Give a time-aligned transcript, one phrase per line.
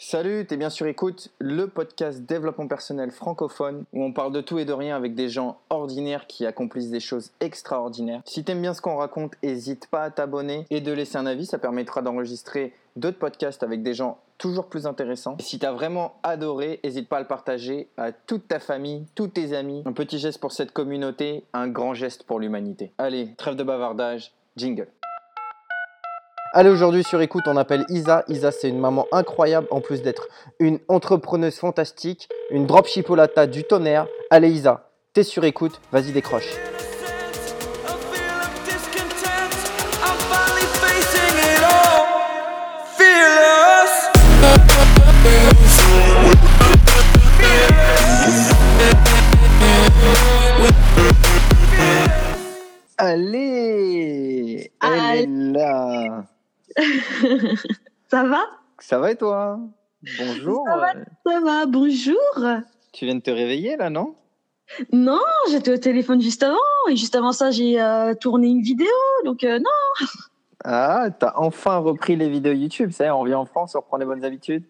[0.00, 4.60] Salut, t'es bien sûr écoute le podcast développement personnel francophone où on parle de tout
[4.60, 8.22] et de rien avec des gens ordinaires qui accomplissent des choses extraordinaires.
[8.24, 11.46] Si t'aimes bien ce qu'on raconte, n'hésite pas à t'abonner et de laisser un avis,
[11.46, 15.36] ça permettra d'enregistrer d'autres podcasts avec des gens toujours plus intéressants.
[15.40, 19.26] Et si t'as vraiment adoré, n'hésite pas à le partager à toute ta famille, tous
[19.26, 19.82] tes amis.
[19.84, 22.92] Un petit geste pour cette communauté, un grand geste pour l'humanité.
[22.98, 24.86] Allez, trêve de bavardage, jingle.
[26.58, 28.24] Allez, aujourd'hui sur écoute, on appelle Isa.
[28.26, 30.26] Isa, c'est une maman incroyable, en plus d'être
[30.58, 34.08] une entrepreneuse fantastique, une dropshipolata du tonnerre.
[34.28, 36.56] Allez, Isa, t'es sur écoute, vas-y, décroche.
[52.96, 55.22] Allez Elle Allez.
[55.22, 56.24] est là
[58.10, 58.40] Ça va?
[58.78, 59.58] Ça va et toi?
[60.18, 60.92] Bonjour Ça va.
[61.26, 62.16] Ça va, bonjour.
[62.92, 64.14] Tu viens de te réveiller là, non?
[64.92, 65.20] Non,
[65.50, 66.56] j'étais au téléphone juste avant.
[66.90, 68.86] Et juste avant ça, j'ai euh, tourné une vidéo.
[69.24, 70.06] Donc, euh, non.
[70.64, 74.04] Ah, t'as enfin repris les vidéos YouTube, ça on revient en France, on reprend les
[74.04, 74.64] bonnes habitudes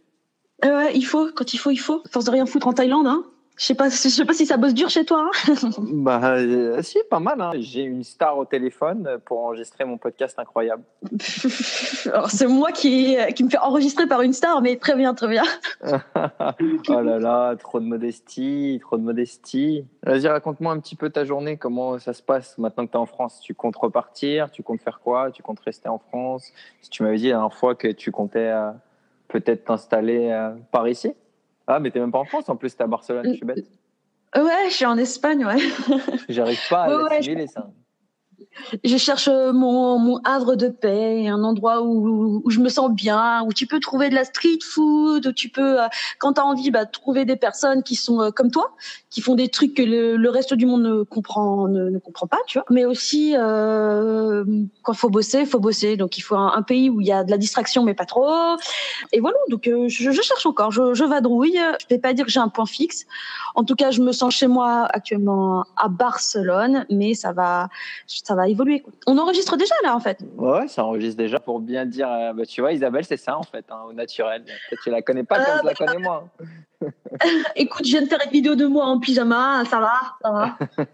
[0.64, 2.02] Euh, ouais, il faut, quand il faut, il faut.
[2.10, 3.24] Force de rien foutre en Thaïlande, hein.
[3.58, 5.28] Je sais pas, je sais pas si ça bosse dur chez toi.
[5.48, 5.54] hein.
[5.92, 7.40] Bah, euh, si, pas mal.
[7.40, 7.50] Hein.
[7.56, 10.84] J'ai une star au téléphone pour enregistrer mon podcast incroyable.
[12.06, 15.26] Alors, c'est moi qui, qui me fait enregistrer par une star, mais très bien, très
[15.26, 15.42] bien.
[15.84, 19.84] oh là là, trop de modestie, trop de modestie.
[20.04, 23.00] Vas-y, raconte-moi un petit peu ta journée, comment ça se passe maintenant que tu es
[23.00, 23.40] en France.
[23.42, 25.32] Tu comptes repartir Tu comptes faire quoi?
[25.32, 26.52] Tu comptes rester en France?
[26.80, 28.70] Si tu m'avais dit la dernière fois que tu comptais euh,
[29.26, 31.12] peut-être t'installer euh, par ici
[31.68, 33.70] Ah, mais t'es même pas en France, en plus t'es à Barcelone, je suis bête.
[34.34, 35.58] Ouais, je suis en Espagne, ouais.
[36.28, 37.70] J'arrive pas à Ouais, ouais, ça.
[38.84, 43.42] Je cherche mon, mon havre de paix, un endroit où, où je me sens bien,
[43.44, 45.86] où tu peux trouver de la street food, où tu peux, euh,
[46.18, 48.74] quand tu as envie, bah, trouver des personnes qui sont euh, comme toi,
[49.10, 52.26] qui font des trucs que le, le reste du monde ne comprend, ne, ne comprend
[52.26, 52.66] pas, tu vois.
[52.70, 54.44] Mais aussi, euh,
[54.82, 55.96] quand faut bosser, faut bosser.
[55.96, 58.56] Donc il faut un, pays où il y a de la distraction, mais pas trop.
[59.12, 61.58] Et voilà, donc euh, je, je cherche encore, je, je vadrouille.
[61.80, 63.06] Je vais pas dire que j'ai un point fixe.
[63.54, 67.68] En tout cas, je me sens chez moi actuellement à Barcelone, mais ça va,
[68.28, 68.80] ça va évoluer.
[68.80, 68.92] quoi.
[69.06, 70.18] On enregistre déjà là, en fait.
[70.36, 72.10] Ouais, ça enregistre déjà pour bien dire.
[72.12, 74.44] euh, bah, tu vois, Isabelle, c'est ça en fait, hein, au naturel.
[74.44, 76.28] Peut-être tu la connais pas comme Ah, je la connais moi.
[77.56, 80.56] Écoute, je viens de faire une vidéo de moi en pyjama, ça va, ça va.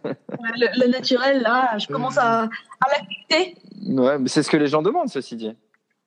[0.56, 2.49] le, le naturel, là, je commence à, à
[2.89, 3.56] l'accepter.
[3.87, 5.53] Ouais, mais c'est ce que les gens demandent, ceci dit.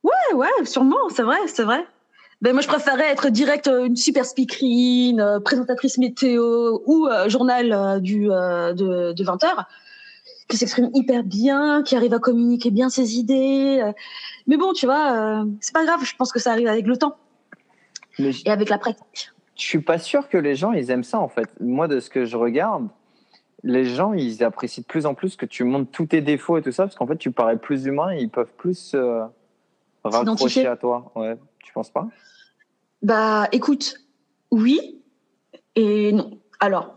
[0.03, 1.85] Ouais, ouais, sûrement, c'est vrai, c'est vrai.
[2.41, 7.27] Ben moi, je préférerais être direct euh, une super speakerine, euh, présentatrice météo ou euh,
[7.29, 9.65] journal euh, du euh, de, de 20 heures,
[10.47, 13.79] qui s'exprime hyper bien, qui arrive à communiquer bien ses idées.
[13.83, 13.91] euh.
[14.47, 16.03] Mais bon, tu vois, euh, c'est pas grave.
[16.03, 17.17] Je pense que ça arrive avec le temps
[18.19, 19.31] Mais et avec la pratique.
[19.55, 21.49] je suis pas sûr que les gens ils aiment ça en fait.
[21.59, 22.87] Moi, de ce que je regarde,
[23.63, 26.61] les gens ils apprécient de plus en plus que tu montres tous tes défauts et
[26.61, 29.23] tout ça, parce qu'en fait tu parais plus humain et ils peuvent plus euh,
[30.03, 31.11] raccrocher à toi.
[31.15, 32.07] Ouais, tu penses pas?
[33.01, 33.97] Bah, écoute,
[34.51, 35.01] oui
[35.75, 36.39] et non.
[36.59, 36.95] Alors,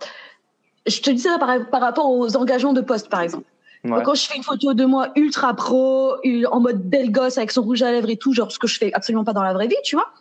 [0.91, 3.45] je te dis ça par, par rapport aux engagements de poste, par exemple.
[3.85, 4.03] Ouais.
[4.05, 6.17] Quand je fais une photo de moi ultra pro,
[6.51, 8.79] en mode belle gosse avec son rouge à lèvres et tout, genre ce que je
[8.79, 10.13] fais absolument pas dans la vraie vie, tu vois.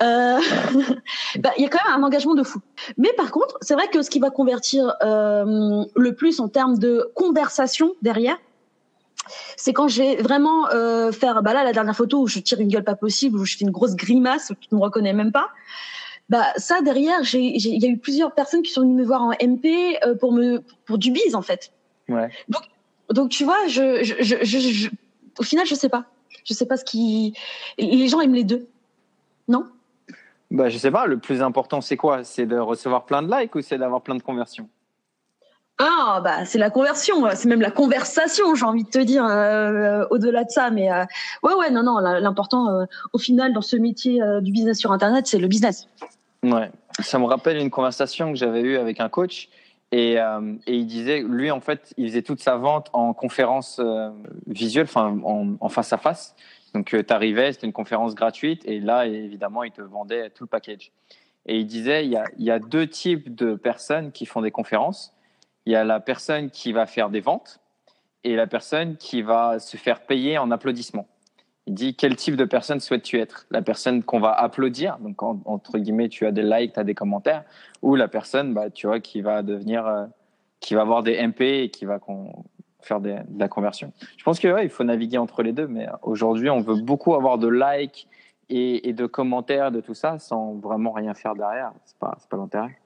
[0.00, 0.38] Euh,
[1.40, 2.60] bah, il y a quand même un engagement de fou.
[2.96, 6.78] Mais par contre, c'est vrai que ce qui va convertir euh, le plus en termes
[6.78, 8.36] de conversation derrière,
[9.56, 12.60] c'est quand je vais vraiment euh, faire, bah là, la dernière photo où je tire
[12.60, 15.12] une gueule pas possible, où je fais une grosse grimace, où tu ne me reconnais
[15.12, 15.48] même pas.
[16.28, 19.30] Bah ça derrière, il y a eu plusieurs personnes qui sont venues me voir en
[19.32, 21.72] MP euh, pour me, pour du bise en fait.
[22.08, 22.30] Ouais.
[23.10, 24.88] Donc tu vois, je, je, je,
[25.38, 26.04] au final, je sais pas.
[26.44, 27.34] Je sais pas ce qui.
[27.78, 28.68] Les gens aiment les deux,
[29.48, 29.66] non?
[30.50, 32.24] Bah, je sais pas, le plus important c'est quoi?
[32.24, 34.68] C'est de recevoir plein de likes ou c'est d'avoir plein de conversions?
[35.80, 40.04] Ah bah c'est la conversion, c'est même la conversation, j'ai envie de te dire euh,
[40.10, 40.70] au-delà de ça.
[40.70, 41.04] Mais euh,
[41.44, 45.26] ouais ouais non non, l'important euh, au final dans ce métier du business sur internet,
[45.28, 45.86] c'est le business.
[46.42, 46.70] Ouais.
[47.00, 49.48] Ça me rappelle une conversation que j'avais eue avec un coach
[49.90, 53.80] et, euh, et il disait, lui en fait, il faisait toute sa vente en conférence
[53.80, 54.10] euh,
[54.46, 56.34] visuelle, enfin en, face à face.
[56.74, 60.48] Donc tu arrivais, c'était une conférence gratuite et là évidemment il te vendait tout le
[60.48, 60.92] package.
[61.46, 64.42] Et il disait, il y a, il y a deux types de personnes qui font
[64.42, 65.14] des conférences.
[65.64, 67.60] Il y a la personne qui va faire des ventes
[68.22, 71.08] et la personne qui va se faire payer en applaudissements.
[71.68, 75.38] Il dit quel type de personne souhaites-tu être La personne qu'on va applaudir, donc en-
[75.44, 77.44] entre guillemets, tu as des likes, tu as des commentaires,
[77.82, 80.06] ou la personne, bah, tu vois, qui va devenir, euh,
[80.60, 82.00] qui va avoir des MP et qui va
[82.80, 83.92] faire des- de la conversion.
[84.16, 87.36] Je pense que ouais, faut naviguer entre les deux, mais aujourd'hui, on veut beaucoup avoir
[87.36, 88.08] de likes
[88.48, 91.72] et, de commentaires, de tout ça, sans vraiment rien faire derrière.
[91.84, 92.78] C'est pas, pas l'intérêt.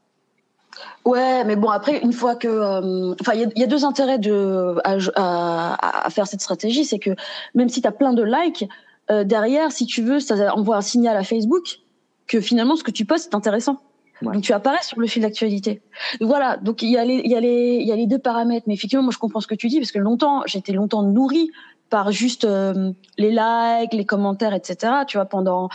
[1.05, 2.49] Ouais, mais bon, après, une fois que.
[2.49, 6.27] euh, Enfin, il y a- il y, a deux intérêts de, à, à- à faire
[6.27, 6.85] cette stratégie.
[6.85, 7.11] C'est que
[7.55, 8.69] même si tu as plein de likes,
[9.11, 11.81] euh, derrière, si tu veux, ça envoie un signal à Facebook
[12.27, 13.79] que finalement, ce que tu postes est intéressant.
[14.23, 14.35] Ouais.
[14.35, 15.83] Donc, tu apparais sur le fil d'actualité.
[16.21, 18.65] Voilà, donc il y, a les, y a les, il y a les deux paramètres.
[18.69, 21.51] Mais effectivement, moi, je comprends ce que tu dis, parce que longtemps, j'étais longtemps nourrie
[21.91, 24.93] par juste euh, les likes, les commentaires, etc.
[25.09, 25.69] Tu vois, pendant.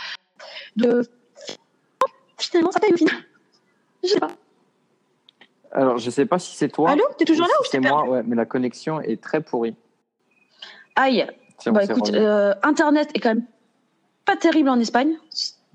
[0.76, 1.06] De...
[2.38, 3.14] Finalement, ça paye au final.
[4.02, 4.30] Je sais pas.
[5.78, 6.90] Alors, je sais pas si c'est toi.
[6.90, 9.22] Allô T'es toujours là ou si t'ai c'est moi perdu Ouais, mais la connexion est
[9.22, 9.76] très pourrie.
[10.96, 11.24] Aïe.
[11.66, 13.44] Bon, Bah écoute, euh, Internet est quand même
[14.24, 15.12] pas terrible en Espagne.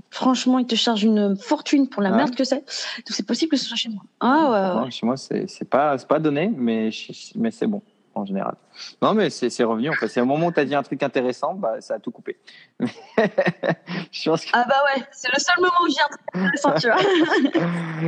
[0.10, 2.18] Franchement, ils te chargent une fortune pour la Ah.
[2.18, 2.58] merde que c'est.
[2.58, 2.66] Donc
[3.12, 4.04] c'est possible que ce soit chez moi.
[4.20, 4.82] Ah ouais, ouais.
[4.86, 6.90] Non, chez moi, c'est pas, c'est pas donné, mais,
[7.36, 7.82] mais c'est bon,
[8.14, 8.56] en général.
[9.02, 9.90] Non, mais c'est c'est revenu.
[9.90, 12.00] En fait, c'est au moment où tu as dit un truc intéressant, bah, ça a
[12.00, 12.38] tout coupé.
[12.80, 16.74] je pense que- Ah bah ouais, c'est le seul moment où j'ai un truc intéressant,
[16.76, 16.88] tu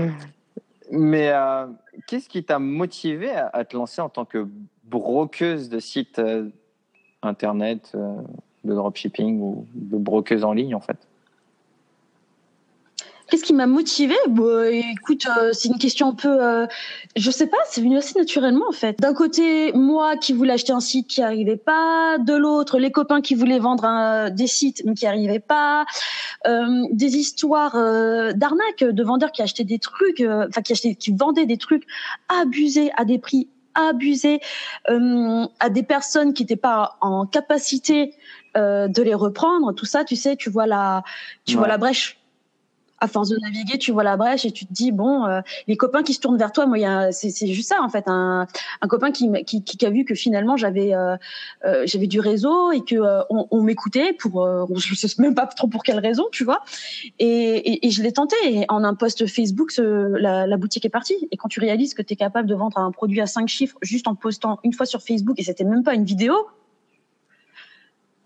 [0.01, 0.11] vois.
[0.91, 1.67] Mais euh,
[2.07, 4.47] qu'est-ce qui t'a motivé à, te lancer en tant que
[4.83, 6.49] brokeuse de sites euh,
[7.21, 8.15] internet, euh,
[8.63, 10.97] de dropshipping ou de brokeuse en ligne, en fait?
[13.35, 14.15] Qu'est-ce qui m'a motivée?
[14.29, 16.67] Bah écoute, euh, c'est une question un peu, euh,
[17.17, 18.97] je sais pas, c'est venu assez naturellement en fait.
[19.01, 23.19] D'un côté, moi qui voulais acheter un site qui arrivait pas, de l'autre, les copains
[23.19, 25.85] qui voulaient vendre un- des sites mais qui arrivaient pas,
[26.47, 30.95] euh, des histoires euh, d'arnaques de vendeurs qui achetaient des trucs, euh, enfin qui achetaient,
[30.95, 31.83] qui vendaient des trucs
[32.41, 34.39] abusés à des prix abusés
[34.89, 38.13] euh, à des personnes qui n'étaient pas en capacité
[38.55, 39.73] euh, de les reprendre.
[39.75, 41.03] Tout ça, tu sais, tu vois la,
[41.43, 42.17] tu vois la brèche
[43.05, 45.77] à force de naviguer, tu vois la brèche et tu te dis bon, euh, les
[45.77, 48.47] copains qui se tournent vers toi, moi, c'est, juste ça en fait, un,
[48.81, 51.15] un copain qui, qui, qui, a vu que finalement j'avais, euh,
[51.65, 55.35] euh, j'avais du réseau et que euh, on, on m'écoutait pour, euh, je sais même
[55.35, 56.61] pas trop pour quelle raison, tu vois,
[57.19, 58.35] et, et, et je l'ai tenté.
[58.45, 61.27] Et en un post Facebook, ce- la, la boutique est partie.
[61.31, 63.77] Et quand tu réalises que tu es capable de vendre un produit à cinq chiffres
[63.81, 66.33] juste en postant une fois sur Facebook et c'était même pas une vidéo.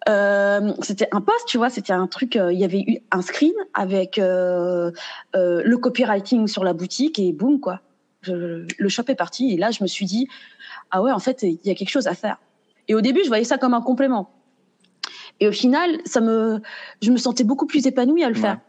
[0.07, 2.35] Euh, c'était un post, tu vois, c'était un truc.
[2.37, 4.91] euh, Il y avait eu un screen avec euh,
[5.35, 7.81] euh, le copywriting sur la boutique et boum quoi.
[8.21, 10.27] Je- le shop est parti et là je me suis dit
[10.91, 12.37] ah ouais en fait il y a quelque chose à faire.
[12.87, 14.29] Et au début je voyais ça comme un complément.
[15.41, 16.61] Et au final ça me,
[17.01, 18.41] je me sentais beaucoup plus épanouie à le Ouais.
[18.41, 18.59] faire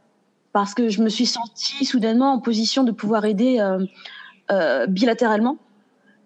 [0.52, 3.58] parce que je me suis sentie soudainement en position de pouvoir aider
[4.50, 5.58] euh, bilatéralement.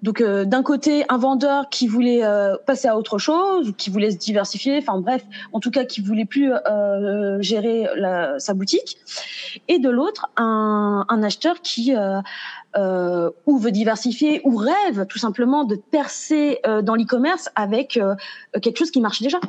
[0.04, 4.10] Donc euh, d'un côté un vendeur qui voulait euh, passer à autre chose, qui voulait
[4.10, 5.24] se diversifier, enfin bref,
[5.54, 8.98] en tout cas qui voulait plus euh, gérer la- sa boutique,
[9.66, 12.20] et de l'autre un, un acheteur qui euh,
[12.76, 17.98] euh, ou veut diversifier ou rêve tout simplement de percer euh, dans l'e-commerce avec
[18.60, 19.40] quelque chose qui marche déjà.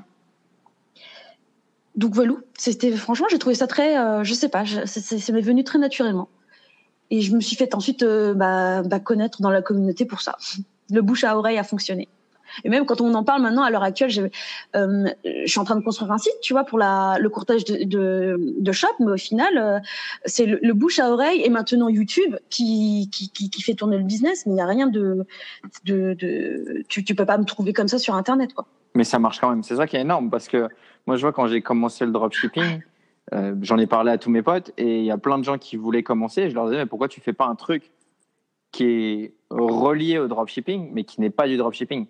[1.97, 6.29] Donc voilà, c'était franchement j'ai trouvé ça très, je sais pas, c'est- venu très naturellement.
[7.11, 10.37] Et je me suis fait ensuite euh, bah, bah, connaître dans la communauté pour ça.
[10.89, 12.07] Le bouche à oreille a fonctionné.
[12.63, 14.31] Et même quand on en parle maintenant, à l'heure actuelle,
[14.75, 18.71] euh, je suis en train de construire un site, tu vois, pour le courtage de,
[18.71, 19.79] shop, mais au final, euh,
[20.25, 23.09] c'est le, bouche à oreille et maintenant YouTube qui,
[23.65, 25.25] fait tourner le business, mais il n'y a rien de,
[26.87, 28.65] tu, tu peux pas me trouver comme ça sur Internet, quoi.
[28.93, 29.63] Mais ça marche quand même.
[29.63, 30.69] C'est ça qui est énorme parce que
[31.05, 32.79] moi, je vois quand j'ai commencé le dropshipping,
[33.33, 35.57] euh, j'en ai parlé à tous mes potes et il y a plein de gens
[35.57, 36.49] qui voulaient commencer.
[36.49, 37.91] Je leur disais, mais pourquoi tu fais pas un truc
[38.71, 42.05] qui est relié au dropshipping, mais qui n'est pas du dropshipping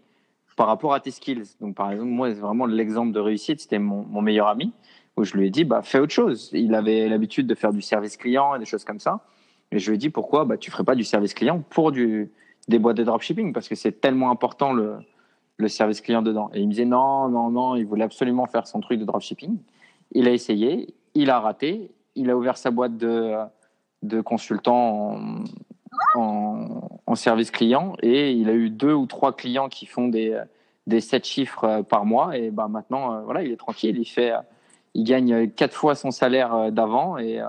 [0.57, 1.55] par rapport à tes skills?
[1.61, 3.61] Donc, par exemple, moi, c'est vraiment l'exemple de réussite.
[3.61, 4.73] C'était mon, meilleur ami
[5.15, 6.49] où je lui ai dit, bah, fais autre chose.
[6.51, 9.21] Il avait l'habitude de faire du service client et des choses comme ça.
[9.71, 10.43] Et je lui ai dit, pourquoi?
[10.43, 14.01] Bah, tu ferais pas du service client pour des boîtes de dropshipping parce que c'est
[14.01, 16.49] tellement important le service client dedans.
[16.53, 19.57] Et il me disait non, non, non, il voulait absolument faire son truc de dropshipping.
[20.11, 23.33] Il a essayé, il a raté, il a ouvert sa boîte de,
[24.03, 25.17] de consultant
[26.15, 30.39] en, en, service client et il a eu deux ou trois clients qui font des,
[30.85, 32.37] des sept chiffres par mois.
[32.37, 34.33] Et ben maintenant, euh, voilà, il est tranquille, il fait,
[34.93, 37.47] il gagne quatre fois son salaire euh, d'avant et euh,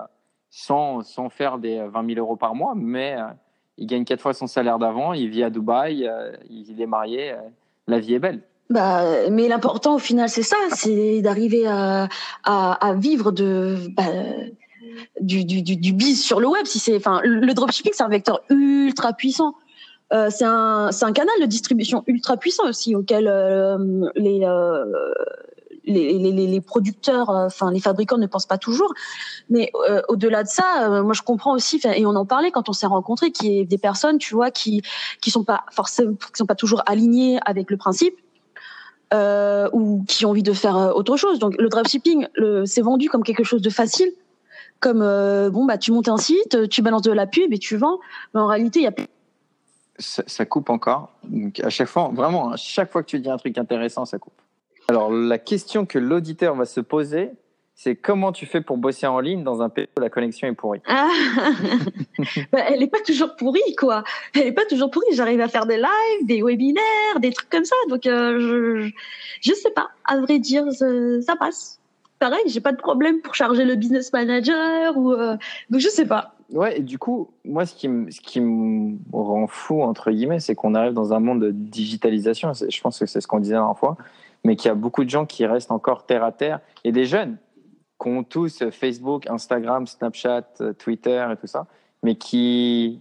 [0.56, 3.26] sans, sans faire des 20 000 euros par mois, mais euh,
[3.76, 7.32] il gagne quatre fois son salaire d'avant, il vit à Dubaï, euh, il est marié,
[7.32, 7.40] euh,
[7.86, 8.40] la vie est belle.
[8.68, 12.08] Bah, mais l'important au final, c'est ça, c'est d'arriver à,
[12.42, 14.04] à, à vivre de bah,
[15.20, 16.66] du, du, du, du biz sur le web.
[16.66, 19.54] Si c'est, enfin, le dropshipping, c'est un vecteur ultra puissant.
[20.12, 23.76] Euh, c'est un, un canal de distribution ultra puissant aussi auquel euh,
[24.14, 24.84] les, euh,
[25.84, 28.94] les, les, les, producteurs, euh, enfin les fabricants ne pensent pas toujours.
[29.50, 32.68] Mais euh, au-delà de ça, euh, moi je comprends aussi, et on en parlait quand
[32.68, 34.82] on s'est rencontrés, qu'il y ait des personnes, tu vois, qui
[35.20, 38.16] qui sont pas forcément, qui sont pas toujours alignées avec le principe
[39.14, 41.38] euh, ou qui ont envie de faire euh, autre chose.
[41.38, 42.26] Donc le dropshipping,
[42.64, 44.10] c'est vendu comme quelque chose de facile,
[44.80, 47.76] comme euh, bon bah tu montes un site, tu balances de la pub et tu
[47.76, 47.98] vends.
[48.34, 48.92] Mais en réalité, il y a
[49.98, 51.12] Ça, ça coupe encore.
[51.24, 54.18] Donc, à chaque fois, vraiment, à chaque fois que tu dis un truc intéressant, ça
[54.18, 54.34] coupe.
[54.88, 57.30] Alors, la question que l'auditeur va se poser,
[57.78, 60.54] c'est comment tu fais pour bosser en ligne dans un pays où la connexion est
[60.54, 61.08] pourrie Ah,
[62.52, 64.02] bah, elle est pas toujours pourrie, quoi.
[64.34, 65.06] Elle est pas toujours pourrie.
[65.12, 67.76] J'arrive à faire des lives, des webinaires, des trucs comme ça.
[67.90, 68.90] Donc, euh, je,
[69.42, 69.88] je sais pas.
[70.06, 71.78] À vrai dire, ça, passe.
[72.18, 75.12] Pareil, j'ai pas de problème pour charger le business manager ou.
[75.12, 75.36] euh,
[75.68, 76.32] donc, je sais pas.
[76.52, 80.40] Ouais, et du coup, moi, ce qui, me- ce qui me rend fou, entre guillemets,
[80.40, 82.52] c'est qu'on arrive dans un monde de digitalisation.
[82.54, 83.96] Je pense que c'est ce qu'on disait la dernière fois,
[84.44, 87.04] mais qu'il y a beaucoup de gens qui restent encore terre à terre et des
[87.04, 87.36] jeunes
[88.00, 91.66] qui ont tous Facebook, Instagram, Snapchat, euh, Twitter et tout ça,
[92.02, 93.00] mais qui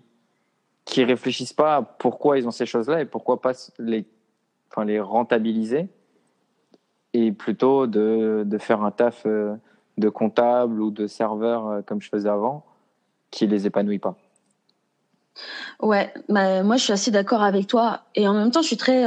[0.85, 4.05] qui réfléchissent pas à pourquoi ils ont ces choses-là et pourquoi pas les,
[4.69, 5.87] enfin, les rentabiliser
[7.13, 9.55] et plutôt de, de faire un taf euh,
[9.97, 12.63] de comptable ou de serveur euh, comme je faisais avant
[13.31, 14.15] qui les épanouit pas.
[15.81, 18.77] Ouais, bah, moi je suis assez d'accord avec toi et en même temps je suis
[18.77, 19.05] très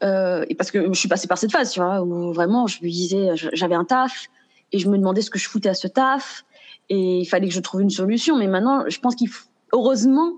[0.00, 3.30] parce que je suis passée par cette phase, tu vois, où vraiment je me disais
[3.34, 4.28] j'avais un taf
[4.72, 6.44] et je me demandais ce que je foutais à ce taf
[6.88, 8.36] et il fallait que je trouve une solution.
[8.36, 10.32] Mais maintenant, je pense qu'il faut heureusement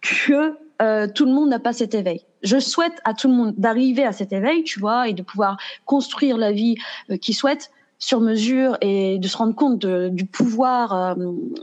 [0.00, 2.24] que euh, tout le monde n'a pas cet éveil.
[2.42, 5.56] Je souhaite à tout le monde d'arriver à cet éveil, tu vois, et de pouvoir
[5.84, 6.76] construire la vie
[7.10, 11.14] euh, qu'il souhaite sur mesure et de se rendre compte de- du pouvoir euh,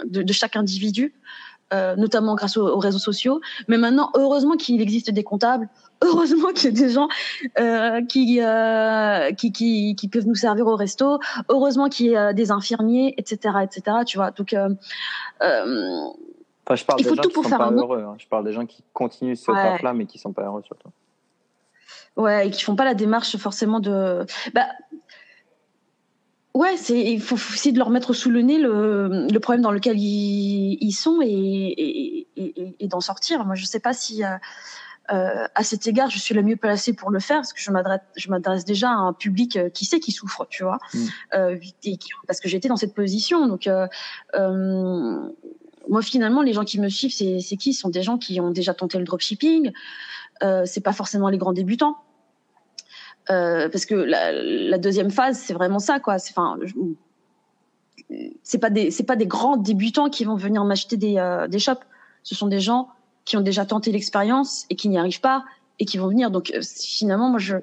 [0.05, 1.13] de, de chaque individu
[1.73, 3.41] euh, notamment grâce aux, aux réseaux sociaux.
[3.67, 5.69] Mais maintenant, heureusement qu'il existe des comptables,
[6.01, 7.07] heureusement qu'il y a des gens
[7.59, 12.33] euh, qui, euh, qui, qui, qui peuvent nous servir au resto, heureusement qu'il y a
[12.33, 13.97] des infirmiers, etc., etc.
[14.05, 14.55] Tu vois, donc
[15.41, 18.03] Enfin, je parle Il des faut gens tout qui pour sont faire pas un heureux.
[18.03, 18.15] hein.
[18.19, 19.57] Je parle des gens qui continuent ce Ouais.
[19.61, 20.89] taf-là, mais qui sont pas heureux surtout.
[22.15, 24.25] ouais, et qui font pas la démarche forcément de.
[24.53, 24.67] Bah,
[26.59, 29.71] ouais, c'est il faut, essayer de leur mettre sous le nez le, le problème dans
[29.71, 33.45] lequel ils, ils sont et, et, et, et- d'en sortir.
[33.45, 34.23] Moi, je sais pas si.
[34.23, 34.37] euh,
[35.11, 37.71] euh, à cet égard, je suis la mieux placée pour le faire parce que je
[37.71, 41.05] m'adresse, je m'adresse déjà à un public euh, qui sait qui souffre, tu vois, Mm.
[41.33, 43.47] euh, et qui- parce que j'étais dans cette position.
[43.47, 43.87] Donc, euh,
[44.35, 45.17] euh,
[45.87, 47.73] moi, finalement, les gens qui me suivent, c'est, c'est qui?
[47.73, 49.71] Ce sont des gens qui ont déjà tenté le dropshipping.
[50.43, 51.97] Euh, c'est pas forcément les grands débutants.
[53.31, 56.17] Euh, parce que la, la deuxième phase, c'est vraiment ça, quoi.
[56.17, 56.57] C'est, enfin,
[58.43, 61.59] c'est pas des, c'est pas des grands débutants qui vont venir m'acheter des, euh, des
[61.59, 61.83] shops.
[62.23, 62.89] Ce sont des gens
[63.25, 65.45] qui ont déjà tenté l'expérience et qui n'y arrivent pas
[65.77, 66.31] et qui vont venir.
[66.31, 67.57] Donc euh, finalement, moi, je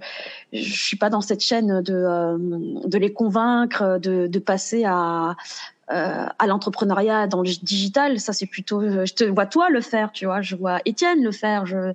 [0.53, 2.39] je suis pas dans cette chaîne de euh,
[2.85, 5.37] de les convaincre, de, de passer à
[5.93, 8.19] euh, à l'entrepreneuriat dans le digital.
[8.19, 10.41] Ça, c'est plutôt, euh, je te vois toi le faire, tu vois.
[10.41, 11.65] Je vois Étienne le faire.
[11.73, 11.93] Euh,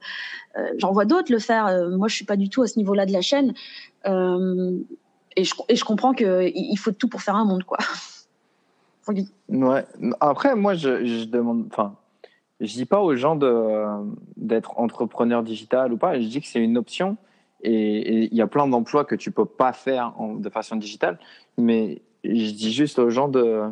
[0.77, 1.89] j'en vois d'autres le faire.
[1.89, 3.53] Moi, je suis pas du tout à ce niveau-là de la chaîne.
[4.05, 7.77] Et je comprends que il faut tout pour faire un monde, quoi.
[9.49, 9.85] Ouais.
[10.21, 11.65] Après, moi, je, je demande.
[11.69, 11.95] Enfin,
[12.61, 13.83] je dis pas aux gens de
[14.37, 16.17] d'être entrepreneur digital ou pas.
[16.21, 17.17] Je dis que c'est une option
[17.63, 21.19] et il y a plein d'emplois que tu peux pas faire de façon digitale.
[21.57, 23.63] Mais je dis juste aux gens de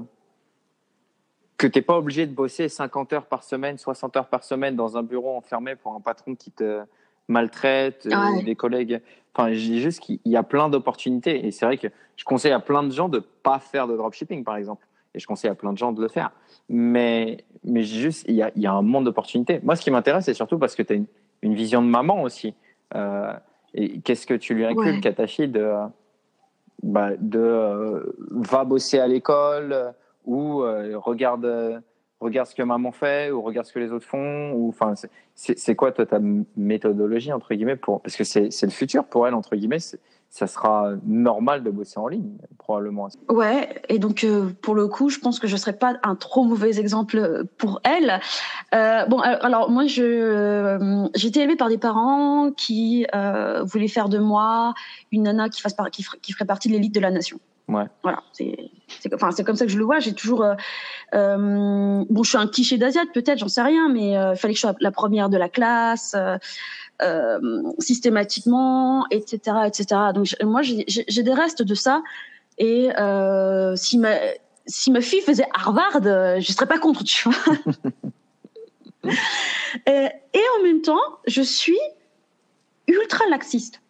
[1.57, 4.95] que t'es pas obligé de bosser 50 heures par semaine, 60 heures par semaine dans
[4.97, 6.81] un bureau enfermé pour un patron qui te
[7.27, 8.43] maltraite, Ouais.
[8.43, 9.01] des collègues.
[9.35, 12.53] Enfin, je dis juste qu'il y a plein d'opportunités et c'est vrai que je conseille
[12.53, 14.87] à plein de gens de pas faire de dropshipping, par exemple.
[15.13, 16.31] Et je conseille à plein de gens de le faire.
[16.69, 19.59] Mais, mais je dis juste, il y a, il y a un monde d'opportunités.
[19.63, 21.05] Moi, ce qui m'intéresse, c'est surtout parce que tu as une,
[21.41, 22.53] une vision de maman aussi.
[22.95, 23.33] Euh,
[23.73, 25.07] et qu'est-ce que tu lui inculques Ouais.
[25.07, 25.71] à ta fille de,
[26.83, 29.91] bah, de euh, va bosser à l'école euh,
[30.25, 31.79] ou euh, regarde, euh,
[32.19, 34.93] regarde ce que maman fait ou regarde ce que les autres font ou enfin
[35.35, 36.19] c'est- quoi toi ta
[36.57, 39.79] méthodologie entre guillemets pour parce que c'est le futur pour elle entre guillemets
[40.31, 45.09] ça sera normal de bosser en ligne probablement Ouais, et donc euh, pour le coup,
[45.09, 48.19] je pense que je serais pas un trop mauvais exemple pour elle.
[48.75, 53.87] Euh, bon, alors, moi, je euh, j'ai été élevée par des parents qui euh, voulaient
[53.87, 54.75] faire de moi
[55.11, 57.39] une nana qui fasse par, qui, ferait- qui ferait partie de l'élite de la nation.
[57.67, 57.85] Ouais.
[58.03, 58.55] Voilà, c'est
[59.13, 59.99] enfin c'est comme ça que je le vois.
[59.99, 60.55] J'ai toujours euh,
[61.13, 64.53] euh, bon, je suis un cliché d'asiate peut-être, j'en sais rien, mais euh, il fallait
[64.53, 66.15] que je sois la première de la classe.
[67.01, 69.85] Euh, systématiquement, etc., etc.
[70.13, 72.01] Donc moi j'ai des restes de ça
[72.57, 74.15] et euh, si ma
[74.65, 77.55] si ma fille faisait Harvard, euh, je serais pas contre, tu vois.
[79.87, 81.79] Et en même temps, je suis
[82.87, 83.81] ultra laxiste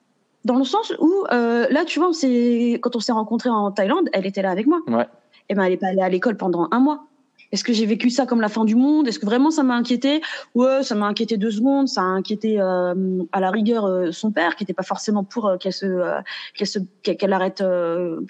[0.46, 4.10] dans le sens où euh, là, tu vois, on quand on s'est rencontrés en Thaïlande,
[4.14, 4.80] elle était là avec moi.
[4.88, 5.08] Ouais.
[5.50, 7.06] Et ben elle est pas allée à l'école pendant un mois.
[7.52, 9.08] Est-ce que j'ai vécu ça comme la fin du monde?
[9.08, 10.22] Est-ce que vraiment ça m'a inquiété?
[10.54, 11.88] Ouais, ça m'a inquiété deux secondes.
[11.88, 15.48] Ça a inquiété euh, à la rigueur euh, son père, qui n'était pas forcément pour
[15.48, 16.22] euh, qu'elle se,
[16.54, 17.64] qu'elle se, qu'elle arrête,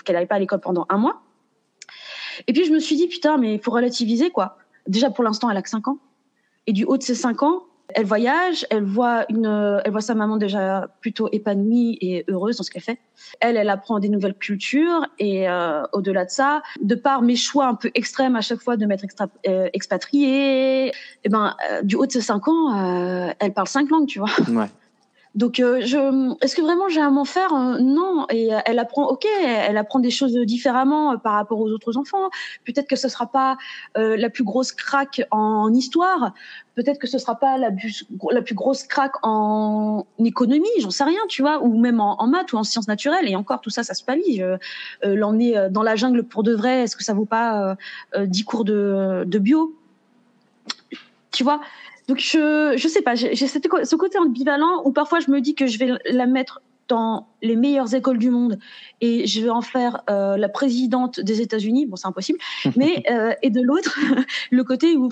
[0.05, 1.21] qu'elle n'aille pas à l'école pendant un mois.
[2.47, 4.57] Et puis je me suis dit putain, mais il faut relativiser quoi.
[4.87, 5.97] Déjà pour l'instant, elle a que 5 ans.
[6.67, 7.63] Et du haut de ses 5 ans,
[7.95, 12.57] elle voyage, elle voit une, euh, elle voit sa maman déjà plutôt épanouie et heureuse
[12.57, 12.99] dans ce qu'elle fait.
[13.39, 17.67] Elle, elle apprend des nouvelles cultures et euh, au-delà de ça, de par mes choix
[17.67, 19.05] un peu extrêmes à chaque fois de m'être
[19.47, 20.91] euh, expatriée,
[21.23, 24.19] eh ben euh, du haut de ses 5 ans, euh, elle parle cinq langues, tu
[24.19, 24.29] vois.
[24.49, 24.67] Ouais.
[25.35, 25.79] Donc, euh,
[26.41, 28.25] est-ce que vraiment j'ai à m'en faire Non.
[28.29, 31.97] Et euh, elle apprend, ok, elle apprend des choses différemment euh, par rapport aux autres
[31.97, 32.29] enfants.
[32.65, 33.57] Peut-être que ce sera pas
[33.97, 36.33] euh, la plus grosse craque en histoire.
[36.79, 40.69] Peut-être que ce sera pas la plus, grosse craque en économie.
[40.79, 43.27] J'en sais rien, tu vois, ou même en, maths ou en sciences naturelles.
[43.27, 44.41] Et encore, tout ça, ça se pallie.
[44.41, 44.57] Euh,
[45.03, 47.75] L'emmener euh, dans la jungle pour de vrai, est-ce que ça vaut pas euh,
[48.15, 49.75] euh, 10 cours de, de bio?
[51.31, 51.59] Tu vois
[52.09, 55.67] donc je je sais pas, j'ai ce côté ambivalent où parfois je me dis que
[55.67, 58.57] je vais la mettre dans les meilleures écoles du monde
[58.99, 61.85] et je vais en faire euh, la présidente des États-Unis.
[61.85, 62.39] Bon, c'est impossible.
[62.75, 63.97] Mais euh, et de l'autre,
[64.51, 65.09] le côté où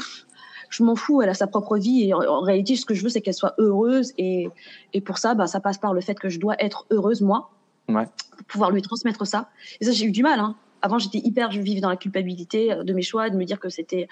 [0.72, 3.04] je m'en fous, elle a sa propre vie et en, en réalité, ce que je
[3.04, 4.50] veux, c'est qu'elle soit heureuse et
[4.94, 7.52] et pour ça, bah, ça passe par le fait que je dois être heureuse moi,
[7.90, 8.08] Ouais.
[8.38, 9.50] pour pouvoir lui transmettre ça.
[9.80, 10.40] Et ça, j'ai eu du mal.
[10.40, 10.56] Hein.
[10.82, 13.60] Avant, j'étais hyper, je vivais dans la culpabilité euh, de mes choix, de me dire
[13.60, 14.08] que c'était,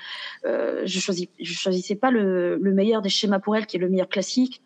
[0.45, 3.79] euh, je choisis, je choisissais pas le, le meilleur des schémas pour elle, qui est
[3.79, 4.62] le meilleur classique,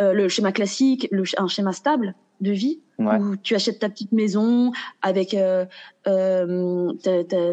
[0.00, 3.18] euh, le schéma classique, le, un schéma stable de vie Ouais.
[3.18, 4.70] où tu achètes ta petite maison
[5.02, 5.64] avec euh,
[6.06, 6.92] euh,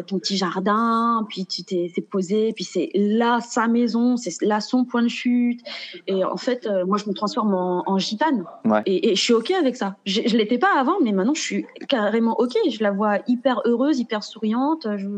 [0.06, 4.84] ton petit jardin, puis tu t'es posé, puis c'est là sa maison, c'est là son
[4.84, 5.60] point de chute.
[6.06, 8.44] Et en fait, euh, moi, je me transforme en, en gitane.
[8.64, 8.82] Ouais.
[8.86, 9.96] Et, et je suis ok avec ça.
[10.06, 12.52] Je, je l'étais pas avant, mais maintenant, je suis carrément ok.
[12.70, 14.86] Je la vois hyper heureuse, hyper souriante.
[14.96, 15.08] Je...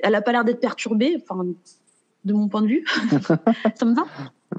[0.00, 1.44] Elle a pas l'air d'être perturbée, enfin,
[2.24, 2.84] de mon point de vue.
[3.76, 4.02] ça me va?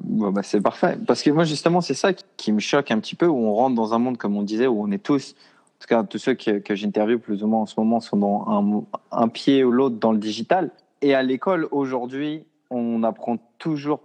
[0.03, 0.97] Bah, c'est parfait.
[1.05, 3.75] Parce que moi, justement, c'est ça qui- me choque un petit peu, où on rentre
[3.75, 6.33] dans un monde, comme on disait, où on est tous, en tout cas, tous ceux
[6.33, 9.97] que, que j'interviewe plus ou moins en ce moment sont dans un, pied ou l'autre
[9.97, 10.71] dans le digital.
[11.01, 14.01] Et à l'école, aujourd'hui, on n'apprend toujours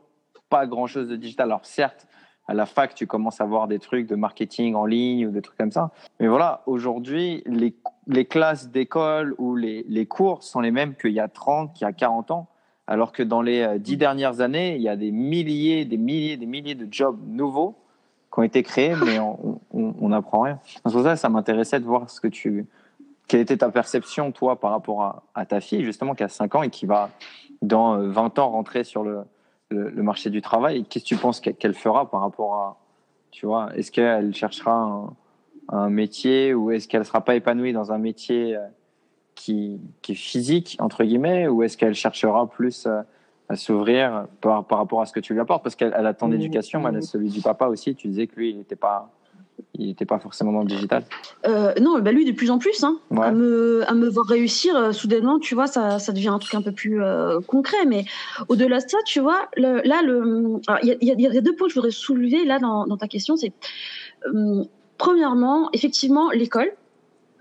[0.49, 1.49] pas grand-chose de digital.
[1.49, 2.07] Alors, certes,
[2.49, 5.43] à la fac, tu commences à voir des trucs de marketing en ligne ou des
[5.43, 5.91] trucs comme ça.
[6.21, 11.29] Mais voilà, aujourd'hui, les, classes d'école ou les cours sont les mêmes qu'il y a
[11.29, 12.49] 30, qu'il y a 40 ans.
[12.87, 16.37] Alors que dans les euh, dix dernières années, il y a des milliers, des milliers,
[16.37, 17.75] des milliers de jobs nouveaux
[18.33, 19.19] qui ont été créés, mais
[19.73, 20.61] on n'apprend rien.
[20.65, 22.67] C'est pour ça ça m'intéressait de voir ce que tu,
[23.29, 26.55] quelle était ta perception, toi, par rapport à, à ta fille, justement, qui a 5
[26.55, 27.11] ans et qui va,
[27.63, 29.23] dans euh, 20 ans, rentrer sur le,
[29.71, 30.79] le, le marché du travail.
[30.79, 32.79] Et Qu'est-ce que tu penses qu'elle fera par rapport à,
[33.31, 35.13] tu vois, est-ce qu'elle cherchera un,
[35.69, 38.61] un métier ou est-ce qu'elle sera pas épanouie dans un métier euh,
[39.37, 42.89] qui, qui est physique, entre guillemets, ou est-ce qu'elle cherchera plus
[43.49, 45.63] à s'ouvrir par, par rapport à ce que tu lui apportes?
[45.63, 46.35] Parce qu'elle elle a ton Mmh.
[46.35, 47.95] éducation, mais elle a celui du papa aussi.
[47.95, 49.13] Tu disais que lui, il n'était pas,
[49.75, 51.05] il était pas forcément dans le digital.
[51.47, 53.27] Euh, non, bah lui de plus en plus, hein, Ouais.
[53.27, 56.55] à me à me voir réussir euh, soudainement, tu vois, ça ça devient un truc
[56.55, 57.85] un peu plus euh, concret.
[57.87, 58.05] Mais
[58.49, 61.41] au-delà de ça, tu vois, le, là le, il y a, il y, y a
[61.41, 63.53] deux points que je voudrais soulever là dans, dans ta question, c'est
[64.99, 66.73] premièrement, effectivement, l'école.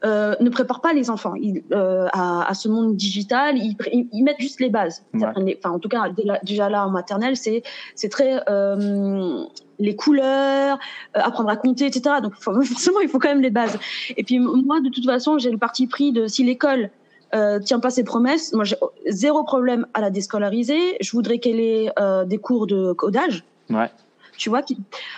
[0.05, 3.57] Euh, ne prépare pas les enfants ils, euh, à, à ce monde digital.
[3.57, 5.03] Ils, mettent juste les bases.
[5.13, 5.57] Ouais.
[5.57, 6.03] Enfin, en tout cas,
[6.43, 7.63] déjà là en maternelle, c'est
[7.95, 9.43] c'est très euh,
[9.79, 10.77] les couleurs,
[11.13, 12.17] apprendre à compter, etc.
[12.21, 13.77] Donc faut- forcément, il faut quand même les bases.
[14.15, 16.91] Et puis moi, de toute façon, j'ai le parti pris de si l'école
[17.33, 20.97] euh, tient pas ses promesses, moi j'ai zéro problème à la déscolariser.
[21.01, 23.43] Je voudrais qu'elle ait euh, des cours de codage.
[23.69, 23.89] Ouais.
[24.37, 24.77] Tu vois, qui,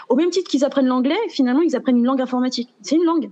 [0.09, 2.69] au même titre qu'ils apprennent l'anglais, finalement ils apprennent une langue informatique.
[2.81, 3.29] C'est une langue.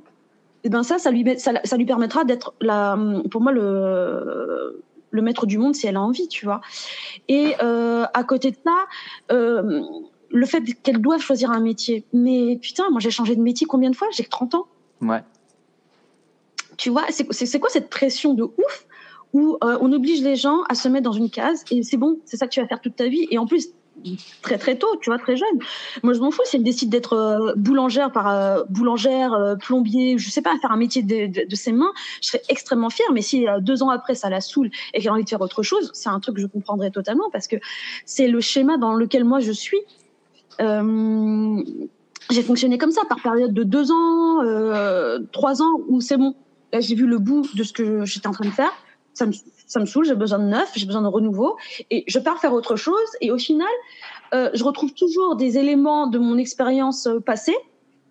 [0.65, 2.97] Et ben ça, ça lui met- ça, ça lui permettra d'être la,
[3.29, 6.59] pour moi le le maître du monde si elle a envie, tu vois.
[7.29, 8.75] Et euh, à côté de ça,
[9.31, 9.81] euh,
[10.29, 12.03] le fait qu'elle doive choisir un métier.
[12.11, 14.07] Mais putain, moi j'ai changé de métier combien de fois?
[14.11, 14.65] J'ai que 30 ans.
[15.01, 15.23] Ouais.
[16.77, 18.87] Tu vois, c'est quoi cette pression de ouf
[19.31, 22.19] où euh, on oblige les gens à se mettre dans une case et c'est bon,
[22.25, 23.27] c'est ça que tu vas faire toute ta vie.
[23.31, 23.69] Et en plus,
[24.41, 25.59] très très tôt, tu vois, très jeune.
[26.03, 30.17] Moi, je m'en fous si elle décide d'être euh, boulangère, par euh, boulangère, euh, plombier,
[30.17, 33.11] je sais pas, faire un métier de, de, ses mains, je serais extrêmement fière.
[33.13, 35.63] Mais si deux ans après ça la saoule et qu'elle a envie de faire autre
[35.63, 37.55] chose, c'est un truc que je comprendrais totalement parce que
[38.05, 39.79] c'est le schéma dans lequel moi je suis.
[42.31, 44.41] J'ai fonctionné comme ça par période de deux ans,
[45.31, 46.35] trois ans où c'est bon.
[46.73, 48.71] Là, j'ai vu le bout de ce que j'étais en train de faire.
[49.13, 49.31] Ça me,
[49.65, 51.57] ça me saoule, j'ai besoin de neuf, j'ai besoin de renouveau,
[51.91, 53.09] et je pars faire autre chose.
[53.21, 53.67] Et au final,
[54.33, 57.55] euh, je retrouve toujours des éléments de mon expérience euh, passée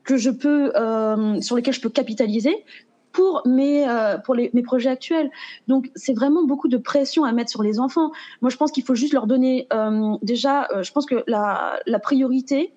[0.04, 2.64] que je peux, euh, sur lesquels je peux capitaliser.
[3.12, 5.30] pour mes euh, pour les, mes projets actuels.
[5.68, 8.10] Donc c'est vraiment beaucoup de pression à mettre sur les enfants.
[8.42, 10.68] Moi je pense qu'il faut juste leur donner euh, déjà.
[10.82, 12.72] je pense que la la priorité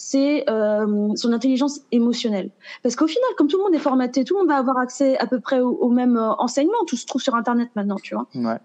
[0.00, 2.50] c'est euh, son intelligence émotionnelle.
[2.82, 5.18] Parce qu'au final, comme tout le monde est formaté, tout le monde va avoir accès
[5.18, 6.78] à peu près au, au même euh, enseignement.
[6.86, 8.26] Tout se trouve sur Internet maintenant, tu vois.
[8.34, 8.56] Ouais.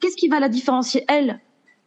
[0.00, 1.40] Qu'est-ce qui va la différencier, elle,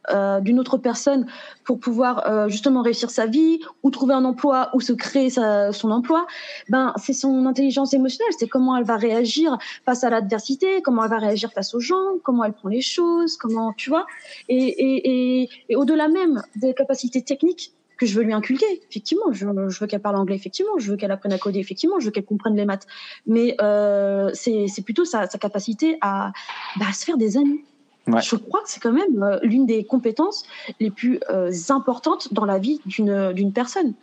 [0.09, 1.27] euh, d'une autre personne
[1.65, 5.71] pour pouvoir euh, justement réussir sa vie ou trouver un emploi ou se créer sa,
[5.71, 6.25] son emploi?
[6.69, 11.09] Ben c'est son intelligence émotionnelle c'est comment elle va réagir face à l'adversité comment elle
[11.11, 14.07] va réagir face aux gens comment elle prend les choses comment tu vois
[14.47, 19.31] et, et, et, et au-delà même des capacités techniques que je veux lui inculquer effectivement
[19.31, 22.05] je, je veux qu'elle parle anglais effectivement je veux qu'elle apprenne à coder effectivement je
[22.05, 22.87] veux qu'elle comprenne les maths
[23.27, 26.31] mais euh, c'est plutôt sa, sa capacité à,
[26.79, 27.61] bah, à se faire des amis
[28.07, 28.21] Ouais.
[28.23, 30.43] je crois que c'est quand même euh, l'une des compétences
[30.79, 33.93] les plus euh, importantes dans la vie d'une personne.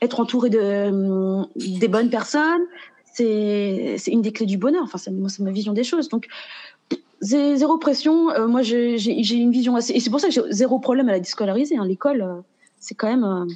[0.00, 2.62] Être entouré de euh, des bonnes personnes,
[3.12, 4.84] c'est une des clés du bonheur.
[4.84, 6.08] Enfin, c'est moi, c'est ma vision des choses.
[6.08, 6.26] Donc
[7.20, 8.30] zé- zéro pression.
[8.30, 8.96] Euh, moi, j'ai
[9.34, 11.76] une vision assez et c'est pour ça que j'ai zéro problème à la déscolariser.
[11.76, 11.86] Hein.
[11.86, 12.42] L'école,
[12.84, 13.46] c'est quand même euh,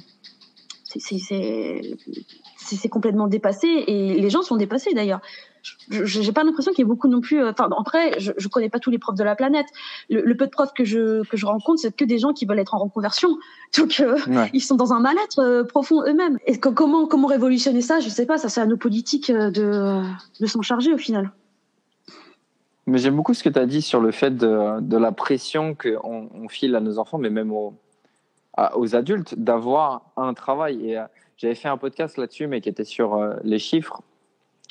[2.57, 5.21] c'est complètement dépassé et les gens sont dépassés d'ailleurs.
[5.89, 7.43] J'ai pas l'impression qu'il y ait beaucoup non plus.
[7.43, 9.67] euh, Enfin, après, je, je connais pas tous les profs de la planète.
[10.09, 12.45] Le, le peu de profs que je que je rencontre, c'est que des gens qui
[12.45, 13.37] veulent être en reconversion.
[13.77, 14.49] Donc, euh, Ouais.
[14.53, 16.39] ils sont dans un mal-être euh, profond eux-mêmes.
[16.47, 17.99] Et co- comment comment révolutionner ça?
[17.99, 18.37] Je sais pas.
[18.37, 20.01] Ça, c'est à nos politiques de
[20.39, 21.31] de s'en charger au final.
[22.87, 25.75] Mais j'aime beaucoup ce que tu as dit sur le fait de, de la pression
[25.75, 27.75] qu'on on file à nos enfants, mais même aux,
[28.75, 30.89] aux adultes, d'avoir un travail.
[30.89, 31.03] Et euh,
[31.37, 34.01] j'avais fait un podcast là-dessus, mais qui était sur euh, les chiffres.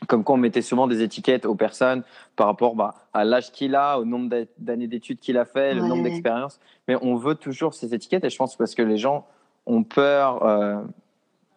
[0.07, 2.05] Comme quoi on mettait souvent des étiquettes aux personnes
[2.37, 5.75] par rapport bah, à l'âge qu'il a, au nombre d'a- d'années d'études qu'il a fait,
[5.75, 5.89] le Ouais.
[5.89, 6.61] nombre d'expériences.
[6.87, 9.27] Mais on veut toujours ces étiquettes, et je pense parce que les gens
[9.67, 10.81] ont peur euh,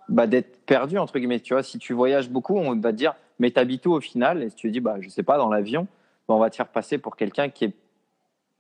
[0.10, 1.40] bah, d'être perdus, entre guillemets.
[1.40, 4.42] Tu vois, si tu voyages beaucoup, on va te dire, mais t'habites où au final?
[4.42, 5.84] Et si tu dis, bah, je sais pas, dans l'avion,
[6.28, 7.74] bah, on va te faire passer pour quelqu'un qui est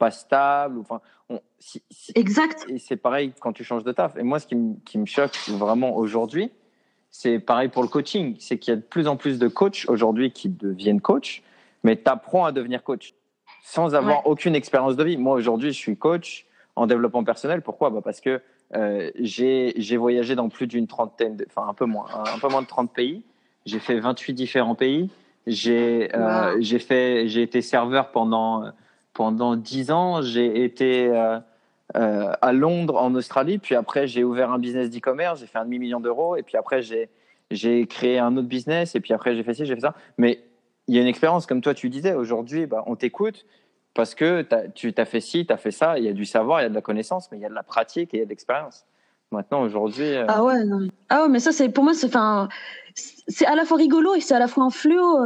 [0.01, 0.79] pas stable.
[0.79, 2.65] Enfin, on, si, si- Exact.
[2.67, 4.17] et c'est pareil quand tu changes de taf.
[4.17, 6.49] Et moi, ce qui, me- qui me choque vraiment aujourd'hui,
[7.11, 8.35] c'est pareil pour le coaching.
[8.39, 11.43] C'est qu'il y a de plus en plus de coachs aujourd'hui qui deviennent coach,
[11.83, 13.13] mais tu apprends à devenir coach
[13.63, 14.31] sans avoir Ouais.
[14.31, 15.17] aucune expérience de vie.
[15.17, 17.61] Moi, aujourd'hui, je suis coach en développement personnel.
[17.61, 17.91] Pourquoi?
[17.91, 18.41] Bah Parce que
[18.73, 22.67] euh, j'ai voyagé dans plus d'une trentaine, enfin un peu moins, un peu moins de
[22.67, 23.21] 30 pays.
[23.67, 25.11] J'ai fait 28 différents pays.
[25.45, 26.61] J'ai euh, Wow.
[26.61, 28.71] j'ai fait j'ai été serveur pendant
[29.13, 30.21] pendant 10 ans.
[30.21, 31.39] J'ai été euh,
[31.95, 33.57] euh, à Londres, en Australie.
[33.57, 35.39] Puis après, j'ai ouvert un business d'e-commerce.
[35.39, 36.35] J'ai fait un demi-million d'euros.
[36.35, 38.95] Et puis après, j'ai créé un autre business.
[38.95, 39.93] Et puis après, j'ai fait ci, j'ai fait ça.
[40.17, 40.43] Mais
[40.87, 42.13] il y a une expérience, comme toi, tu disais.
[42.13, 43.45] Aujourd'hui, bah, on t'écoute
[43.93, 45.97] parce que t'as- tu as fait ci, tu as fait ça.
[45.99, 47.49] Il y a du savoir, il y a de la connaissance, mais il y a
[47.49, 48.85] de la pratique et il y a de l'expérience.
[49.33, 50.55] Maintenant, aujourd'hui, euh, Ah ouais.
[51.09, 52.49] Ah ouais, mais ça, c'est pour moi, c'est enfin,
[52.95, 55.19] c'est à la fois rigolo et c'est à la fois un fléau.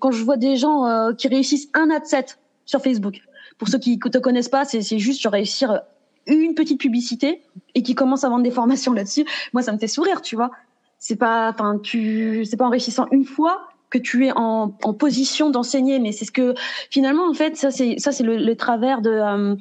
[0.00, 3.20] Quand je vois des gens qui réussissent un ad set sur Facebook,
[3.58, 5.80] pour ceux qui te connaissent pas, c'est c'est juste sur réussir
[6.26, 7.42] une petite publicité
[7.74, 9.24] et qui commencent à vendre des formations là-dessus.
[9.52, 10.50] Moi, ça me fait sourire, tu vois.
[10.98, 14.94] C'est pas, enfin, tu, c'est pas en réussissant une fois que tu es en, en
[14.94, 16.54] position d'enseigner, mais c'est ce que
[16.90, 19.54] finalement, en fait, ça c'est ça c'est le, le travers de, euh,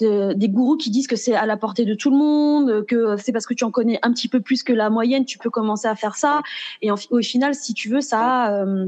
[0.00, 3.16] de des gourous qui disent que c'est à la portée de tout le monde, que
[3.18, 5.50] c'est parce que tu en connais un petit peu plus que la moyenne, tu peux
[5.50, 6.42] commencer à faire ça.
[6.82, 8.86] Et en, au final, si tu veux, ça, euh,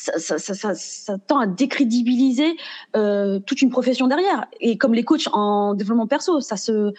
[0.00, 2.56] ça, ça, ça, ça, tend à décrédibiliser
[2.96, 4.46] euh, toute une profession derrière.
[4.60, 6.92] Et comme les coachs en développement perso, ça se,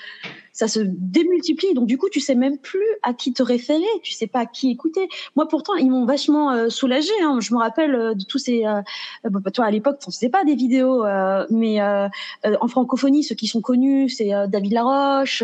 [0.54, 1.74] ça se démultiplie.
[1.74, 4.46] Donc du coup, tu sais même plus à qui te référer, tu sais pas à
[4.46, 5.08] qui écouter.
[5.36, 7.10] Moi, pourtant, ils m'ont vachement euh, soulagée.
[7.24, 7.40] Hein.
[7.42, 8.66] Je me rappelle euh, de tous ces.
[8.66, 8.82] Euh,
[9.24, 12.08] bah, toi, à l'époque, on faisait pas des vidéos, euh, mais euh,
[12.46, 15.44] euh, en francophonie, ceux qui sont connus, c'est David Laroche.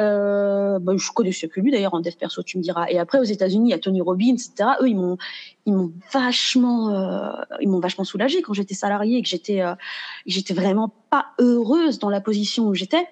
[0.00, 2.86] Euh, bah, je connaissais que lui d'ailleurs en dev perso, tu me diras.
[2.88, 4.70] Et après, aux États-Unis, il y a Tony Robbins, etc.
[4.80, 5.18] Eux, ils m'ont,
[5.66, 9.74] ils m'ont vachement, euh, ils m'ont vachement soulagée quand j'étais salariée et que j'étais, euh,
[10.24, 13.06] j'étais vraiment pas heureuse dans la position où j'étais.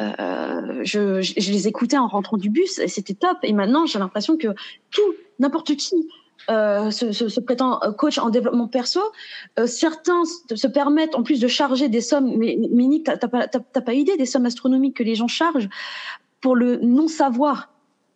[0.00, 3.38] Euh, je, je les écoutais en rentrant du bus et c'était top.
[3.44, 4.48] Et maintenant, j'ai l'impression que
[4.90, 6.08] tout, n'importe qui
[6.50, 9.00] euh, se, prétend euh, coach en développement perso.
[9.58, 14.16] Euh, certains se, permettent en plus de charger des sommes, mais, Nick, t'as pas, idée
[14.16, 15.68] des sommes astronomiques que les gens chargent
[16.40, 17.70] pour le non-savoir.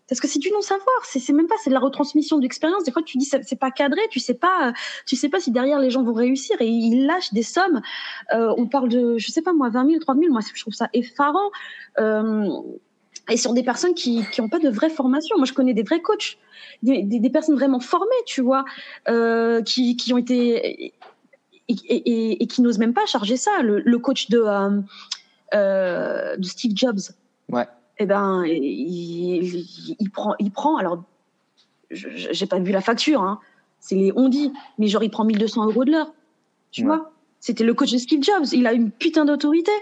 [0.08, 2.82] Parce que c'est du non-savoir, c'est même pas, c'est de la retransmission d'expérience.
[2.84, 4.72] Des fois, tu dis c'est pas cadré, tu sais pas,
[5.06, 7.82] tu sais pas si derrière les gens vont réussir et ils lâchent des sommes.
[8.32, 10.32] Euh, on parle de, je sais pas moi, 20 000, 30 000.
[10.32, 11.50] Moi, je trouve ça effarant.
[13.30, 15.36] Et sur des personnes qui qui ont pas de vraie formation.
[15.36, 16.38] Moi, je connais des vrais coachs,
[16.82, 18.64] des, des, des personnes vraiment formées, tu vois,
[19.08, 20.94] euh, qui qui ont été et,
[21.68, 23.62] et, et, et qui n'osent même pas charger ça.
[23.62, 24.80] Le, le coach de euh,
[25.54, 27.00] euh, de Steve Jobs
[27.50, 27.66] ouais.
[27.98, 30.76] eh ben, il, il, il prend, il prend.
[30.78, 31.02] Alors,
[31.90, 33.40] j'ai pas vu la facture, hein.
[33.80, 36.12] c'est les on dit, mais genre il prend 1200 euros de l'heure,
[36.70, 36.86] tu Ouais.
[36.88, 37.12] vois?
[37.40, 39.72] C'était le coach de Steve Jobs, il a une putain d'autorité.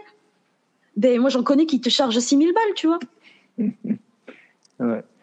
[0.96, 2.98] Ben, moi j'en connais qui te chargent 6000 balles, tu vois.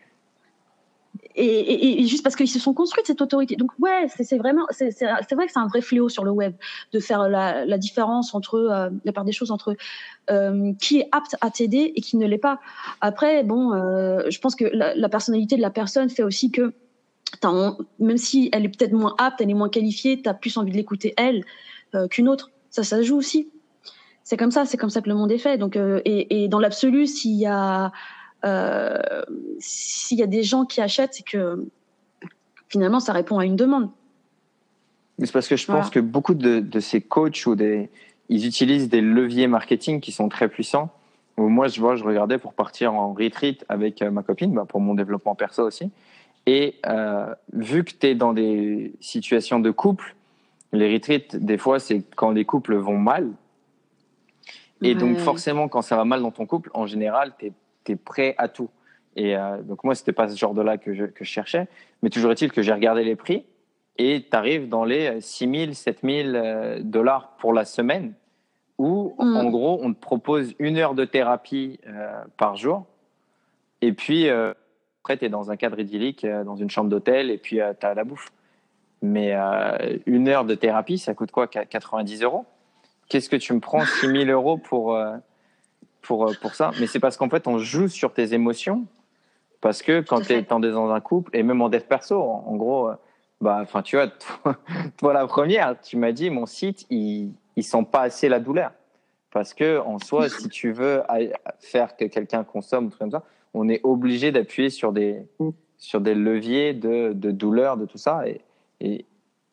[1.35, 3.55] Et, juste parce qu'ils se sont construits cette autorité.
[3.55, 6.53] Donc ouais, c'est vraiment, c'est vrai que c'est un vrai fléau sur le web
[6.91, 9.75] de faire la, différence entre euh, la part des choses entre
[10.29, 12.59] euh, qui est apte à t'aider et qui ne l'est pas.
[13.01, 16.73] Après, bon, euh, je pense que la, personnalité de la personne fait aussi que
[17.99, 20.77] même si elle est peut-être moins apte, elle est moins qualifiée, t'as plus envie de
[20.77, 21.43] l'écouter elle
[22.09, 22.51] qu'une autre.
[22.69, 23.49] Ça, ça joue aussi.
[24.23, 25.57] C'est comme ça, c'est comme ça que le monde est fait.
[25.57, 27.91] Donc, et, dans l'absolu, s'il y a
[29.59, 31.65] s'il y a des gens qui achètent, c'est que
[32.69, 33.89] finalement, ça répond à une demande.
[35.19, 35.81] Mais c'est parce que je Voilà.
[35.81, 37.89] pense que beaucoup de, de ces coachs ou des,
[38.29, 40.89] ils utilisent des leviers marketing qui sont très puissants.
[41.37, 44.81] Moi, je vois, je regardais pour partir en retreat avec euh, ma copine, bah, pour
[44.81, 45.89] mon développement perso aussi.
[46.45, 50.15] Et euh, vu que tu es dans des situations de couple,
[50.73, 53.29] les retreats, des fois, c'est quand les couples vont mal.
[54.81, 57.51] Et donc, forcément, quand ça va mal dans ton couple, en général, tu es,
[57.95, 58.69] prêt à tout.
[59.15, 61.67] Et euh, donc, moi, c'était pas ce genre de là que je, que je cherchais.
[62.01, 63.45] Mais toujours est-il que j'ai regardé les prix
[63.97, 68.13] et tu arrives dans les 6 000, 7 000 euh, dollars pour la semaine
[68.77, 69.37] où, Mm.
[69.37, 72.85] en gros, on te propose une heure de thérapie euh, par jour.
[73.81, 74.53] Et puis, euh,
[75.01, 77.85] après, tu es dans un cadre idyllique, euh, dans une chambre d'hôtel, et puis tu
[77.85, 78.31] as la bouffe.
[79.01, 79.35] Mais
[80.05, 82.45] une heure de thérapie, ça coûte quoi 90 euros?
[83.09, 84.97] Qu'est-ce que tu me prends 6 000 euros pour,
[86.03, 88.85] pour, euh, pour ça Mais c'est parce qu'en fait, on joue sur tes émotions.
[89.61, 92.43] Parce que quand Tout tu es dans un couple, et même en dev perso, en,
[92.47, 92.95] en gros, euh,
[93.41, 94.57] bah, enfin, tu vois, toi,
[94.97, 98.71] toi, la première, tu m'as dit, mon site, il, il sent pas assez la douleur.
[99.31, 101.01] Parce que, en soi, si tu veux
[101.59, 103.23] faire que quelqu'un consomme, ou truc comme ça,
[103.55, 105.25] on est obligé d'appuyer sur des,
[105.77, 108.27] sur des leviers de, de douleur, de tout ça.
[108.27, 108.41] Et,
[108.79, 109.05] et,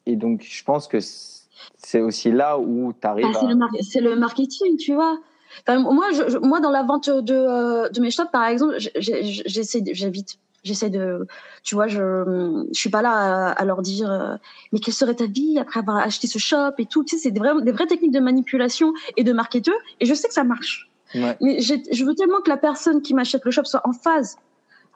[0.04, 3.48] et donc, je pense que c'est aussi là où tu arrives c'est à.
[3.48, 5.18] le, mar- c'est le marketing, tu vois.
[5.66, 8.76] Enfin, moi, je, je- moi, dans la vente de, euh, de mes shops, par exemple,
[8.78, 10.38] j'essaie, j'évite.
[10.62, 11.26] J'essaie de,
[11.62, 14.34] tu vois, je, je suis pas là à, à leur dire, euh,
[14.72, 17.02] mais quelle serait ta vie après avoir acheté ce shop et tout.
[17.02, 19.74] Tu sais, c'est des vraies, des vraies techniques de manipulation et de marketeur.
[20.00, 20.90] Et je sais que ça marche.
[21.14, 21.34] Ouais.
[21.40, 24.36] Mais je veux tellement que la personne qui m'achète le shop soit en phase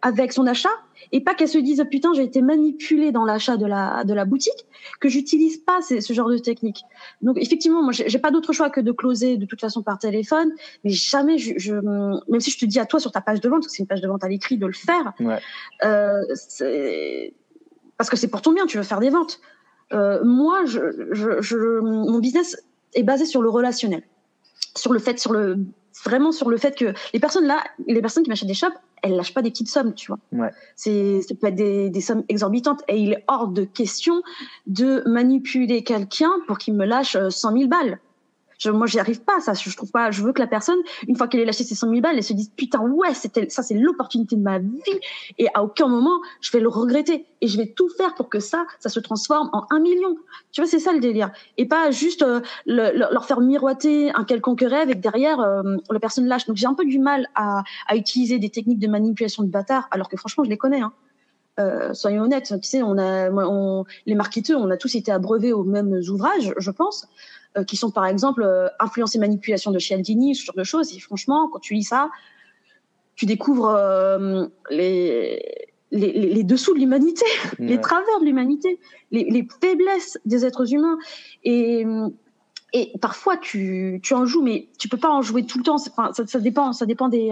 [0.04, 0.68] avec son achat
[1.12, 4.12] et pas qu'elle se dise oh, putain j'ai été manipulée dans l'achat de la de
[4.12, 4.66] la boutique
[5.00, 6.82] que j'utilise pas ce genre de technique.
[7.22, 10.52] Donc effectivement moi j'ai pas d'autre choix que de closer de toute façon par téléphone,
[10.84, 11.74] mais jamais je, je
[12.30, 13.82] même si je te dis à toi sur ta page de vente parce que c'est
[13.82, 15.38] une page de vente à l'écrit de le faire, Ouais.
[15.84, 16.20] euh,
[17.96, 19.40] parce que c'est pour ton bien tu veux faire des ventes.
[19.94, 20.80] Euh, moi je,
[21.12, 22.56] je, je mon business
[22.94, 24.02] est basé sur le relationnel,
[24.76, 25.58] sur le fait sur le
[26.02, 29.16] vraiment sur le fait que les personnes là, les personnes qui m'achètent des shops, elles
[29.16, 30.18] lâchent pas des petites sommes, tu vois.
[30.32, 30.50] Ouais.
[30.76, 34.22] C'est, ça peut être des, des sommes exorbitantes et il est hors de question
[34.66, 38.00] de manipuler quelqu'un pour qu'il me lâche euh, 100 000 balles.
[38.64, 39.52] Je, moi, j'y arrive pas, ça.
[39.52, 40.10] Je, trouve pas.
[40.10, 42.22] Je veux que la personne, une fois qu'elle ait lâché ses 100 000 balles, elle
[42.24, 44.80] se dise putain ouais, ça, c'est l'opportunité de ma vie
[45.38, 48.40] et à aucun moment je vais le regretter et je vais tout faire pour que
[48.40, 50.16] ça, ça se transforme en un million.
[50.52, 54.10] Tu vois, c'est ça le délire et pas juste euh, le- le- leur faire miroiter
[54.14, 56.46] un quelconque rêve et derrière euh, la personne lâche.
[56.46, 60.08] Donc j'ai un peu du mal à, utiliser des techniques de manipulation de bâtard, alors
[60.08, 60.80] que franchement je les connais.
[60.80, 60.92] Hein.
[61.60, 63.28] Euh, soyons honnêtes, tu sais, on a,
[64.06, 67.06] les marketeurs, on a tous été abreuvés aux mêmes ouvrages, je pense,
[67.56, 70.94] euh, qui sont par exemple euh, influence et manipulation de Cialdini, ce genre de choses.
[70.96, 72.10] Et franchement, quand tu lis ça,
[73.16, 75.42] tu découvres euh, les,
[75.90, 77.24] les, les, les dessous de l'humanité
[77.58, 80.98] les travers de l'humanité, les, les faiblesses des êtres humains.
[81.44, 81.86] Et,
[82.72, 85.76] et parfois, tu, tu en joues, mais tu peux pas en jouer tout le temps.
[85.76, 87.30] Enfin, ça, ça dépend, ça dépend des.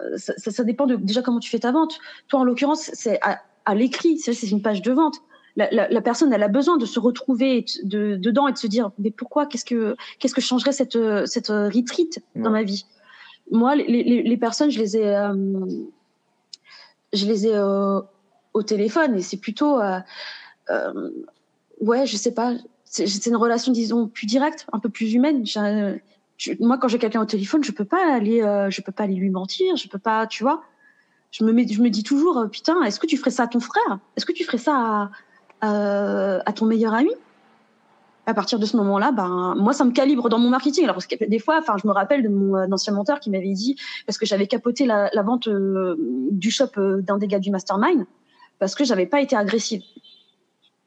[0.00, 1.98] euh, ça, dépend de déjà comment tu fais ta vente.
[2.28, 5.16] Toi, en l'occurrence, c'est à, à l'écrit, c'est une page de vente.
[5.58, 8.68] La, la, la personne, elle a besoin de se retrouver de, dedans et de se
[8.68, 12.86] dire, mais pourquoi, qu'est-ce que, qu'est-ce que changerait cette, cette retreat dans ma vie?
[13.50, 15.66] Moi, les, les, les personnes, je les ai, euh,
[17.12, 18.00] je les ai euh,
[18.54, 19.98] au téléphone et c'est plutôt, euh,
[21.80, 22.52] ouais, je sais pas,
[22.84, 25.44] c'est une relation, disons, plus directe, un peu plus humaine.
[25.44, 25.98] Je-
[26.60, 28.40] moi, quand j'ai quelqu'un au téléphone, je peux pas aller,
[28.70, 30.62] je peux pas aller lui mentir, je peux pas, tu vois.
[31.32, 33.60] Je me, mets, je me dis toujours, putain, est-ce que tu ferais ça à ton
[33.60, 33.98] frère?
[34.16, 35.10] Est-ce que tu ferais ça à,
[35.60, 37.10] à, à ton meilleur ami
[38.26, 40.84] à partir de ce moment-là, ben moi ça me calibre dans mon marketing.
[40.84, 43.30] Alors parce que des fois, enfin je me rappelle de mon euh, ancien mentor qui
[43.30, 43.74] m'avait dit
[44.06, 45.96] parce que j'avais capoté la, la vente euh,
[46.30, 48.04] du shop euh, d'un des gars du mastermind
[48.58, 49.80] parce que j'avais pas été agressive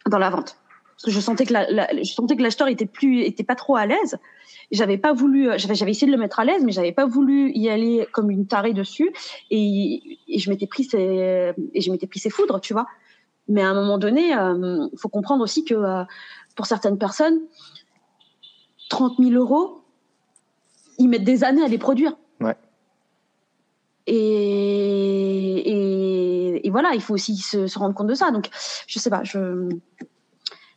[0.07, 0.55] dans la vente.
[0.93, 3.55] parce que je sentais que la, la- je sentais que l'acheteur était plus était pas
[3.55, 4.19] trop à l'aise.
[4.71, 7.69] J'avais pas voulu, j'avais essayé de le mettre à l'aise, mais j'avais pas voulu y
[7.69, 9.11] aller comme une tarée dessus.
[9.49, 12.85] Et, et je m'étais pris ses et je m'étais pris ses foudres, tu vois.
[13.51, 16.03] Mais à un moment donné, il faut comprendre aussi que euh,
[16.55, 17.41] pour certaines personnes,
[18.89, 19.83] 30 000 euros,
[20.97, 22.15] ils mettent des années à les produire.
[22.39, 22.55] Ouais.
[24.07, 24.13] Et,
[25.65, 28.31] et, et voilà, il faut aussi se, se rendre compte de ça.
[28.31, 28.49] Donc,
[28.87, 29.67] je sais pas, je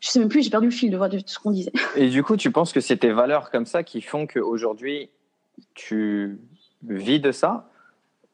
[0.00, 1.72] je sais même plus, j'ai perdu le fil de, de ce qu'on disait.
[1.96, 5.10] Et du coup, tu penses que c'est tes valeurs comme ça qui font qu'aujourd'hui,
[5.74, 6.40] tu
[6.82, 7.70] vis de ça?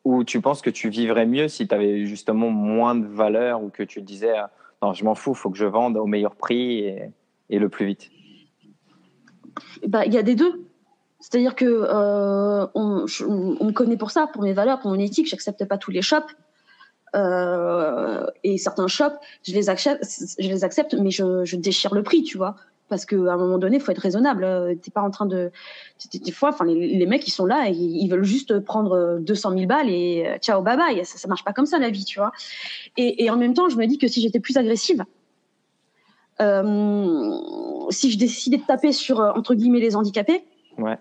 [0.04, 3.68] Ou tu penses que tu vivrais mieux si tu avais justement moins de valeurs ou
[3.68, 4.44] que tu disais euh,
[4.82, 6.86] non, je m'en fous, il faut que je vende au meilleur prix
[7.50, 8.10] et, le plus vite
[9.86, 10.64] Bah, il y a des deux.
[11.18, 15.28] C'est-à-dire que euh, on me connaît pour ça, pour mes valeurs, pour mon éthique.
[15.28, 16.34] J'accepte pas tous les shops.
[17.14, 20.04] Euh, et certains shops, je les accepte,
[20.38, 22.56] je les accepte, mais je, je déchire le prix, tu vois.
[22.90, 24.44] Parce que à un moment donné, il faut être raisonnable.
[24.44, 25.50] Euh, T'es pas en train de,
[26.12, 29.52] des- fois, enfin, les, les mecs, ils sont là, et ils, veulent juste prendre 200
[29.52, 31.04] 000 balles et euh, ciao, bye bye.
[31.06, 32.32] Ça, ça marche pas comme ça la vie, tu vois.
[32.98, 35.04] Et, et en même temps, je me dis que si j'étais plus agressive,
[36.40, 37.38] euh,
[37.90, 40.42] si je décidais de taper sur euh, entre guillemets les handicapés,
[40.78, 40.98] Ouais.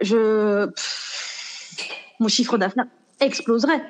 [0.00, 1.76] je pff,
[2.20, 2.86] mon chiffre d'affaires
[3.20, 3.82] exploserait.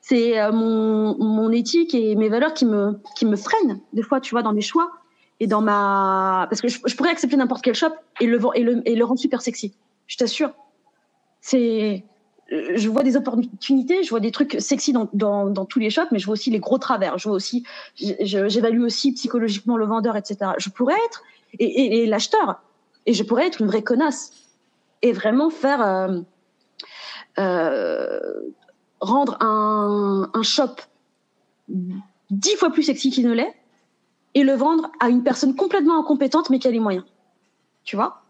[0.00, 4.20] C'est euh, mon, mon éthique et mes valeurs qui me qui me freinent des fois,
[4.20, 4.90] tu vois, dans mes choix
[5.40, 8.40] et dans ma parce que je, pourrais accepter n'importe quel shop et le
[8.84, 9.74] et rendre super sexy.
[10.06, 10.50] Je t'assure.
[11.40, 12.04] C'est
[12.50, 16.24] je vois des opportunités, je vois des trucs sexy dans, tous les shops, mais je
[16.24, 17.18] vois aussi les gros travers.
[17.18, 17.64] Je vois aussi,
[17.96, 20.52] j'évalue aussi psychologiquement le vendeur, etc.
[20.58, 21.22] Je pourrais être
[21.58, 22.62] et, et, et l'acheteur,
[23.04, 24.32] et je pourrais être une vraie connasse
[25.02, 26.20] et vraiment faire euh,
[27.38, 28.20] euh,
[29.00, 30.76] rendre un shop
[32.30, 33.54] dix fois plus sexy qu'il ne l'est
[34.38, 37.04] et le vendre à une personne complètement incompétente mais qui a les moyens.
[37.84, 38.22] Tu vois?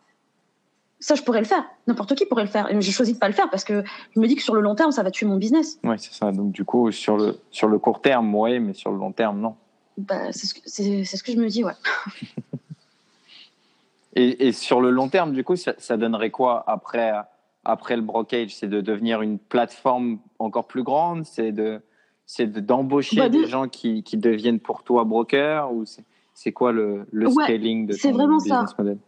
[1.01, 1.64] Ça, je pourrais le faire.
[1.87, 2.73] N'importe qui pourrait le faire.
[2.73, 4.61] Et j'ai choisi de pas le faire parce que je me dis que sur le
[4.61, 5.79] long terme, ça va tuer mon business.
[5.85, 6.33] Ouais, c'est ça.
[6.33, 9.38] Donc, du coup, sur le, sur le court terme, oui, mais sur le long terme,
[9.40, 9.55] non.
[9.97, 11.73] Bah, c'est ce, que- c'est- c'est ce que je me dis, ouais.
[14.14, 17.12] Et, et sur le long terme, du coup, ça, ça donnerait quoi après,
[17.64, 21.25] après le brokerage C'est de devenir une plateforme encore plus grande?
[21.25, 21.81] C'est de
[22.31, 25.85] c'est de- d'embaucher Bah, des de- gens qui, qui deviennent pour toi broker ou
[26.35, 28.61] c'est quoi le, le Ouais, scaling de c'est ton vraiment ça.
[28.61, 28.99] business model?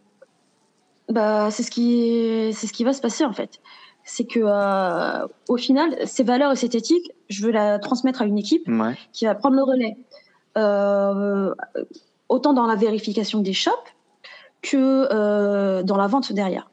[1.07, 3.61] Bah, c'est ce qui, c'est ce qui va se passer en fait.
[4.03, 8.25] C'est que euh, au final, ces valeurs et cette éthique, je veux la transmettre à
[8.25, 8.95] une équipe Ouais.
[9.13, 9.97] qui va prendre le relais,
[10.57, 11.53] euh,
[12.27, 13.71] autant dans la vérification des shops
[14.63, 16.71] que euh, dans la vente derrière.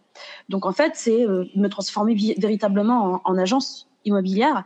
[0.49, 4.65] Donc en fait, c'est me transformer véritablement en, en agence immobilière,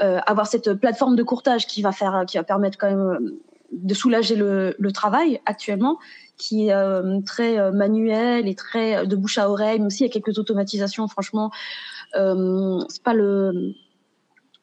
[0.00, 3.40] avoir cette plateforme de courtage qui va faire, qui va permettre quand même euh,
[3.72, 5.98] de soulager le, le travail actuellement,
[6.36, 9.78] qui est euh, très euh, manuel et très euh, de bouche à oreille.
[9.78, 11.50] Même s'il y a quelques automatisations, franchement,
[12.16, 13.74] euh, c'est pas le,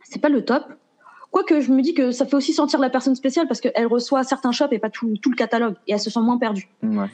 [0.03, 0.63] c'est pas le top.
[1.31, 4.23] Quoique je me dis que ça fait aussi sentir la personne spéciale parce qu'elle reçoit
[4.23, 6.69] certains shops et pas tout, tout le catalogue et elle se sent moins perdue.
[6.81, 7.09] Ouais.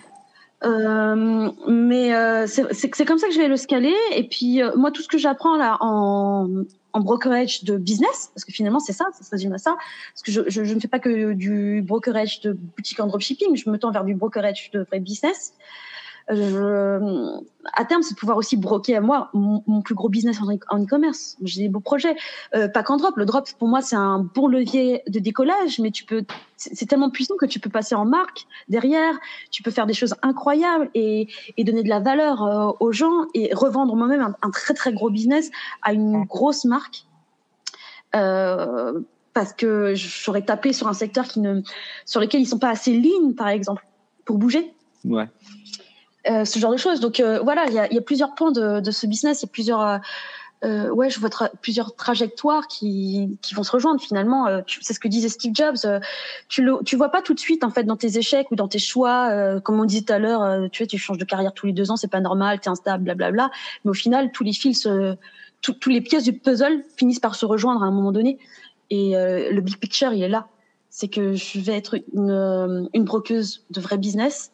[0.63, 3.95] Euh, mais euh, c'est comme ça que je vais le scaler.
[4.15, 8.45] Et puis euh, moi, tout ce que j'apprends là en, en brokerage de business, parce
[8.45, 9.75] que finalement c'est ça, ça se résume à ça.
[10.13, 13.55] Parce que je, je, je ne fais pas que du brokerage de boutique en dropshipping,
[13.55, 15.53] je me tends vers du brokerage de vrai business.
[16.31, 20.09] Euh, Je, à terme, c'est de pouvoir aussi broker à moi mon, mon plus gros
[20.09, 21.37] business en e- en e-commerce.
[21.43, 22.15] J'ai des beaux projets,
[22.55, 23.15] euh, pas qu'en drop.
[23.17, 26.23] Le drop, pour moi, c'est un bon levier de décollage, mais tu peux,
[26.57, 29.19] c'est c'est tellement puissant que tu peux passer en marque derrière
[29.51, 33.25] tu peux faire des choses incroyables et, et donner de la valeur euh, aux gens
[33.33, 37.05] et revendre moi-même un, un très très gros business à une grosse marque
[38.15, 39.01] euh,
[39.33, 41.61] parce que j'aurais tapé sur un secteur qui ne,
[42.05, 43.85] sur lequel ils sont pas assez lean par exemple
[44.25, 44.73] pour bouger
[45.05, 45.27] Ouais.
[46.29, 46.99] Euh, ce genre de choses.
[46.99, 49.45] Donc euh, voilà, il y a, y a plusieurs points de, de ce business, il
[49.45, 49.97] y a plusieurs, euh,
[50.63, 51.29] euh, ouais, je vois
[51.61, 54.47] plusieurs trajectoires qui, qui vont se rejoindre finalement.
[54.47, 55.75] Euh, c'est ce que disait Steve Jobs.
[55.83, 55.99] euh,
[56.47, 58.69] tu le, tu vois pas tout de suite en fait dans tes échecs ou dans
[58.69, 60.69] tes choix, comme on disait tout à l'heure.
[60.71, 63.03] tu vois, tu changes de carrière tous les deux ans, c'est pas normal, t'es instable,
[63.03, 63.51] blablabla.
[63.83, 64.87] Mais au final, tous les fils,
[65.61, 68.37] tout- tous les pièces du puzzle finissent par se rejoindre à un moment donné.
[68.89, 70.47] Et le big picture, il est là.
[70.89, 74.51] C'est que je vais être une, une brokeuse de vrai business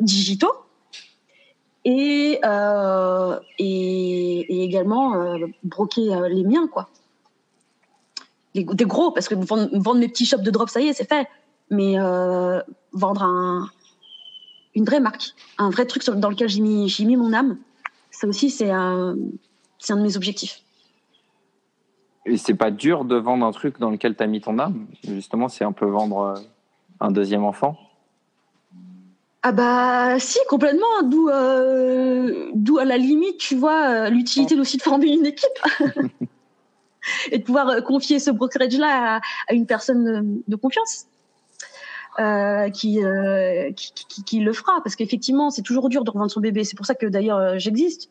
[0.00, 0.64] digitaux
[1.84, 6.88] et, euh, et, et également euh, broquer euh, les miens quoi
[8.54, 11.08] des gros parce que vendre, vendre mes petits shops de drop ça y est c'est
[11.08, 11.28] fait
[11.70, 12.60] mais euh,
[12.92, 13.68] vendre un,
[14.74, 17.58] une vraie marque un vrai truc dans lequel j'ai mis mis mon âme
[18.10, 19.16] ça aussi c'est un
[19.90, 20.62] un de mes objectifs
[22.24, 24.86] Et c'est pas dur de vendre un truc dans lequel tu as mis ton âme?
[25.06, 26.34] Justement, c'est un peu vendre euh,
[27.00, 27.76] un deuxième enfant?
[29.46, 34.78] Ah bah si complètement, d'où euh, d'où à la limite tu vois euh, l'utilité aussi
[34.78, 35.58] de former une équipe
[37.30, 41.08] et de pouvoir euh, confier ce brokerage là à, à une personne de, confiance
[42.18, 46.30] euh, qui, euh, qui, qui qui le fera parce qu'effectivement c'est toujours dur de revendre
[46.30, 46.64] son bébé.
[46.64, 48.08] C'est pour ça que d'ailleurs euh, j'existe.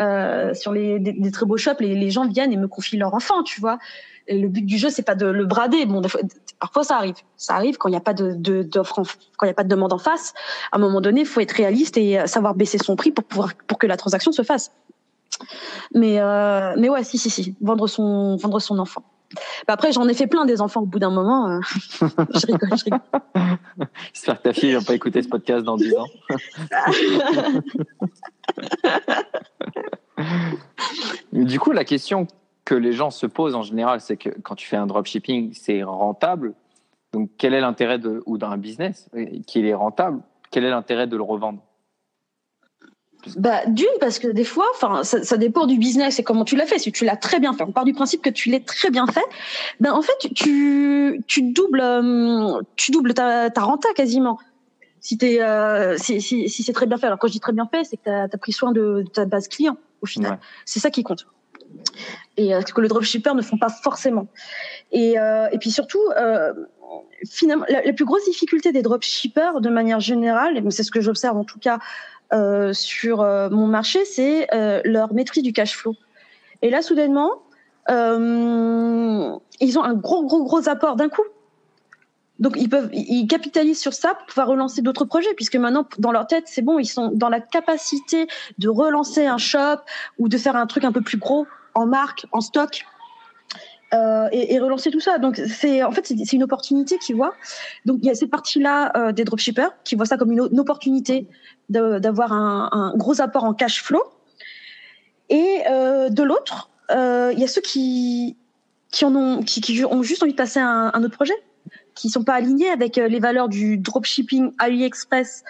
[0.00, 2.98] Euh, sur les des, des très beaux shops, les, les gens viennent et me confient
[2.98, 3.78] leur enfant, tu vois.
[4.28, 5.86] Le but du jeu, c'est pas de le brader.
[5.86, 6.02] Bon,
[6.60, 7.16] parfois ça arrive.
[7.36, 9.02] Ça arrive quand il n'y a pas de d'offre,
[9.36, 10.34] quand il y a pas de demande en face.
[10.70, 13.24] À un moment donné, il faut être réaliste et euh, savoir baisser son prix pour
[13.24, 14.72] pouvoir pour que la transaction se fasse.
[15.94, 19.02] Mais euh, mais ouais, si si si, vendre son vendre son enfant.
[19.66, 21.48] Bah après, j'en ai fait plein des enfants au bout d'un moment.
[21.48, 21.60] euh,
[22.34, 23.00] je rigole, je rigole.
[24.12, 26.06] J'espère que ta fille va pas écouter ce podcast dans 10 ans.
[31.32, 32.26] Du coup, la question
[32.72, 35.82] que les gens se posent en général, c'est que quand tu fais un dropshipping, c'est
[35.82, 36.54] rentable.
[37.12, 41.06] Donc, quel est l'intérêt de, ou d'un business euh, qui est rentable, quel est l'intérêt
[41.06, 41.60] de le revendre?
[43.36, 46.56] Bah, d'une, parce que des fois, enfin, ça, ça dépend du business et comment tu
[46.56, 46.78] l'as fait.
[46.78, 49.06] Si tu l'as très bien fait, on part du principe que tu l'as très bien
[49.06, 49.26] fait,
[49.78, 54.38] ben, en fait, tu- tu, doubles, euh, tu doubles ta, ta renta quasiment.
[55.00, 57.06] Si t'es, euh, si, si, si c'est très bien fait.
[57.06, 59.10] Alors, quand je dis très bien fait, c'est que tu as, pris soin de, de
[59.10, 60.32] ta base client, au final.
[60.32, 60.38] Ouais.
[60.64, 61.26] C'est ça qui compte.
[62.36, 64.26] Et euh, ce que les dropshippers ne font pas forcément.
[64.90, 66.52] Et, euh, et puis surtout, euh,
[67.28, 71.44] finalement, la, plus grosse difficulté des dropshippers, de manière générale, c'est ce que j'observe en
[71.44, 71.78] tout cas
[72.72, 74.48] sur mon marché, c'est
[74.84, 75.94] leur maîtrise du cash flow.
[76.62, 77.42] Et là, soudainement,
[77.88, 77.92] ils
[79.78, 81.24] ont un gros, gros, gros apport d'un coup.
[82.38, 86.10] Donc ils peuvent, ils capitalisent sur ça pour pouvoir relancer d'autres projets, puisque maintenant dans
[86.10, 88.26] leur tête c'est bon, ils sont dans la capacité
[88.58, 89.76] de relancer un shop
[90.18, 92.84] ou de faire un truc un peu plus gros en marque, en stock.
[93.94, 95.18] euh, et, relancer tout ça.
[95.18, 97.34] Donc c'est en fait c'est une opportunité qu'ils voient.
[97.84, 101.26] Donc il y a cette partie-là euh, des dropshippers qui voient ça comme une, opportunité
[101.68, 104.02] d'avoir un, gros apport en cash flow.
[105.28, 108.36] Et euh, de l'autre, euh, il y a ceux qui
[108.90, 111.34] qui en ont qui, ont juste envie de passer à un, autre projet,
[111.94, 115.44] qui sont pas alignés avec les valeurs du dropshipping AliExpress.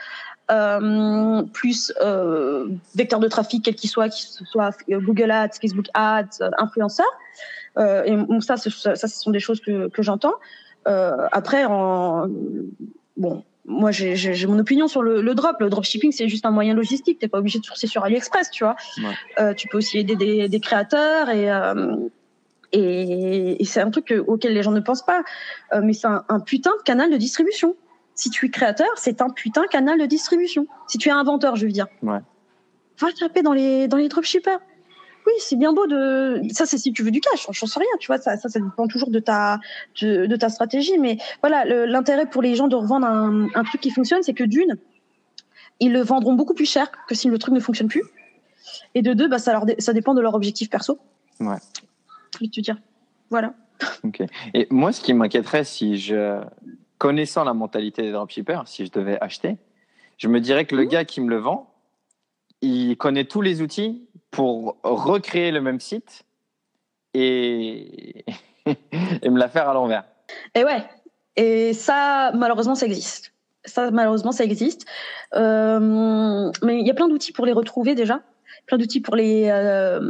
[0.53, 5.86] Euh, plus euh, vecteur de trafic quel qu'il soit, qu'il soit euh, Google Ads, Facebook
[5.94, 7.07] Ads, influenceur.
[7.78, 10.34] Euh, et ça, ce- ça, ce sont des choses que, que j'entends.
[10.84, 12.28] Après, en,
[13.16, 15.57] bon, moi, j'ai mon opinion sur le, le drop.
[15.61, 17.18] Le dropshipping, c'est juste un moyen logistique.
[17.20, 18.76] T'es pas obligé de sourcer sur AliExpress, tu vois.
[18.98, 19.14] Ouais.
[19.40, 21.96] Euh, tu peux aussi aider des, des créateurs et euh,
[22.72, 25.22] et, et c'est un truc que- auquel les gens ne pensent pas.
[25.72, 27.76] Euh, mais c'est un, un putain de canal de distribution.
[28.14, 30.66] Si tu es créateur, c'est un putain canal de distribution.
[30.88, 31.86] Si tu es inventeur, je veux dire.
[32.02, 32.18] Ouais.
[33.00, 34.58] Va taper dans les dans les dropshippers.
[35.26, 37.88] Oui, c'est bien beau de ça c'est si tu veux du cash, j'en sais rien,
[38.00, 39.60] tu vois, ça, ça ça dépend toujours de ta
[40.00, 43.62] de, de ta stratégie mais voilà, le- l'intérêt pour les gens de revendre un, un
[43.62, 44.76] truc qui fonctionne, c'est que d'une
[45.78, 48.02] ils le vendront beaucoup plus cher que si le truc ne fonctionne plus.
[48.94, 50.98] Et de deux, bah ça leur ça dépend de leur objectif perso.
[51.40, 51.56] Ouais.
[52.34, 52.76] Je vais te dire.
[53.30, 53.54] Voilà.
[54.04, 54.22] Ok.
[54.54, 56.40] Et moi, ce qui m'inquiéterait, si je
[57.03, 59.57] connaissant la mentalité des dropshippers, si je devais acheter,
[60.18, 61.68] je me dirais que le gars qui me le vend,
[62.61, 66.22] il connaît tous les outils pour recréer le même site
[67.12, 68.24] et,
[68.66, 70.05] et me la faire à l'envers.
[70.55, 70.84] Et ouais.
[71.34, 73.32] Et ça, malheureusement, ça existe.
[73.64, 74.86] Ça, malheureusement, ça existe.
[75.34, 78.20] Euh, mais il y a plein d'outils pour les retrouver déjà.
[78.66, 80.00] Plein d'outils pour les euh,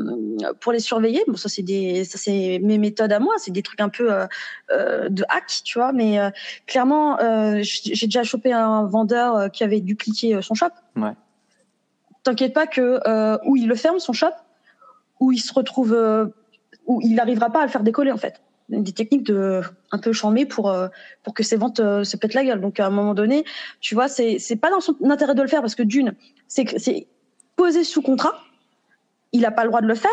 [0.60, 1.22] pour les surveiller.
[1.26, 3.34] Bon, ça c'est des ça c'est mes méthodes à moi.
[3.38, 4.26] C'est des trucs un peu euh,
[4.70, 5.92] euh, de hack, tu vois.
[5.92, 6.18] Mais
[6.66, 7.18] clairement,
[7.62, 10.66] j'ai déjà chopé un vendeur qui avait dupliqué son shop.
[10.96, 11.12] Ouais.
[12.22, 13.00] T'inquiète pas que
[13.46, 14.34] ou il le ferme son shop,
[15.18, 15.96] ou il se retrouve
[16.86, 18.42] où il n'arrivera pas à le faire décoller en fait.
[18.68, 20.74] Des techniques de un peu chambées pour
[21.22, 22.60] pour que ses ventes euh, se pètent la gueule.
[22.60, 23.44] Donc à un moment donné,
[23.80, 26.14] tu vois, c'est c'est pas dans son intérêt de le faire parce que d'une,
[26.48, 27.06] c'est
[27.84, 28.34] sous contrat,
[29.32, 30.10] il a pas le droit de le faire.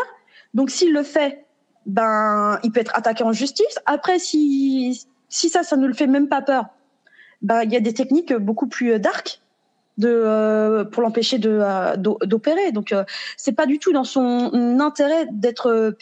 [0.54, 1.44] Donc s'il le fait,
[1.86, 3.78] ben il peut être attaqué en justice.
[3.86, 6.66] Après si si ça ça ne le fait même pas peur,
[7.42, 9.40] ben il y a des techniques beaucoup plus euh, dark
[9.98, 12.72] de euh, pour l'empêcher euh, d'o- d'opérer.
[12.72, 13.04] Donc euh,
[13.36, 15.94] c'est pas du tout dans son intérêt d'être.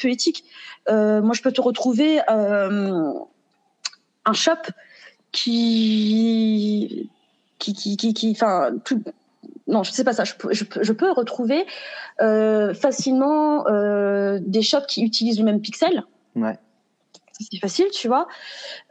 [0.89, 3.13] Euh, moi je peux te retrouver un
[4.33, 4.53] shop
[5.33, 7.11] qui
[7.59, 9.03] qui qui qui qui enfin tout
[9.69, 11.64] non je sais pas ça je peux je je peux retrouver
[12.21, 16.03] euh, facilement euh, des shops qui utilisent le même pixel
[16.35, 16.57] Ouais.
[17.33, 18.27] c'est facile, tu vois.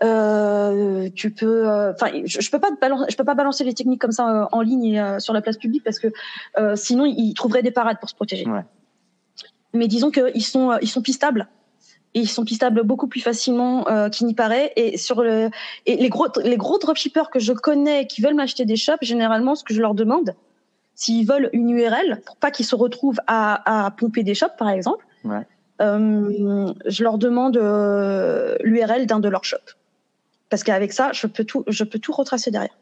[0.04, 3.64] Euh, tu peux, euh, enfin, je, je peux pas te balan- je peux pas balancer
[3.64, 6.08] les techniques comme ça euh, en ligne et euh, sur la place publique parce que
[6.58, 8.46] euh, sinon ils trouveraient des parades pour se protéger.
[8.48, 8.66] Ouais.
[9.74, 11.48] Mais disons qu'ils sont, euh, ils sont pistables
[12.14, 14.72] et ils sont pistables beaucoup plus facilement euh, qu'il n'y paraît.
[14.76, 15.50] Et sur le
[15.86, 19.56] et les gros les gros dropshippers que je connais qui veulent m'acheter des shops, généralement,
[19.56, 20.36] ce que je leur demande,
[20.98, 24.70] s'ils veulent une URL pour pas qu'ils se retrouvent à, à pomper des shops, par
[24.70, 25.46] exemple, Ouais.
[25.82, 29.78] euh, je leur demande euh, l'URL d'un de leurs shops.
[30.50, 32.76] Parce qu'avec ça, je peux tout, je peux tout retracer derrière.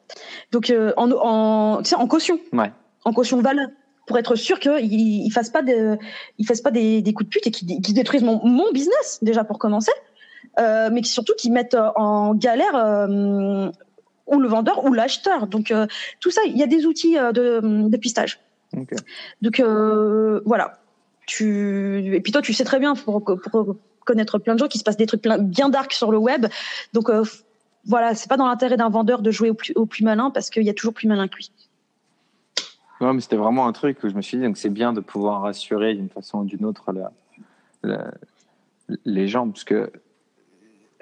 [0.52, 2.72] Donc, euh, en, en, tu sais, en caution, Ouais.
[3.04, 3.68] en caution valeur,
[4.08, 5.98] pour être sûr qu'ils ils fassent pas de,
[6.38, 9.44] ils fassent pas des, des coups de pute et qu'ils détruisent mon, mon business déjà
[9.44, 9.92] pour commencer,
[10.60, 13.72] euh, mais surtout qu'ils mettent en galère euh,
[14.28, 15.48] ou le vendeur ou l'acheteur.
[15.48, 15.88] Donc euh,
[16.20, 18.40] tout ça, il y a des outils euh, de, de pistage.
[18.76, 18.94] Ok.
[19.42, 20.80] Donc euh, voilà.
[21.28, 24.78] Tu et puis toi tu sais très bien pour, pour connaître plein de gens qui
[24.78, 26.46] se passent des trucs plein, bien dark sur le web.
[26.94, 27.24] Donc euh,
[27.86, 30.50] voilà, c'est pas dans l'intérêt d'un vendeur de jouer au plus, au plus malin parce
[30.50, 31.52] qu'il y a toujours plus malin que lui.
[33.02, 35.02] Ouais, mais c'était vraiment un truc où je me suis dit, donc c'est bien de
[35.02, 37.12] pouvoir rassurer d'une façon ou d'une autre la-
[37.84, 38.12] la-
[39.04, 39.92] les gens, parce que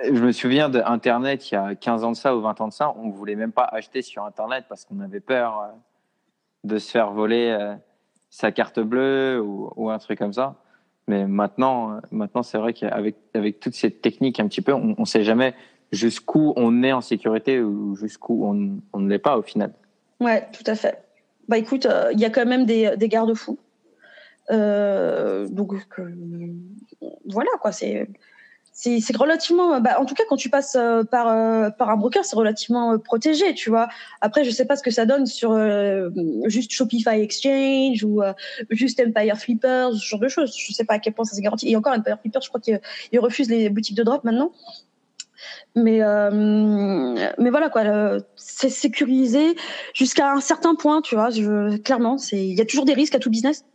[0.04, 2.74] je me souviens d'Internet il y a 15 ans de ça ou 20 ans de
[2.74, 5.68] ça, on voulait même pas acheter sur Internet parce qu'on avait peur euh,
[6.64, 7.76] de se faire voler euh,
[8.30, 10.56] sa carte bleue ou, un truc comme ça.
[11.08, 14.96] Mais maintenant, euh, maintenant c'est vrai qu'avec avec toutes ces techniques un petit peu, on
[14.98, 15.54] ne sait jamais
[15.92, 19.74] jusqu'où on est en sécurité ou jusqu'où on, ne l'est pas au final.
[20.20, 21.04] Ouais, tout à fait.
[21.48, 23.60] Bah écoute, il y a quand même des, garde-fous.
[24.50, 25.74] Donc
[27.26, 28.08] voilà quoi, c'est
[28.74, 32.26] c'est relativement bah, en tout cas quand tu passes euh, par euh, par un broker,
[32.26, 33.88] c'est relativement euh, protégé, tu vois.
[34.20, 36.10] Après je sais pas ce que ça donne sur euh,
[36.46, 38.34] juste Shopify Exchange ou euh,
[38.72, 40.56] juste Empire Flippers, ce genre de choses.
[40.58, 41.70] Je sais pas à quel point ça c'est garanti.
[41.70, 44.52] Et encore Empire Flippers, je crois qu'ils ils refusent les boutiques de drop maintenant.
[45.76, 46.00] Mais
[47.38, 47.84] mais voilà quoi,
[48.36, 49.56] c'est sécurisé
[49.94, 51.30] jusqu'à un certain point, tu vois.
[51.30, 53.66] Je, clairement, c'est il y a toujours des risques à tout business.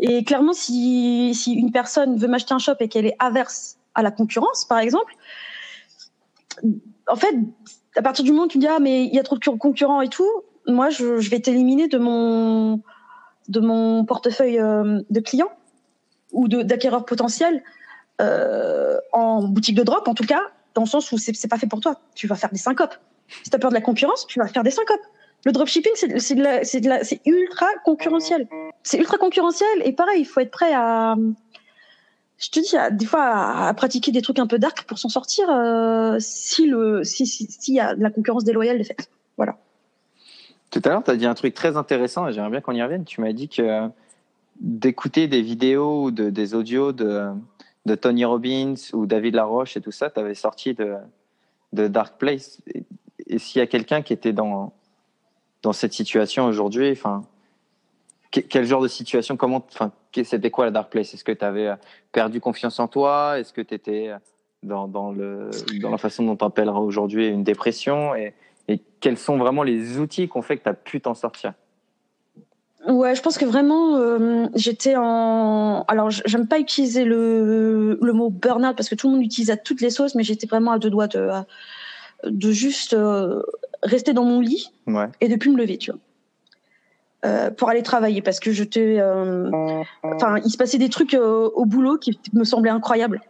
[0.00, 4.10] Et clairement, si, une personne veut m'acheter un shop et qu'elle est averse à la
[4.10, 5.14] concurrence, par exemple,
[7.06, 7.34] en fait,
[7.96, 9.58] à partir du moment où tu dis ah mais il y a trop de cur-
[9.58, 10.28] concurrents et tout,
[10.66, 12.82] moi je, vais t'éliminer de mon
[13.48, 15.50] de mon portefeuille euh, de clients
[16.32, 17.62] ou d'acquéreurs potentiels
[18.20, 20.42] euh, en boutique de drop en tout cas,
[20.74, 22.00] dans le sens où c'est pas fait pour toi.
[22.14, 22.94] Tu vas faire des syncopes.
[23.42, 25.00] Si tu as peur de la concurrence, tu vas faire des syncopes.
[25.44, 28.46] Le dropshipping, c'est ultra concurrentiel
[28.82, 31.16] c'est ultra concurrentiel et pareil, il faut être prêt à,
[32.38, 33.24] je te dis, des fois
[33.66, 37.46] à, pratiquer des trucs un peu dark pour s'en sortir euh, si le, si, si,
[37.46, 39.10] s'il y a de la concurrence déloyale de fait.
[39.36, 39.58] Voilà.
[40.70, 42.82] Tout à l'heure, tu as dit un truc très intéressant et j'aimerais bien qu'on y
[42.82, 43.04] revienne.
[43.04, 43.88] Tu m'as dit que
[44.60, 47.28] d'écouter des vidéos ou de, des audios de,
[47.86, 50.94] de Tony Robbins ou David Laroche et tout ça, tu avais sorti de,
[51.72, 52.60] de Dark Place.
[53.26, 54.72] Et s'il y a quelqu'un qui était dans,
[55.62, 57.24] dans cette situation aujourd'hui, enfin,
[58.30, 61.14] que- quel genre de situation, comment, enfin, c'était quoi la Dark Place?
[61.14, 61.70] Est-ce que tu avais
[62.12, 63.38] perdu confiance en toi?
[63.38, 64.10] Est-ce que tu étais
[64.62, 65.50] dans, dans, le,
[65.80, 68.14] dans la façon dont on appellera aujourd'hui une dépression?
[68.14, 68.34] Et,
[68.68, 71.52] et quels sont vraiment les outils qui ont fait que tu as pu t'en sortir?
[72.86, 75.84] Ouais, je pense que vraiment, euh, j'étais en.
[75.86, 79.58] Alors, j'aime pas utiliser le, le mot burn-out parce que tout le monde l'utilise à
[79.58, 81.28] toutes les sauces, mais j'étais vraiment à deux doigts de,
[82.24, 83.42] de juste euh,
[83.82, 85.06] rester dans mon lit Ouais.
[85.20, 86.00] et de plus me lever, tu vois.
[87.26, 89.50] Euh, pour aller travailler parce que j'étais euh,
[90.02, 93.20] enfin il se passait des trucs euh, au boulot qui me semblaient incroyables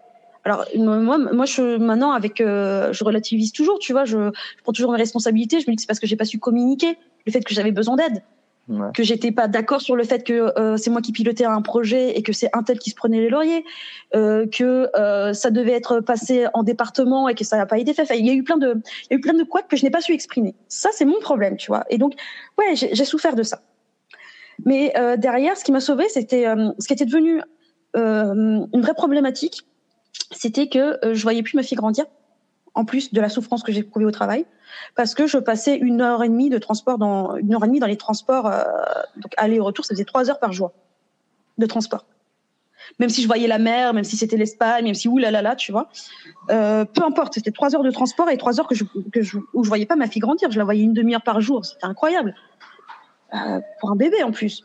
[0.44, 4.72] alors moi moi je maintenant avec euh, je relativise toujours tu vois je, je prends
[4.72, 6.96] toujours mes responsabilités je me dis que c'est parce que j'ai pas su communiquer
[7.26, 8.22] le fait que j'avais besoin d'aide
[8.94, 12.16] Que j'étais pas d'accord sur le fait que euh, c'est moi qui pilotais un projet
[12.16, 13.64] et que c'est un tel qui se prenait les lauriers,
[14.14, 17.94] euh, que euh, ça devait être passé en département et que ça n'a pas été
[17.94, 18.06] fait.
[18.16, 19.84] Il y a eu plein de, il y a eu plein de couacs que je
[19.84, 20.54] n'ai pas su exprimer.
[20.68, 21.84] Ça, c'est mon problème, tu vois.
[21.90, 22.14] Et donc,
[22.58, 23.62] ouais, j'ai souffert de ça.
[24.64, 26.44] Mais derrière, ce qui m'a sauvé, c'était
[26.78, 27.40] ce qui était devenu
[27.94, 29.66] une vraie problématique,
[30.30, 32.04] c'était que je voyais plus ma fille grandir,
[32.74, 34.46] en plus de la souffrance que j'ai éprouvée au travail,
[34.94, 37.80] parce que je passais une heure et demie de transport dans une heure et demie
[37.80, 38.62] dans les transports, euh,
[39.16, 40.72] donc aller et retour, ça faisait trois heures par jour
[41.58, 42.06] de transport.
[42.98, 45.56] Même si je voyais la mer, même si c'était l'Espagne, même si oulala, là, là,
[45.56, 45.88] tu vois,
[46.50, 49.20] euh, peu importe, c'était trois heures de transport et trois heures que je, que
[49.52, 51.86] où je voyais pas ma fille grandir, je la voyais une demi-heure par jour, c'était
[51.86, 52.34] incroyable
[53.34, 54.64] euh, pour un bébé en plus.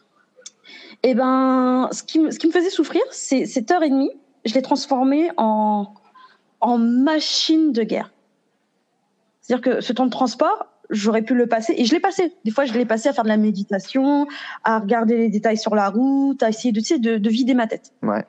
[1.03, 4.11] Et ben, qui, me- ce qui me faisait souffrir, c'est cette heure et demie,
[4.45, 5.93] je l'ai transformée en,
[6.65, 8.11] en machine de guerre.
[9.41, 12.33] C'est-à-dire que ce temps de transport, j'aurais pu le passer, et je l'ai passé.
[12.43, 14.27] Des fois, je l'ai passé à faire de la méditation,
[14.63, 17.53] à regarder les détails sur la route, à essayer de, tu sais, de, de vider
[17.53, 17.93] ma tête.
[18.01, 18.25] Ouais.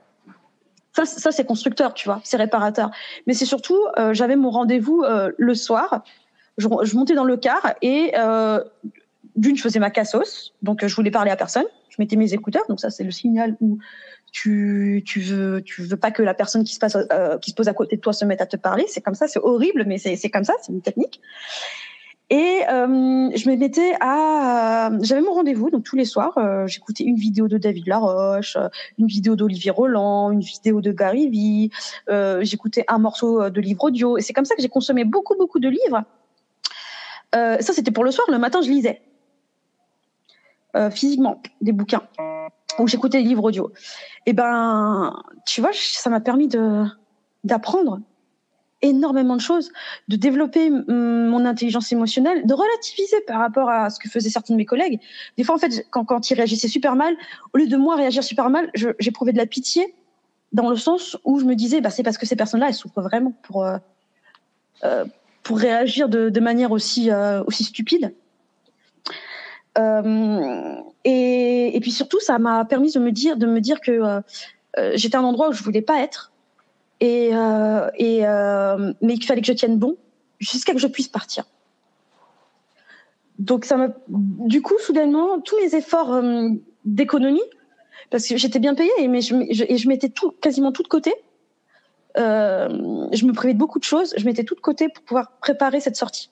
[0.93, 2.91] Ça, ça c'est constructeur, tu vois, c'est réparateur.
[3.27, 6.05] Mais c'est surtout, euh, j'avais mon rendez-vous euh, le soir.
[6.57, 8.63] Je, je montais dans le car et euh,
[9.37, 11.67] d'une, je faisais ma cassos, donc je voulais parler à personne.
[11.91, 13.79] Je mettais mes écouteurs, donc ça c'est le signal où
[14.37, 17.55] tu tu veux tu veux pas que la personne qui se passe euh, qui se
[17.55, 18.85] pose à côté de toi se mette à te parler.
[18.87, 21.23] C'est comme ça, c'est horrible, mais c'est c'est comme ça, c'est une technique.
[22.29, 27.05] Et euh, je me mettais à, j'avais mon rendez-vous donc tous les soirs, euh, j'écoutais
[27.05, 28.59] une vidéo de David Laroche,
[28.99, 31.71] une vidéo d'Olivier Roland, une vidéo de Gary Vee,
[32.43, 34.19] j'écoutais un morceau de livre audio.
[34.19, 36.03] Et c'est comme ça que j'ai consommé beaucoup beaucoup de livres.
[37.33, 38.27] Ça c'était pour le soir.
[38.31, 39.01] Le matin je lisais
[40.91, 42.03] physiquement des bouquins
[42.79, 43.73] ou j'écoutais des livres audio.
[44.27, 46.85] Et ben, tu vois, ça m'a permis de
[47.45, 48.01] d'apprendre
[48.83, 49.73] énormément de choses,
[50.09, 54.59] de développer mon intelligence émotionnelle, de relativiser par rapport à ce que faisaient certains de
[54.59, 55.01] mes collègues.
[55.39, 57.17] Des fois, en fait, quand, quand ils réagissaient super mal,
[57.55, 59.95] au lieu de moi réagir super mal, j'éprouvais de la pitié
[60.53, 63.03] dans le sens où je me disais, bah, c'est parce que ces personnes-là, elles souffrent
[63.03, 63.79] vraiment pour, euh,
[64.85, 65.05] euh,
[65.43, 68.15] pour réagir de, de manière aussi, euh, aussi stupide.
[69.79, 70.77] Euh,
[71.09, 74.21] et, puis surtout, ça m'a permis de me dire, de me dire que euh,
[74.79, 76.33] euh, j'étais à un endroit où je voulais pas être,
[76.99, 79.97] et, euh, mais qu'il fallait que je tienne bon
[80.41, 81.45] jusqu'à que je puisse partir.
[83.39, 86.21] Donc ça m'a, du coup, soudainement, tous mes efforts
[86.85, 87.43] d'économie,
[88.11, 91.15] parce que j'étais bien payée, mais je, et je mettais tout, quasiment tout de côté.
[92.17, 95.79] Je me privais de beaucoup de choses, je mettais tout de côté pour pouvoir préparer
[95.79, 96.31] cette sortie.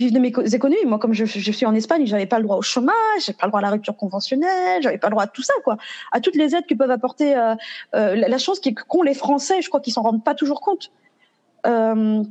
[0.00, 0.86] Vivre de mes co- économies.
[0.86, 3.50] Moi, comme je, suis en Espagne, j'avais pas le droit au chômage, j'avais pas le
[3.50, 5.76] droit à la rupture conventionnelle, j'avais pas le droit à tout ça, quoi,
[6.10, 7.36] à toutes les aides que peuvent apporter.
[7.36, 7.54] Euh,
[7.94, 10.90] euh, la, chance qu'ont les Français, je crois qu'ils s'en rendent pas toujours compte.
[11.66, 12.24] Euh,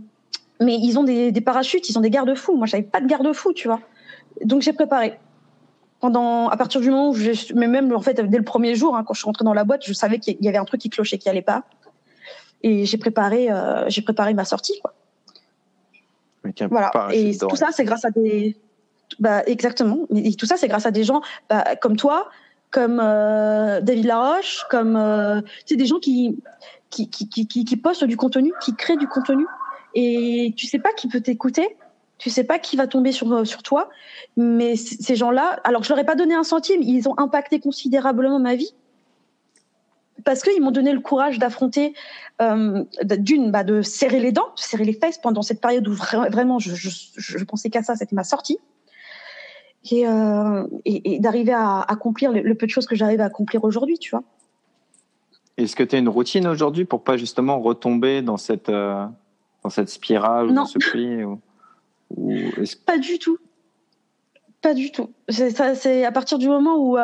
[0.60, 2.58] mais ils ont des, parachutes, ils ont des garde-fous.
[2.58, 3.82] Moi, j'avais pas de garde-fous, tu vois.
[4.44, 5.20] Donc j'ai préparé.
[6.00, 8.96] Pendant, à partir du moment où je, mais même en fait dès le premier jour,
[8.96, 10.82] hein, quand je suis rentrée dans la boîte, je savais qu'il y avait un truc
[10.82, 11.66] qui clochait, qui allait pas,
[12.64, 13.50] et j'ai préparé,
[13.90, 14.94] j'ai préparé ma sortie, quoi.
[16.44, 16.92] Avec un Voilà.
[17.12, 18.56] Et tout ça, c'est grâce à des,
[19.20, 20.08] bah exactement.
[20.14, 22.30] Et tout ça, c'est grâce à des gens bah, comme toi,
[22.72, 26.38] comme euh, David Laroche, comme euh, tu sais des gens qui
[26.90, 29.46] qui, qui qui qui postent du contenu, qui créent du contenu,
[29.96, 31.78] et tu sais pas qui peut t'écouter.
[32.18, 33.90] Tu sais pas qui va tomber sur euh, sur toi,
[34.36, 38.40] mais ces gens-là, alors je leur ai pas donné un centime, ils ont impacté considérablement
[38.40, 38.74] ma vie
[40.24, 41.94] parce qu'ils m'ont donné le courage d'affronter,
[42.42, 45.94] euh, d'une, bah, de serrer les dents, de serrer les fesses pendant cette période où
[45.94, 48.60] vra- vraiment je, je, je pensais qu'à ça, c'était ma sortie,
[49.92, 53.26] et, euh, et, et d'arriver à accomplir le, le peu de choses que j'arrive à
[53.26, 54.24] accomplir aujourd'hui, tu vois.
[55.58, 59.06] Est-ce que tu as une routine aujourd'hui pour pas justement retomber dans cette, euh,
[59.64, 60.62] dans cette spirale ou Non.
[60.62, 61.40] dans ce pli ou,
[62.86, 63.38] Pas du tout.
[64.62, 65.10] Pas du tout.
[65.30, 66.98] C'est à partir du moment où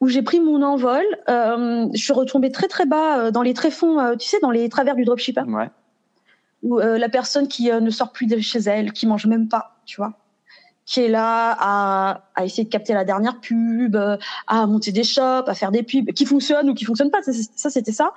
[0.00, 3.54] où j'ai pris mon envol, euh, je suis retombée très très bas euh, dans les
[3.54, 5.42] tréfonds, euh, tu sais, dans les travers du dropshipper.
[5.48, 5.70] Ouais.
[6.62, 9.48] ou euh, la personne qui euh, ne sort plus de chez elle, qui mange même
[9.48, 10.12] pas, tu vois,
[10.84, 14.16] qui est là à, à essayer de capter la dernière pub, euh,
[14.48, 17.22] à monter des shops, à faire des pubs qui fonctionnent ou qui fonctionnent pas.
[17.22, 18.12] Ça, c'était ça.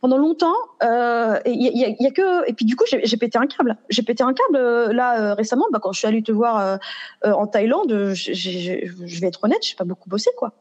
[0.00, 0.54] Pendant longtemps,
[0.84, 3.46] euh, et il y y y a que et puis du coup, j'ai pété un
[3.46, 3.76] câble.
[3.88, 5.66] J'ai pété un câble euh, là euh, récemment.
[5.72, 6.76] Bah, quand je suis allée te voir euh,
[7.24, 10.52] euh, en Thaïlande, je vais être honnête, j'ai pas beaucoup bossé quoi.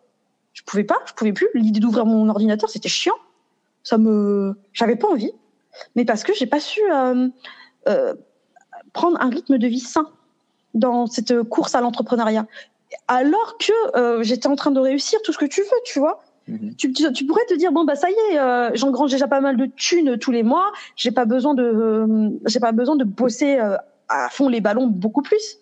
[0.66, 1.48] Je pouvais pas, je pouvais plus.
[1.54, 3.16] L'idée d'ouvrir mon ordinateur, c'était chiant.
[3.84, 5.32] Ça me, j'avais pas envie
[5.96, 7.28] mais parce que j'ai pas su euh,
[7.88, 8.14] euh,
[8.94, 10.08] prendre un rythme de vie sain
[10.74, 12.46] dans cette course à l'entrepreneuriat.
[13.08, 16.24] Alors que euh, j'étais en train de réussir tout ce que tu veux, tu vois.
[16.48, 16.76] Mhm.
[16.76, 19.40] Tu, tu, tu pourrais te dire bon bah ça y est, euh, j'engrange déjà pas
[19.40, 23.06] mal de thunes tous les mois, j'ai pas besoin de, euh, j'ai pas besoin de
[23.06, 23.78] bosser euh,
[24.10, 25.58] à fond les ballons beaucoup plus.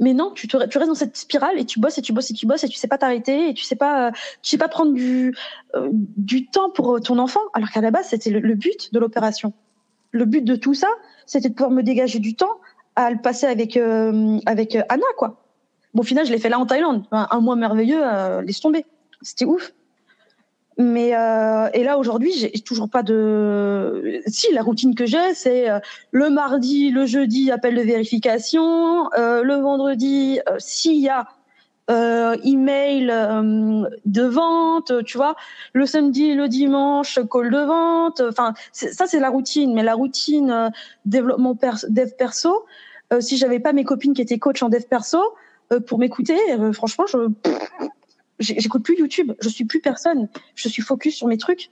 [0.00, 2.34] Mais non, tu, te, restes dans cette spirale et tu bosses et tu bosses et
[2.34, 4.10] tu bosses et tu sais pas t'arrêter et tu sais pas, euh,
[4.42, 5.34] tu sais pas prendre du,
[5.74, 7.40] euh, du temps pour ton enfant.
[7.54, 9.52] Alors qu'à la base, c'était le, but de l'opération.
[10.10, 10.88] Le but de tout ça,
[11.26, 12.60] c'était de pouvoir me dégager du temps
[12.96, 15.40] à le passer avec euh, avec euh, Anna, quoi.
[15.94, 18.84] Bon, au final, je l'ai fait là en Thaïlande, un, mois merveilleux, euh, laisse tomber,
[19.22, 19.72] c'était ouf.
[20.76, 24.20] Mais euh, et là aujourd'hui, j'ai toujours pas de.
[24.26, 25.78] Si la routine que j'ai, c'est euh,
[26.10, 31.28] le mardi, le jeudi, appel de vérification, euh, le vendredi, euh, s'il y a
[31.90, 33.06] euh, email
[34.04, 35.36] de vente, tu vois,
[35.74, 38.20] le samedi, le dimanche, call de vente.
[38.28, 39.74] Enfin, ça c'est la routine.
[39.74, 40.72] Mais la routine
[41.04, 42.64] développement pers- dev perso,
[43.20, 45.20] si j'avais pas mes copines qui étaient coach en dev perso
[45.86, 46.38] pour m'écouter,
[46.72, 47.28] franchement, je
[48.38, 49.32] j'écoute plus YouTube.
[49.40, 50.28] Je suis plus personne.
[50.54, 51.70] Je suis focus sur mes trucs.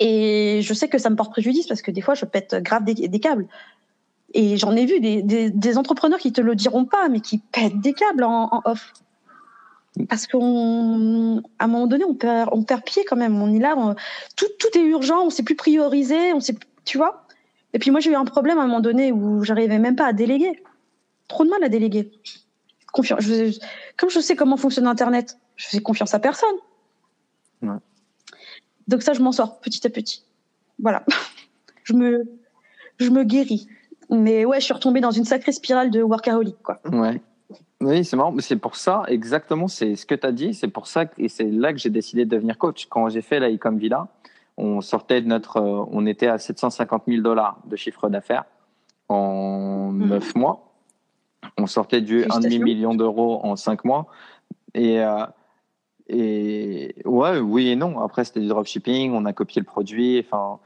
[0.00, 2.84] Et je sais que ça me porte préjudice parce que des fois, je pète grave
[2.84, 3.48] des, câbles.
[4.34, 7.80] Et j'en ai vu des, des, entrepreneurs qui te le diront pas, mais qui pètent
[7.80, 8.92] des câbles en, off.
[10.08, 13.40] Parce qu'on, à un moment donné, on perd, on perd pied quand même.
[13.42, 13.74] On est là,
[14.36, 16.54] tout, tout est urgent, on sait plus prioriser, on sait,
[16.84, 17.26] tu vois.
[17.72, 20.06] Et puis moi, j'ai eu un problème à un moment donné où j'arrivais même pas
[20.06, 20.62] à déléguer.
[21.26, 22.12] Trop de mal à déléguer.
[22.92, 23.24] Confiance.
[23.96, 26.54] Comme je sais comment fonctionne Internet, je fais confiance à personne.
[27.62, 27.76] Ouais.
[28.86, 30.24] Donc ça, je m'en sors petit à petit.
[30.78, 31.04] Voilà.
[31.84, 32.24] je me,
[32.98, 33.68] je me guéris.
[34.08, 36.80] Mais ouais, je suis retombée dans une sacrée spirale de workaholic, quoi.
[36.90, 37.20] Ouais.
[37.80, 40.68] Oui, c'est marrant, mais c'est pour ça, exactement, c'est ce que tu as dit, c'est
[40.68, 42.86] pour ça, et c'est là que j'ai décidé de devenir coach.
[42.86, 44.08] Quand j'ai fait la Ecom Villa,
[44.56, 48.44] on sortait de notre, euh, on était à 750 000 dollars de chiffre d'affaires
[49.08, 50.08] en Mhm.
[50.08, 50.72] neuf mois.
[51.56, 52.64] On sortait du 1,5 Félicitations.
[52.64, 54.06] million d'euros en cinq mois.
[54.74, 55.24] Et, euh,
[56.08, 58.00] et ouais, oui et non.
[58.00, 60.24] Après, c'était du dropshipping, on a copié le produit.
[60.24, 60.58] Enfin,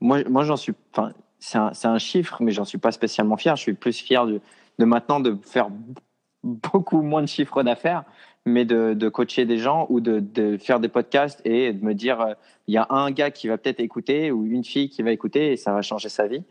[0.00, 3.56] moi, moi j'en suis, enfin, c'est un, un chiffre, mais j'en suis pas spécialement fier.
[3.56, 4.40] Je suis plus fier de,
[4.78, 5.68] de maintenant de faire
[6.42, 8.04] beaucoup moins de chiffre d'affaires,
[8.46, 11.94] mais de, de coacher des gens ou de, de faire des podcasts et de me
[11.94, 12.34] dire, euh,
[12.66, 15.52] il y a un gars qui va peut-être écouter ou une fille qui va écouter
[15.52, 16.42] et ça va changer sa vie.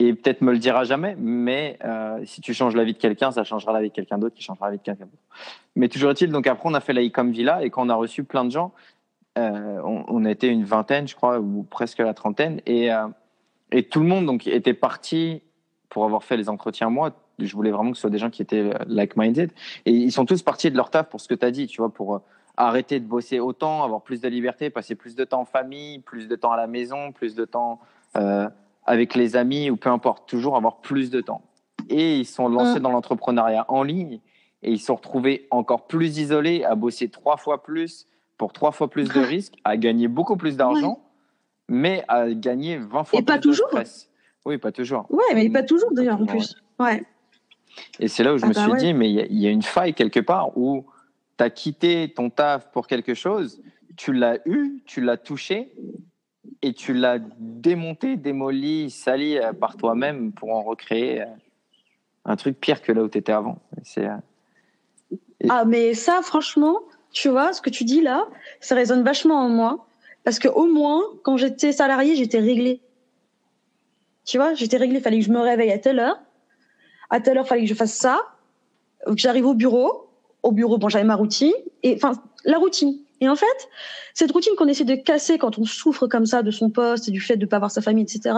[0.00, 3.32] Et peut-être me le dira jamais, mais euh, si tu changes la vie de quelqu'un,
[3.32, 5.22] ça changera la vie de quelqu'un d'autre qui changera la vie de quelqu'un d'autre.
[5.76, 7.94] Mais toujours est-il, donc après, on a fait la Ecom Villa et quand on a
[7.94, 8.72] reçu plein de gens,
[9.36, 13.08] euh, on, était une vingtaine, je crois, ou presque la trentaine, et, euh,
[13.72, 15.42] et tout le monde donc était parti
[15.90, 16.88] pour avoir fait les entretiens.
[16.88, 19.52] Moi, je voulais vraiment que ce soit des gens qui étaient like-minded,
[19.84, 21.82] et ils sont tous partis de leur taf pour ce que tu as dit, tu
[21.82, 22.22] vois, pour
[22.56, 26.26] arrêter de bosser autant, avoir plus de liberté, passer plus de temps en famille, plus
[26.26, 27.80] de temps à la maison, plus de temps
[28.90, 31.42] avec les amis ou peu importe, toujours avoir plus de temps.
[31.88, 32.82] Et ils sont lancés Mm.
[32.82, 34.20] dans l'entrepreneuriat en ligne
[34.62, 38.72] et ils se sont retrouvés encore plus isolés, à bosser trois fois plus pour trois
[38.72, 40.98] fois plus de risques, à gagner beaucoup plus d'argent,
[41.68, 43.68] mais à gagner 20 fois Et plus pas de toujours.
[43.68, 44.10] stress.
[44.44, 45.06] Oui, pas toujours.
[45.10, 46.56] Ouais, mais pas toujours d'ailleurs en plus.
[46.80, 47.04] Ouais.
[48.00, 48.78] Et c'est là où je Ah me bah suis ouais.
[48.78, 50.84] dit, mais il y y, a une faille quelque part où
[51.38, 53.62] tu as quitté ton taf pour quelque chose,
[53.96, 55.72] tu l'as eu, tu l'as touché,
[56.62, 61.26] et tu l'as démonté, démoli, sali euh, par toi-même pour en recréer euh,
[62.24, 63.58] un truc pire que là où tu étais avant.
[63.98, 64.16] Euh,
[65.48, 66.80] Ah, mais ça, franchement,
[67.12, 68.26] tu vois, ce que tu dis là,
[68.60, 69.86] ça résonne vachement en moi.
[70.24, 72.80] Parce que au moins, quand j'étais salariée, j'étais réglée.
[74.26, 74.98] Tu vois, j'étais réglée.
[74.98, 76.20] Il fallait que je me réveille à telle heure.
[77.08, 78.20] À telle heure, il fallait que je fasse ça.
[79.06, 80.08] Que j'arrive au bureau.
[80.42, 81.52] Au bureau, bon, j'avais ma routine.
[81.82, 82.12] Et enfin,
[82.44, 82.98] la routine.
[83.20, 83.68] Et en fait,
[84.14, 87.10] cette routine qu'on essaie de casser quand on souffre comme ça de son poste et
[87.10, 88.34] du fait de ne pas voir sa famille, etc.,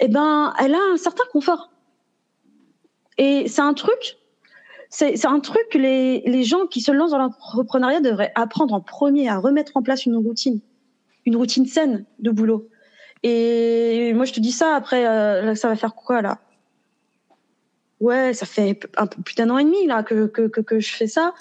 [0.00, 1.70] eh ben, elle a un certain confort.
[3.18, 4.16] Et c'est un truc
[4.92, 8.82] c'est un truc que les, les gens qui se lancent dans l'entrepreneuriat devraient apprendre en
[8.82, 10.60] premier à remettre en place une routine,
[11.24, 12.68] une routine saine de boulot.
[13.22, 16.40] Et moi, je te dis ça après, euh, ça va faire quoi là?
[18.00, 20.92] Ouais, ça fait un peu plus d'un an et demi là que, que, que je
[20.92, 21.32] fais ça.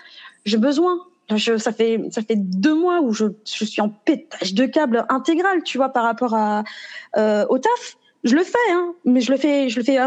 [0.46, 1.00] J'ai besoin.
[1.38, 2.00] Ça fait
[2.36, 7.46] deux mois où je, suis en pétage de câble intégral, tu vois, par rapport euh,
[7.50, 7.98] au taf.
[8.24, 9.98] Je le fais, hein, mais je le fais, je le fais.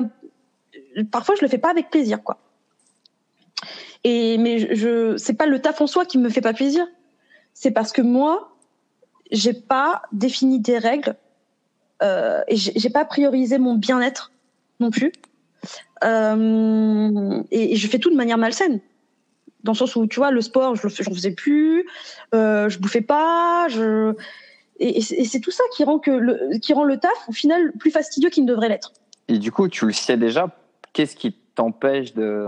[1.10, 2.38] parfois, je le fais pas avec plaisir, quoi.
[4.04, 6.86] Et mais je, c'est pas le taf en soi qui me fait pas plaisir.
[7.54, 8.56] C'est parce que moi,
[9.30, 11.16] j'ai pas défini des règles
[12.02, 14.32] euh, et j'ai pas priorisé mon bien-être
[14.80, 15.12] non plus.
[16.04, 18.80] Euh, et je fais tout de manière malsaine.
[19.64, 21.86] Dans le sens où tu vois le sport, je j'en faisais plus,
[22.34, 24.14] euh, je bouffais pas, je
[24.78, 27.72] et, et c'est tout ça qui rend que le qui rend le taf au final
[27.78, 28.92] plus fastidieux qu'il ne devrait l'être.
[29.28, 30.48] Et du coup, tu le sais déjà,
[30.92, 32.46] qu'est-ce qui t'empêche de,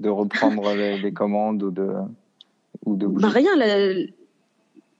[0.00, 1.90] de reprendre les, les commandes ou de,
[2.86, 3.22] ou de bouger?
[3.26, 4.06] Bah rien, la-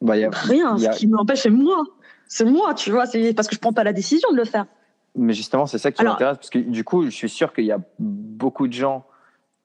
[0.00, 0.76] Bah, y a- rien.
[0.76, 1.82] y a- Ce qui m'empêche, c'est moi.
[2.26, 3.06] C'est moi, tu vois.
[3.06, 4.66] C'est parce que je prends pas la décision de le faire.
[5.14, 7.72] Mais justement, c'est ça qui m'intéresse parce que du coup, je suis sûr qu'il y
[7.72, 9.04] a beaucoup de gens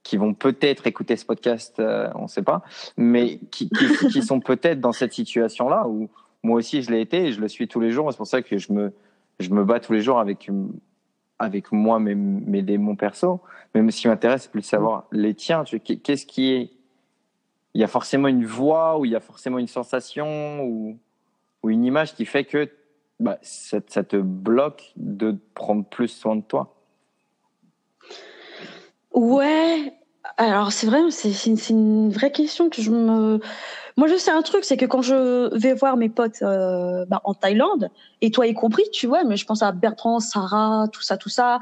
[0.07, 2.61] qui vont peut-être écouter ce podcast, euh, on ne sait pas,
[2.95, 3.69] mais qui,
[4.21, 6.09] sont peut-être dans cette situation-là où
[6.43, 8.09] moi aussi je l'ai été et je le suis tous les jours.
[8.11, 8.93] C'est pour ça que je me,
[9.41, 10.49] je me bats tous les jours avec,
[11.39, 13.41] avec moi, mes, mes démons perso.
[13.75, 15.65] Mais ce qui m'intéresse, c'est plus de savoir les tiens.
[15.65, 16.71] Qu'est-ce qui est.
[17.73, 20.97] Il y a forcément une voix ou il y a forcément une sensation ou,
[21.63, 22.71] ou une image qui fait que
[23.19, 26.76] bah, ça te bloque de prendre plus soin de toi.
[29.17, 29.93] Ouais.
[30.37, 33.39] Alors c'est vrai, c'est une, une vraie question que je me.
[33.97, 37.21] Moi je sais un truc, c'est que quand je vais voir mes potes euh, bah,
[37.23, 37.89] en Thaïlande
[38.21, 41.29] et toi y compris, tu vois, mais je pense à Bertrand, Sarah, tout ça, tout
[41.29, 41.59] ça.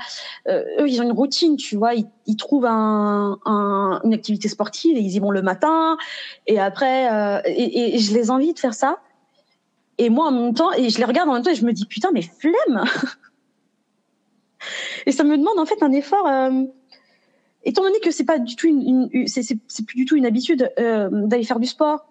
[0.49, 4.49] euh, eux ils ont une routine, tu vois, ils, ils trouvent un, un- une activité
[4.49, 5.97] sportive et ils y vont le matin
[6.47, 8.99] et après euh, et, et je les envie de faire ça.
[9.99, 11.73] Et moi en même temps, et je les regarde en même temps et je me
[11.73, 12.83] dis putain mais flemme.
[15.05, 16.27] et ça me demande en fait un effort.
[16.27, 16.63] euh,
[17.65, 19.43] étant donné que c'est pas du tout une, une- c'est,
[19.85, 22.07] plus du tout une habitude euh, d'aller faire du sport,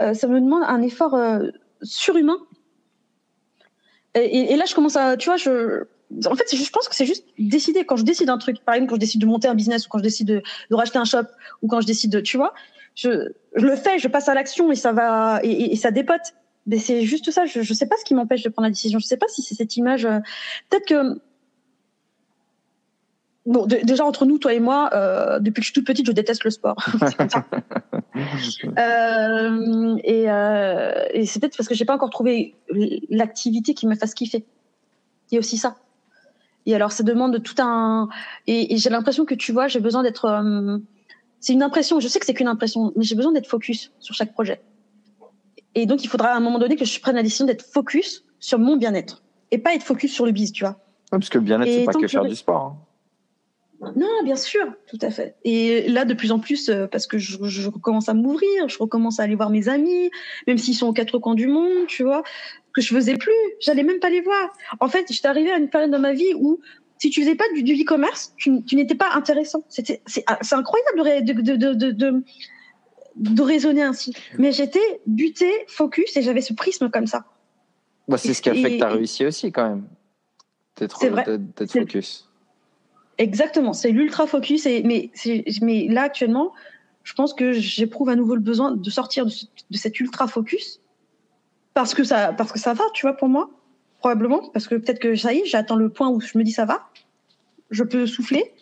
[0.00, 1.48] euh, ça me demande un effort euh,
[1.82, 2.38] surhumain.
[4.14, 5.84] Et, et- là, je commence à, tu vois, je,
[6.26, 7.84] en fait, je pense que c'est juste décider.
[7.84, 9.88] Quand je décide un truc, par exemple, quand je décide de monter un business ou
[9.90, 11.24] quand je décide de, de racheter un shop
[11.62, 12.54] ou quand je décide de, tu vois,
[12.94, 16.34] je, je le fais, je passe à l'action et ça va, et, et- ça dépote.
[16.66, 17.46] Mais c'est juste ça.
[17.46, 18.98] Je, je sais pas ce qui m'empêche de prendre la décision.
[18.98, 20.04] Je sais pas si c'est cette image.
[20.04, 20.18] euh,
[20.68, 21.20] Peut-être que,
[23.48, 26.06] bon, de- déjà entre nous, toi et moi, euh, depuis que je suis toute petite,
[26.06, 26.76] je déteste le sport.
[28.78, 32.54] Euh, et euh, et c'est peut-être parce que j'ai pas encore trouvé
[33.10, 34.44] l'activité qui me fasse kiffer.
[35.30, 35.76] Il y a aussi ça.
[36.66, 38.08] Et alors, ça demande tout un.
[38.46, 40.42] Et, et j'ai l'impression que tu vois, j'ai besoin d'être.
[41.40, 42.00] c'est une impression.
[42.00, 44.60] Je sais que c'est qu'une impression, mais j'ai besoin d'être focus sur chaque projet.
[45.74, 48.24] Et donc, il faudra à un moment donné que je prenne la décision d'être focus
[48.40, 50.72] sur mon bien-être et pas être focus sur le biz, tu vois.
[51.12, 52.62] Ouais, parce que le bien-être, c'est pas que que faire du sport.
[52.64, 52.76] hein.
[53.80, 55.36] Non, bien sûr, tout à fait.
[55.44, 58.76] Et là, de plus en plus, euh, parce que je, je recommence à m'ouvrir, je
[58.78, 60.10] recommence à aller voir mes amis,
[60.48, 62.24] même s'ils sont aux quatre coins du monde, tu vois,
[62.74, 64.52] que je faisais plus, j'allais même pas les voir.
[64.80, 66.58] En fait, j'étais arrivée à une période de ma vie où
[66.98, 69.62] si tu faisais pas du, du e-commerce, tu, tu n'étais pas intéressant.
[69.68, 72.22] C'était, c'est, ah, incroyable de, de, de, de,
[73.16, 74.12] de, raisonner ainsi.
[74.38, 77.24] Mais j'étais butée, focus, et j'avais ce prisme comme ça.
[78.08, 79.84] Bah, c'est ce qui a fait que tu as réussi aussi, quand même.
[80.76, 80.98] D'être
[81.56, 82.27] d'être- focus.
[83.18, 84.66] Exactement, c'est l'ultra focus.
[84.66, 85.10] Mais,
[85.88, 86.52] là, actuellement,
[87.02, 90.26] je pense que j'éprouve à nouveau le besoin de sortir de, ce- de cet ultra
[90.28, 90.80] focus
[91.74, 93.50] parce que, ça, parce que ça va, tu vois, pour moi,
[93.98, 94.48] probablement.
[94.52, 96.64] Parce que peut-être que ça y est, j'atteins le point où je me dis ça
[96.64, 96.88] va,
[97.70, 98.52] je peux souffler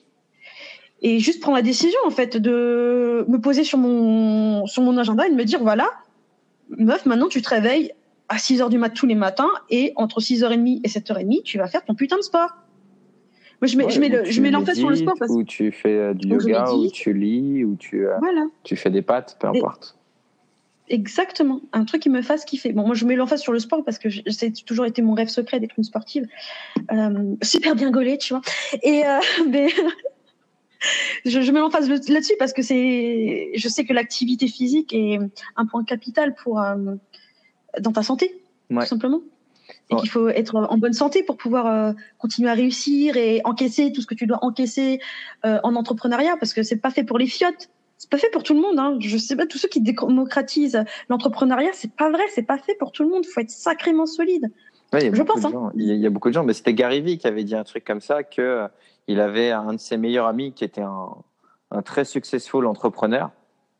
[1.02, 5.26] et juste prendre la décision, en fait, de me poser sur mon, sur mon agenda
[5.26, 5.88] et de me dire voilà,
[6.70, 7.92] meuf, maintenant tu te réveilles
[8.28, 11.68] à 6 heures du mat tous les matins et entre 6h30 et 7h30, tu vas
[11.68, 12.50] faire ton putain de sport.
[13.60, 15.36] Moi, je mets, je Ouais, mets le, je mets l'emphase sur le sport parce que
[15.38, 18.46] Ou tu fais euh, du yoga, ou tu lis, ou tu, euh, voilà.
[18.64, 19.96] tu fais des pâtes, peu importe.
[20.88, 22.72] Exactement, un truc qui me fasse kiffer.
[22.72, 25.26] Bon, moi je mets l'emphase sur le sport parce que c'est toujours été mon rêve
[25.28, 26.28] secret d'être une sportive,
[26.92, 28.42] euh, super bien gaulée, tu vois.
[28.84, 29.18] Et euh,
[29.50, 29.66] mais
[31.24, 35.18] je, je mets l'emphase le- là-dessus parce que c'est, je sais que l'activité physique est
[35.56, 36.76] un point capital pour euh,
[37.80, 38.40] dans ta santé,
[38.70, 38.82] Ouais.
[38.82, 39.22] tout simplement.
[39.88, 40.00] Et Ouais.
[40.00, 44.00] qu'il faut être en bonne santé pour pouvoir euh, continuer à réussir et encaisser tout
[44.00, 44.98] ce que tu dois encaisser
[45.44, 47.68] euh, en entrepreneuriat parce que c'est pas fait pour les fiottes.
[47.98, 48.78] C'est pas fait pour tout le monde.
[48.80, 48.96] Hein.
[48.98, 52.90] Je sais pas, tous ceux qui démocratisent l'entrepreneuriat, c'est pas vrai, c'est pas fait pour
[52.90, 53.22] tout le monde.
[53.24, 54.50] Il faut être sacrément solide.
[54.92, 55.50] Ouais, il y a Je beaucoup pense, de hein.
[55.52, 55.70] gens.
[55.76, 57.84] Il y a- beaucoup de gens, mais c'était Gary Vee qui avait dit un truc
[57.84, 58.68] comme ça que euh,
[59.06, 61.08] il avait un de ses meilleurs amis qui était un,
[61.70, 63.30] un très successful entrepreneur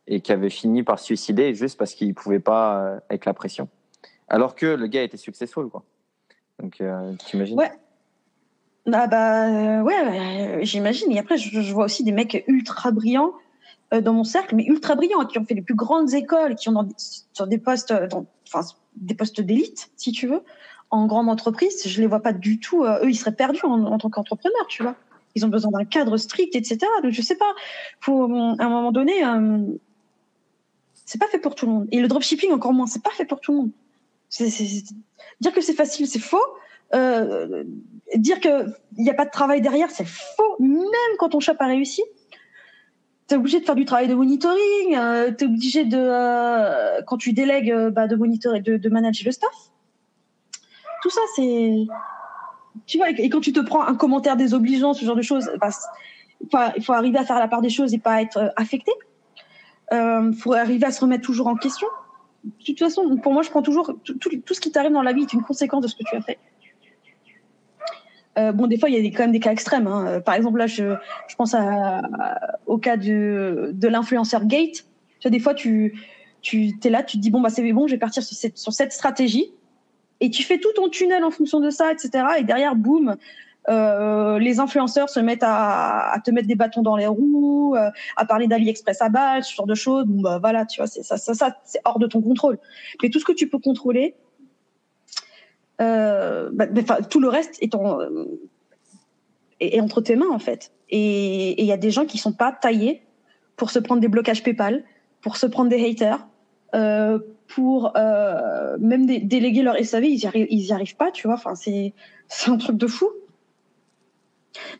[0.07, 3.69] et qui avait fini par se suicider juste parce qu'il pouvait pas avec la pression.
[4.29, 5.83] Alors que le gars était successful, quoi.
[6.61, 7.59] Donc, euh, t'imagines?
[7.59, 7.71] Ouais.
[8.93, 11.11] Ah bah euh, ouais, euh, j'imagine.
[11.11, 13.33] Et après, je, vois aussi des mecs ultra brillants
[13.93, 16.89] dans mon cercle, mais ultra brillants, qui ont fait les plus grandes écoles, qui ont
[17.33, 17.95] sur des postes,
[18.49, 20.43] enfin des postes d'élite, si tu veux,
[20.91, 21.87] en grande entreprise.
[21.87, 22.85] Je les vois pas du tout.
[22.85, 24.97] eux, ils seraient perdus en, en tant qu'entrepreneurs, tu vois.
[25.37, 26.79] Ils ont besoin d'un cadre strict, etc.
[27.03, 27.55] Donc je sais pas.
[28.01, 29.59] Faut à un moment donné, euh,
[31.05, 31.89] c'est pas fait pour tout le monde.
[31.93, 32.87] Et le dropshipping encore moins.
[32.87, 33.71] C'est pas fait pour tout le monde.
[34.31, 34.49] C'est-
[35.41, 36.43] Dire que c'est facile, c'est faux.
[36.95, 37.65] Euh,
[38.15, 40.57] dire qu'il n'y a pas de travail derrière, c'est faux.
[40.61, 42.03] Même quand ton shop a réussi,
[43.29, 47.03] tu es obligé de faire du travail de monitoring, euh, tu es obligé de, euh,
[47.07, 49.73] quand tu délègues, euh, bah, de monitorer, de, de manager le staff.
[51.03, 51.87] Tout ça, c'est.
[52.87, 55.71] Tu vois, et, quand tu te prends un commentaire désobligeant, ce genre de choses, bah,
[56.77, 58.93] il faut, arriver à faire la part des choses et pas être affecté.
[59.93, 61.87] Il faut arriver à se remettre toujours en question.
[62.47, 65.23] De toute façon, pour moi, je prends toujours tout, ce qui t'arrive dans la vie
[65.23, 66.39] est une conséquence de ce que tu as fait.
[68.39, 69.87] Euh, bon, des fois, il y a quand même des cas extrêmes.
[69.87, 70.07] Hein.
[70.07, 70.95] Euh, Par exemple, là, je,
[71.27, 71.57] je pense
[72.67, 74.85] au cas de, de l'influenceur Gate.
[75.19, 75.99] Tu vois, des fois, tu,
[76.43, 78.59] tu es là, tu te dis, bon, bah, c'est bon, je vais partir sur cette,
[78.59, 79.51] sur cette stratégie.
[80.21, 82.25] Et tu fais tout ton tunnel en fonction de ça, etc.
[82.39, 83.17] Et derrière, boum,
[83.69, 87.91] euh, les influenceurs se mettent à, à te mettre des bâtons dans les roues, euh,
[88.17, 90.05] à parler d'AliExpress à balle, ce genre de choses.
[90.07, 92.59] Bon, bah, voilà, tu vois, c'est ça, ça, ça c'est hors de ton contrôle.
[93.03, 94.15] Mais tout ce que tu peux contrôler,
[95.81, 98.25] euh, bah, bah, tout le reste est, en, euh,
[99.61, 100.73] est, entre tes mains en fait.
[100.91, 103.03] Et il y a des gens qui sont pas taillés
[103.57, 104.85] pour se prendre des blocages PayPal,
[105.23, 106.27] pour se prendre des haters,
[106.75, 111.11] euh, pour euh, même dé- déléguer leur SAV, ils y arrivent, ils y arrivent pas,
[111.11, 111.35] tu vois.
[111.35, 111.93] Enfin, c'est
[112.47, 113.09] un truc de fou.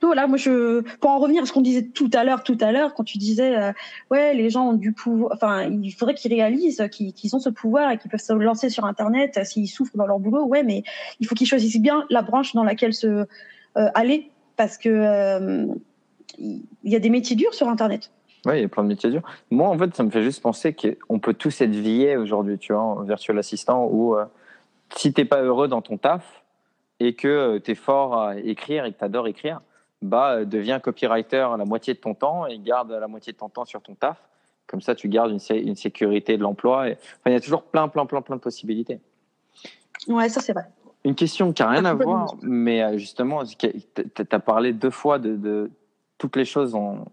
[0.01, 2.73] Donc moi je pour en revenir à ce qu'on disait tout à l'heure, tout à
[2.73, 3.73] l'heure, quand tu disais euh,
[4.11, 7.91] ouais les gens ont du pouvoir, enfin il faudrait qu'ils réalisent qu'ils ont ce pouvoir
[7.91, 10.83] et qu'ils peuvent se lancer sur Internet euh, s'ils souffrent dans leur boulot, ouais, mais
[11.21, 13.27] il faut qu'ils choisissent bien la branche dans laquelle se
[13.77, 15.67] euh, aller parce que euh,
[16.39, 18.11] il y a des métiers durs sur Internet.
[18.47, 19.23] Ouais, il y a plein de métiers durs.
[19.51, 22.73] Moi, en fait, ça me fait juste penser qu'on peut tous être VA aujourd'hui, tu
[22.73, 24.25] vois, en virtual assistant, euh,
[24.95, 26.43] si t'es pas heureux dans ton taf,
[27.01, 29.61] et que tu es fort à écrire et que tu adores écrire,
[30.03, 33.49] bah, euh, deviens copywriter la moitié de ton temps et garde la moitié de ton
[33.49, 34.23] temps sur ton taf.
[34.67, 36.89] Comme ça, tu gardes une, sé- une sécurité de l'emploi.
[36.89, 36.93] Et...
[36.93, 39.01] Enfin, il y a toujours plein, plein, plein, plein de possibilités.
[40.09, 40.67] Ouais, ça c'est vrai.
[41.05, 43.69] Une question qui n'a rien Ah, à voir, mais euh, justement, tu
[44.31, 45.71] as parlé deux fois de, de
[46.19, 47.05] toutes les choses ont,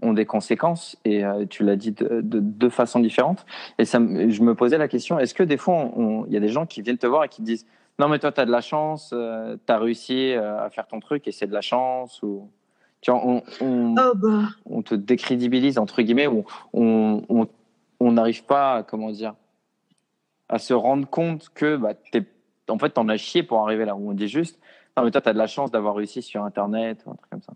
[0.00, 3.44] ont des conséquences et euh, tu l'as dit de, de deux façons différentes.
[3.78, 5.90] Et ça, je me posais la question, est-ce que des fois,
[6.28, 7.66] il y a des gens qui viennent te voir et qui te disent
[7.98, 10.98] Non, mais toi, tu as de la chance, tu as réussi euh, à faire ton
[11.00, 12.50] truc et c'est de la chance ou...
[13.00, 14.48] Tu vois, on, on, Oh bah.
[14.64, 17.48] on te décrédibilise, entre guillemets, ou on on-
[18.00, 19.34] on n'arrive pas, à, comment dire,
[20.48, 21.92] à se rendre compte que bah,
[22.68, 24.58] en fait, t'en as chié pour arriver là où on dit juste
[24.96, 27.30] Non, mais toi, tu as de la chance d'avoir réussi sur Internet ou un truc
[27.30, 27.52] comme ça.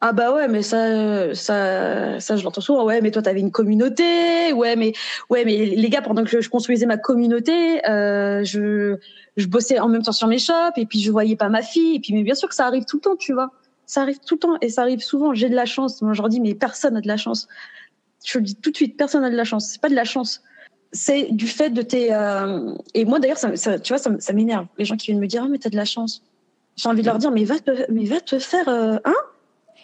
[0.00, 2.84] Ah bah ouais, mais ça, ça, ça je l'entends souvent.
[2.84, 4.52] Ouais, mais toi, t'avais une communauté.
[4.52, 4.92] Ouais, mais
[5.30, 8.96] ouais, mais les gars, pendant que je construisais ma communauté, euh, je,
[9.36, 11.96] je bossais en même temps sur mes shops et puis je voyais pas ma fille.
[11.96, 13.50] Et puis, mais bien sûr que ça arrive tout le temps, tu vois.
[13.86, 15.32] Ça arrive tout le temps et ça arrive souvent.
[15.32, 16.02] J'ai de la chance.
[16.02, 17.48] Moi, je leur dis, mais personne n'a de la chance.
[18.26, 19.68] Je le dis tout de suite, personne n'a de la chance.
[19.70, 20.42] C'est pas de la chance.
[20.92, 22.12] C'est du fait de tes.
[22.12, 24.66] euh, Et moi, d'ailleurs, ça, ça- tu vois, ça, ça m'énerve.
[24.76, 26.22] Les gens qui viennent me dire, ah, mais t'as de la chance.
[26.76, 29.14] J'ai envie de leur dire, mais va te, mais va te faire, euh, hein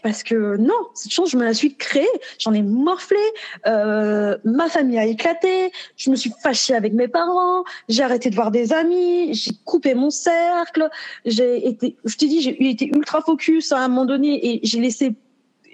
[0.02, 2.08] parce que non, cette chance, je me la suis créée.
[2.38, 3.18] J'en ai morflé.
[3.66, 5.72] Euh, ma famille a éclaté.
[5.96, 7.64] Je me suis fâchée avec mes parents.
[7.88, 9.34] J'ai arrêté de voir des amis.
[9.34, 10.88] J'ai coupé mon cercle.
[11.24, 14.80] J'ai été, je t'ai dit, j'ai été ultra focus à un moment donné et j'ai
[14.80, 15.14] laissé.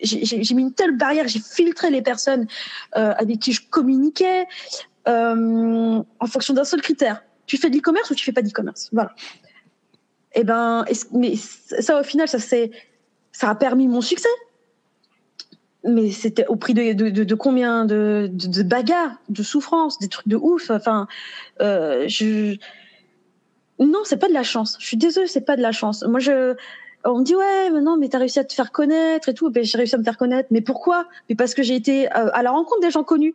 [0.03, 1.27] J'ai mis une telle barrière.
[1.29, 2.47] J'ai filtré les personnes
[2.97, 4.47] euh, avec qui je communiquais
[5.09, 7.22] euh, en fonction d'un seul critère.
[7.47, 8.91] Tu fais de l'e-commerce ou tu fais pas d'e-commerce?
[8.93, 9.14] Voilà.
[10.35, 12.70] Et ben, est-ce- mais ça au final, ça c'est
[13.37, 14.30] ça a permis mon succès.
[15.84, 18.30] Mais c'était au prix de, combien de,
[18.62, 20.70] bagarres, de souffrances, des trucs de ouf.
[20.70, 21.07] Enfin,
[21.61, 22.57] euh, je...
[23.78, 24.78] non, c'est pas de la chance.
[24.80, 26.03] Je suis désolée, c'est pas de la chance.
[26.03, 26.20] Moi,
[27.05, 29.51] on me dit ouais, mais non, mais t'as réussi à te faire connaître et tout.
[29.51, 30.49] Ben, j'ai réussi à me faire connaître.
[30.51, 31.07] Mais pourquoi?
[31.28, 33.34] Mais parce que j'ai été euh, à la rencontre des gens connus.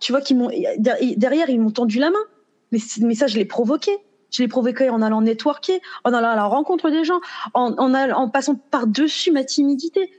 [0.00, 2.24] Tu vois, qui m'ont derrière, ils m'ont tendu la main.
[2.72, 3.92] Mais ça, je l'ai provoqué.
[4.30, 7.20] Je l'ai provoqué en allant networker, en allant à la rencontre des gens,
[7.54, 10.10] en, passant par-dessus ma timidité.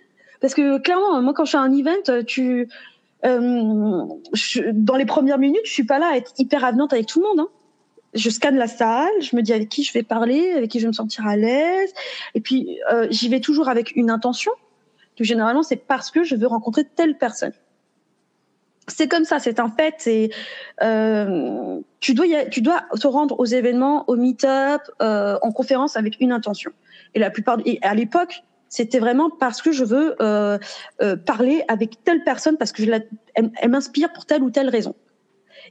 [0.42, 1.92] Parce que clairement, moi, quand je fais un event,
[3.26, 4.06] euh,
[4.74, 7.28] dans les premières minutes, je suis pas là à être hyper avenante avec tout le
[7.28, 7.40] monde.
[7.42, 7.50] Hein.
[8.14, 10.86] Je scanne la salle, je me dis avec qui je vais parler, avec qui je
[10.86, 11.94] vais me sentir à l'aise.
[12.34, 14.52] Et puis, euh, j'y vais toujours avec une intention.
[15.20, 17.52] Généralement, c'est parce que je veux rencontrer telle personne.
[18.90, 19.96] C'est comme ça, c'est un fait.
[20.00, 20.30] C'est
[20.82, 26.18] euh, tu dois tu dois te rendre aux événements, aux meet-up, euh, en conférence avec
[26.20, 26.72] une intention.
[27.14, 30.58] Et la plupart et à l'époque, c'était vraiment parce que je veux euh,
[31.26, 32.92] parler avec telle personne parce que je
[33.36, 34.96] elle, m'inspire pour telle ou telle raison.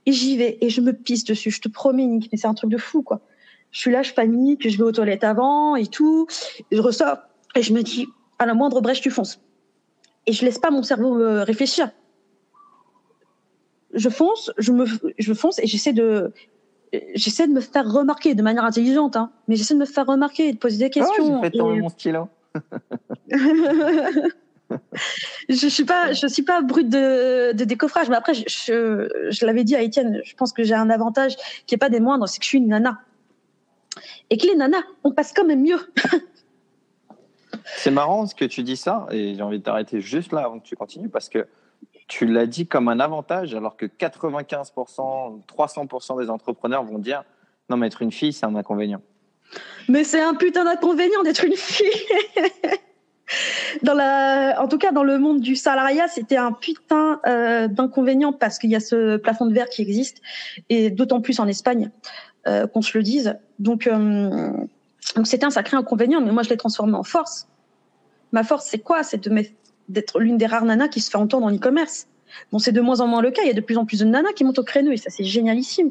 [0.06, 1.50] Et j'y vais et je me pisse dessus.
[1.50, 3.20] Je te promets, Nick, mais c'est un truc de fou quoi.
[3.70, 6.26] Je suis là, je panique, je vais aux toilettes avant et tout.
[6.70, 7.18] Et je ressors
[7.54, 8.06] et je me dis
[8.38, 9.40] à la moindre brèche tu fonces.
[10.26, 11.90] Et je laisse pas mon cerveau réfléchir
[13.98, 14.86] je fonce, je me,
[15.18, 16.32] je fonce et j'essaie de,
[17.14, 20.48] j'essaie de me faire remarquer de manière intelligente, hein, mais j'essaie de me faire remarquer
[20.48, 21.42] et de poser des Oh, questions.
[21.42, 22.28] j'ai fait tomber Et- mon stylo.
[25.48, 29.46] je suis pas, je suis pas brute de, de décoffrage, mais après, je, je, je
[29.46, 31.36] l'avais dit à Étienne, je pense que j'ai un avantage
[31.66, 33.00] qui est pas des moindres, c'est que je suis une nana.
[34.30, 35.80] Et que les nanas, on passe quand même mieux.
[37.76, 40.58] C'est marrant ce que tu dis ça, et j'ai envie de t'arrêter juste là avant
[40.58, 41.46] que tu continues, parce que
[42.08, 47.22] tu l'as dit comme un avantage, alors que 95%, 300% des entrepreneurs vont dire
[47.70, 49.02] non, mais être une fille, c'est un inconvénient.
[49.88, 51.86] Mais c'est un putain d'inconvénient d'être une fille.
[54.58, 58.70] en tout cas, dans le monde du salariat, c'était un putain euh, d'inconvénient parce qu'il
[58.70, 60.20] y a ce plafond de verre qui existe
[60.68, 61.90] et d'autant plus en Espagne,
[62.46, 63.36] euh, qu'on se le dise.
[63.58, 64.52] Donc, euh,
[65.14, 67.48] donc c'était un sacré inconvénient, mais moi je l'ai transformé en force.
[68.32, 69.02] Ma force, c'est quoi?
[69.02, 69.30] C'est de
[69.88, 72.06] d'être l'une des rares nanas qui se fait entendre en e-commerce.
[72.52, 73.42] Bon, c'est de moins en moins le cas.
[73.42, 75.10] Il y a de plus en plus de nanas qui montent au créneau et ça,
[75.10, 75.90] c'est génialissime.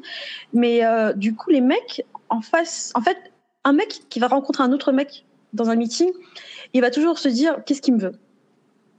[0.53, 3.17] Mais euh, du coup, les mecs en face, en fait,
[3.63, 6.09] un mec qui va rencontrer un autre mec dans un meeting,
[6.73, 8.13] il va toujours se dire qu'est-ce qu'il me veut,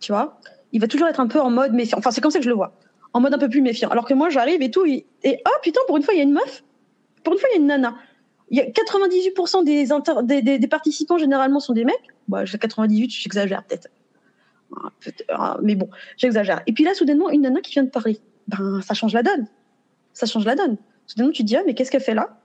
[0.01, 0.41] tu vois?
[0.73, 1.99] Il va toujours être un peu en mode méfiant.
[1.99, 2.75] Enfin, c'est comme ça que je le vois,
[3.13, 3.89] en mode un peu plus méfiant.
[3.91, 6.25] Alors que moi, j'arrive et tout, et, oh putain, pour une fois, il y a
[6.25, 6.65] une meuf.
[7.25, 7.97] Pour une fois, il y a une nana.
[8.51, 9.65] Il y a 98%
[10.25, 11.97] des, participants généralement sont des mecs.
[12.29, 13.89] Bah, j'ai 98, j'exagère peut-être.
[14.77, 14.91] Ah,
[15.29, 16.63] ah, Mais bon, j'exagère.
[16.67, 18.19] Et puis là, soudainement, une nana qui vient de parler.
[18.49, 19.47] Ben, ça change la donne.
[20.13, 20.77] Ça change la donne.
[21.07, 22.39] Soudainement, tu te dis, ah, mais qu'est-ce qu'elle fait là?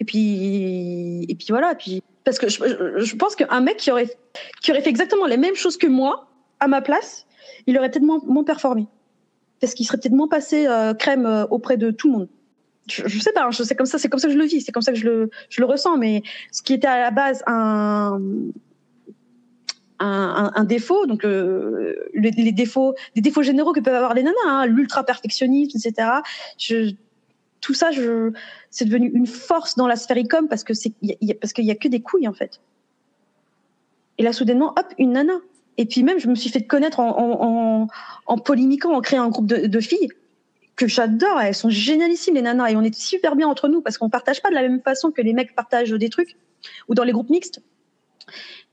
[0.00, 1.74] Et puis, et puis voilà.
[1.74, 4.08] Puis, parce que je, pense qu'un mec qui aurait,
[4.60, 6.28] qui aurait fait exactement les mêmes choses que moi,
[6.60, 7.26] à ma place,
[7.66, 8.86] il aurait peut-être moins, moins performé.
[9.60, 12.28] Parce qu'il serait peut-être moins passé euh, crème euh, auprès de tout le monde.
[12.88, 14.60] je, je sais pas, hein, sais comme ça, c'est comme ça que je le vis,
[14.60, 15.96] c'est comme ça que je le, je le ressens.
[15.96, 16.22] Mais
[16.52, 18.20] ce qui était à la base un
[20.00, 24.36] un, un, défaut, donc euh, les, défauts, des défauts généraux que peuvent avoir les nanas,
[24.46, 26.08] hein, l'ultra perfectionnisme, etc.
[26.58, 26.94] Je,
[27.60, 28.32] tout ça, je,
[28.70, 31.52] c'est devenu une force dans la sphère ecom parce que c'est, y y a- parce
[31.52, 32.60] qu'il y a que des couilles en fait.
[34.18, 35.34] Et là, soudainement, hop, une nana.
[35.76, 37.88] Et puis même, je me suis fait connaître en, en, en,
[38.26, 40.08] en polémiquant, en créant un groupe de, de filles
[40.74, 41.40] que j'adore.
[41.40, 44.42] Elles sont génialissimes les nanas et on est super bien entre nous parce qu'on partage
[44.42, 46.36] pas de la même façon que les mecs partagent des trucs
[46.88, 47.60] ou dans les groupes mixtes.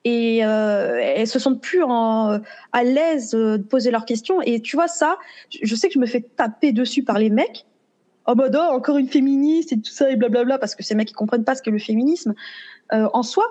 [0.08, 2.40] Et euh, elles se sentent plus en,
[2.72, 4.40] à l'aise euh, de poser leurs questions.
[4.44, 5.18] Et tu vois ça,
[5.50, 7.66] je- sais que je me fais taper dessus par les mecs.
[8.26, 11.12] En mode oh, encore une féministe et tout ça et blablabla parce que ces mecs
[11.12, 12.34] ils comprennent pas ce qu'est le féminisme
[12.94, 13.46] euh, en soi.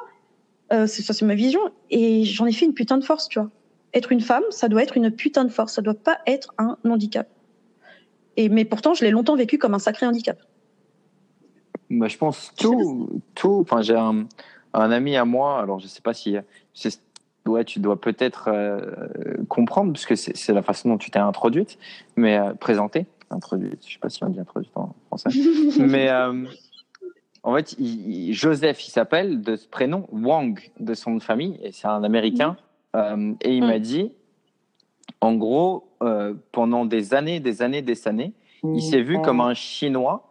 [0.72, 1.60] Euh, c'est ça, c'est ma vision.
[1.90, 3.50] Et j'en ai fait une putain de force, tu vois.
[3.92, 5.74] Être une femme, ça doit être une putain de force.
[5.74, 7.28] Ça doit pas être un handicap.
[8.36, 10.38] Et mais pourtant, je l'ai longtemps vécu comme un sacré handicap.
[11.90, 13.58] Bah, je pense tout, tout.
[13.60, 14.26] Enfin, j'ai un,
[14.74, 15.60] un ami à moi.
[15.60, 16.36] Alors, je sais pas si,
[17.46, 18.80] ouais, tu dois peut-être euh,
[19.48, 21.78] comprendre parce que c'est la façon dont tu t'es introduite,
[22.16, 23.80] mais euh, présentée, introduite.
[23.86, 25.30] Je sais pas si on dit introduite en français.
[25.78, 26.44] mais euh,
[27.42, 31.86] en fait, il- Joseph, il s'appelle de ce prénom Wang de son famille et c'est
[31.88, 32.56] un Américain.
[32.96, 33.66] Euh, et il Mm.
[33.66, 34.12] m'a dit,
[35.20, 39.52] en gros, euh, pendant des années, des années, des années, il s'est vu comme un
[39.54, 40.30] Chinois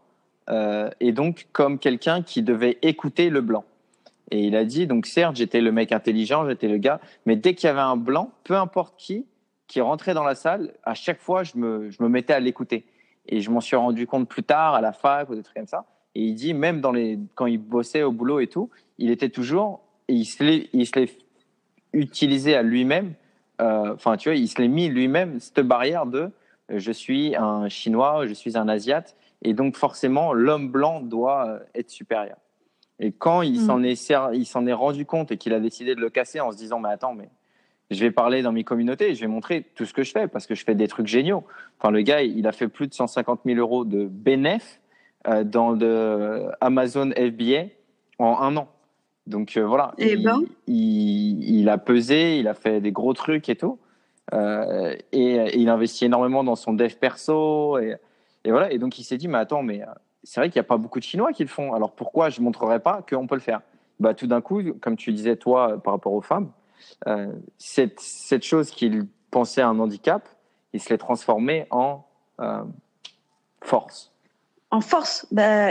[1.00, 3.64] et donc comme quelqu'un qui devait écouter le blanc.
[4.34, 7.54] Et il a dit, donc certes, j'étais le mec intelligent, j'étais le gars, mais dès
[7.54, 9.28] qu'il y avait un blanc, peu importe qui,
[9.68, 12.84] qui rentrait dans la salle, à chaque fois, je me, je me mettais à l'écouter.
[13.28, 15.68] Et je m'en suis rendu compte plus tard, à la fac ou des trucs comme
[15.68, 15.86] ça.
[16.16, 19.30] Et il dit, même dans les, quand il bossait au boulot et tout, il était
[19.30, 21.16] toujours, et il se l'est,
[21.94, 23.14] utilisé à lui-même,
[23.62, 26.32] euh, enfin, tu vois, il se l'est mis lui-même, cette barrière de,
[26.70, 31.60] je suis un Chinois, je suis un Asiate, et donc forcément, l'homme blanc doit euh,
[31.76, 32.38] être supérieur.
[33.06, 33.66] Et quand il Mm.
[33.66, 36.40] s'en est, ser- il s'en est rendu compte et qu'il a décidé de le casser
[36.40, 37.28] en se disant, mais attends, mais
[37.92, 40.28] je vais parler dans mes communautés, et je vais montrer tout ce que je fais
[40.30, 41.44] parce que je fais des trucs géniaux.
[41.80, 44.80] Enfin, le gars, il a fait plus de 150 000 euros de bénéf
[45.28, 47.66] euh, dans le Amazon FBA
[48.20, 48.68] en un an.
[49.28, 50.42] Donc euh, voilà, Eh il, ben.
[50.68, 53.80] il, il a pesé, il a fait des gros trucs et tout.
[54.34, 57.78] Euh, et, et il investit énormément dans son dev perso.
[57.80, 57.96] Et,
[58.46, 58.72] et voilà.
[58.72, 59.82] Et donc il s'est dit, mais attends, mais
[60.24, 61.74] c'est vrai qu'il n'y a pas beaucoup de Chinois qui le font.
[61.74, 63.62] Alors pourquoi je ne montrerai pas qu'on peut le faire?
[64.00, 66.52] Bah, Tout d'un coup, comme tu disais toi par rapport aux femmes,
[67.08, 70.28] euh, cette, cette chose qu'il pensait un handicap,
[70.74, 72.06] il se l'est transformé en
[72.40, 72.64] euh,
[73.62, 74.12] force.
[74.72, 75.28] en force.
[75.32, 75.70] Bah,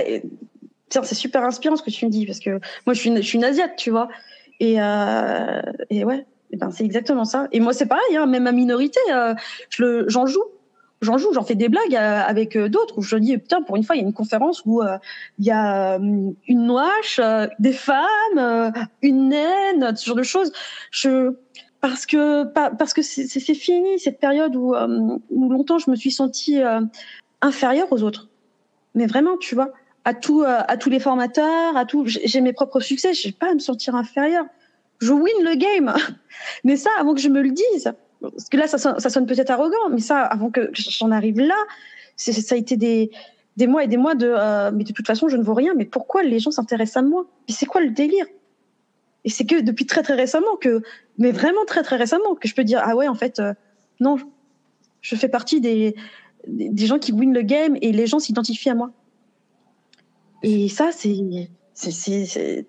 [0.89, 3.39] c'est super inspirant ce que tu me dis parce que moi, je suis une, je
[3.45, 4.09] asiate, tu vois.
[4.61, 7.49] Et, euh, et ouais, ben, c'est exactement ça.
[7.53, 9.35] Et moi, c'est pareil, hein, même ma minorité, euh,
[9.71, 10.45] je j'en joue.
[11.03, 13.77] J'en joue, j'en fais des blagues euh, avec euh, d'autres où je dis putain pour
[13.77, 14.97] une fois il y a une conférence où euh,
[15.39, 17.21] il y a une noache,
[17.59, 18.73] des femmes,
[19.03, 20.53] une naine, ce genre de choses.
[20.91, 21.35] Je
[21.81, 24.75] parce que pa- parce que c'est fini cette période où
[25.31, 26.61] où longtemps je me suis sentie
[27.41, 28.29] inférieure aux autres
[28.95, 29.71] mais vraiment, tu vois,
[30.05, 33.55] à tout, à tous les formateurs, à tout, j'ai mes propres succès, j'ai pas à
[33.55, 34.45] me sentir inférieure.
[35.01, 35.95] Je win le game.
[36.65, 37.93] Mais ça, avant que je me le dise,
[38.23, 41.57] parce que là, ça sonne, peut-être arrogant, mais ça, avant que j'en arrive là,
[42.16, 43.11] ça a été des,
[43.57, 45.75] des mois et des mois de, euh, mais de toute façon, je ne vaux rien.
[45.75, 47.27] Mais pourquoi les gens s'intéressent à moi?
[47.49, 48.27] Mais c'est quoi le délire?
[49.25, 50.83] Et c'est que depuis très très récemment que,
[51.18, 53.55] mais vraiment très très récemment, que je peux dire ah ouais, en fait, euh,
[54.01, 54.16] non,
[55.01, 55.95] je fais partie des,
[56.47, 58.91] des gens qui win le game et les gens s'identifient à moi.
[60.43, 61.16] Et ça, c'est,
[61.75, 62.66] c'est-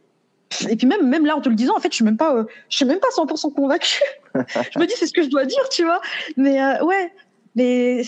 [0.69, 2.35] et puis même, même là, en te le disant, en fait, je suis même pas,
[2.35, 4.01] euh, je suis même pas 100% convaincue.
[4.35, 6.01] je me dis, c'est ce que je dois dire, tu vois.
[6.37, 7.13] Mais euh, ouais,
[7.55, 8.03] mais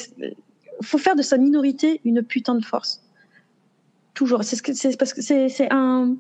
[0.82, 3.02] faut faire de sa minorité une putain de force.
[4.14, 4.44] Toujours.
[4.44, 6.16] C'est ce que, c'est parce que c'est, c'est un,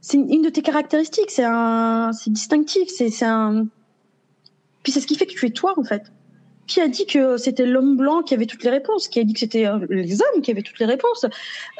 [0.00, 1.30] c'est une de tes caractéristiques.
[1.30, 2.88] C'est un, c'est distinctif.
[2.88, 3.66] C'est, c'est un.
[4.82, 6.12] Puis c'est ce qui fait que tu es toi, en fait.
[6.66, 9.32] Qui a dit que c'était l'homme blanc qui avait toutes les réponses Qui a dit
[9.34, 11.26] que c'était euh, les hommes qui avaient toutes les réponses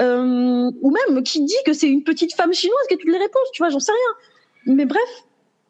[0.01, 3.19] Euh, Ou même qui dit que c'est une petite femme chinoise qui a toutes les
[3.19, 4.74] réponses Tu vois, j'en sais rien.
[4.74, 5.02] Mais bref,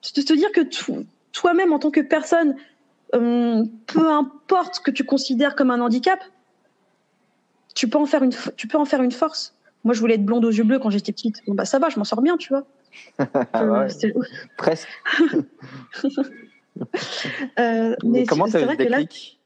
[0.00, 2.56] c'est de te dire que to- toi-même, en tant que personne,
[3.14, 6.20] euh, peu importe ce que tu considères comme un handicap,
[7.74, 9.54] tu peux en faire une, tu peux en faire une force.
[9.84, 11.36] Moi, je voulais être blonde aux yeux bleus quand j'étais petite.
[11.46, 12.64] Bon, bah ça va, je m'en sors bien, tu vois.
[13.52, 13.88] Ah Euh,
[14.56, 14.88] presque.
[17.58, 19.40] euh, mais comment c'est tu as eu le là, déclic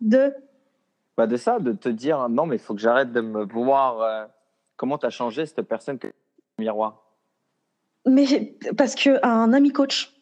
[0.00, 0.34] de
[1.16, 4.00] bah De ça, de te dire non, mais il faut que j'arrête de me voir.
[4.00, 4.24] euh,
[4.76, 6.08] comment tu as changé cette personne que
[6.58, 7.02] miroir?
[8.06, 10.14] Mais parce que un ami coach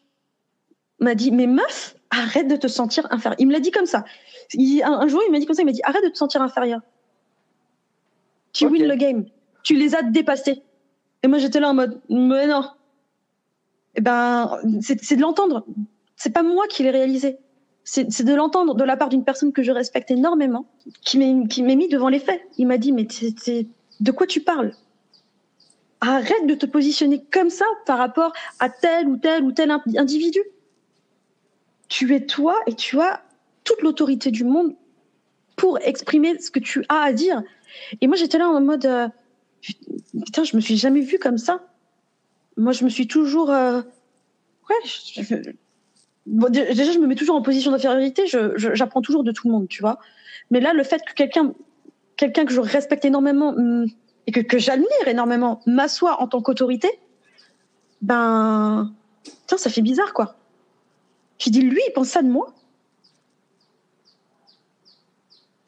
[0.99, 3.35] m'a dit mais meuf arrête de te sentir inférieur.
[3.39, 4.03] Il me l'a dit comme ça.
[4.53, 6.17] Il- un, un jour il m'a dit comme ça il m'a dit arrête de te
[6.17, 6.81] sentir inférieur.
[8.53, 8.71] Tu Ok.
[8.71, 9.25] win le game.
[9.63, 10.63] Tu les as dépassés.
[11.23, 12.63] Et moi, j'étais là en mode, mais non.
[13.95, 15.65] Eh ben, c'est de l'entendre.
[16.17, 17.37] C'est pas moi qui l'ai réalisé.
[17.85, 20.65] C'est de l'entendre de la part d'une personne que je respecte énormément,
[21.01, 22.41] qui m'est mis devant les faits.
[22.57, 23.07] Il m'a dit, mais
[23.99, 24.73] de quoi tu parles?
[26.01, 29.97] Arrête de te positionner comme ça par rapport à tel ou tel ou tel indi-
[29.97, 30.41] individu.
[31.87, 33.21] Tu es toi et tu as
[33.63, 34.75] toute l'autorité du monde
[35.55, 37.41] pour exprimer ce que tu as à dire.
[38.01, 39.07] Et moi, j'étais là en mode, euh,
[40.25, 41.65] putain, je me suis jamais vue comme ça.
[42.57, 43.81] Moi, je me suis toujours, euh,
[44.69, 45.51] ouais, je-
[46.27, 48.25] déjà, je me mets toujours en position d'infériorité.
[48.27, 49.99] J'apprends toujours de tout le monde, tu vois.
[50.51, 51.53] Mais là, le fait que quelqu'un,
[52.15, 53.87] quelqu'un que je respecte énormément hum,
[54.27, 56.89] et que, j'admire énormément m'assoit en tant qu'autorité,
[58.01, 58.93] ben,
[59.23, 60.35] putain, ça fait bizarre, quoi.
[61.39, 62.53] J'ai dit, lui, il pense ça de moi.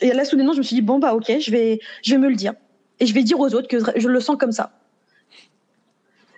[0.02, 2.30] Et là, soudainement, je me suis dit, bon, bah, ok, je vais, je vais me
[2.30, 2.54] le dire.
[3.00, 4.72] Et je vais dire aux autres que je le sens comme ça.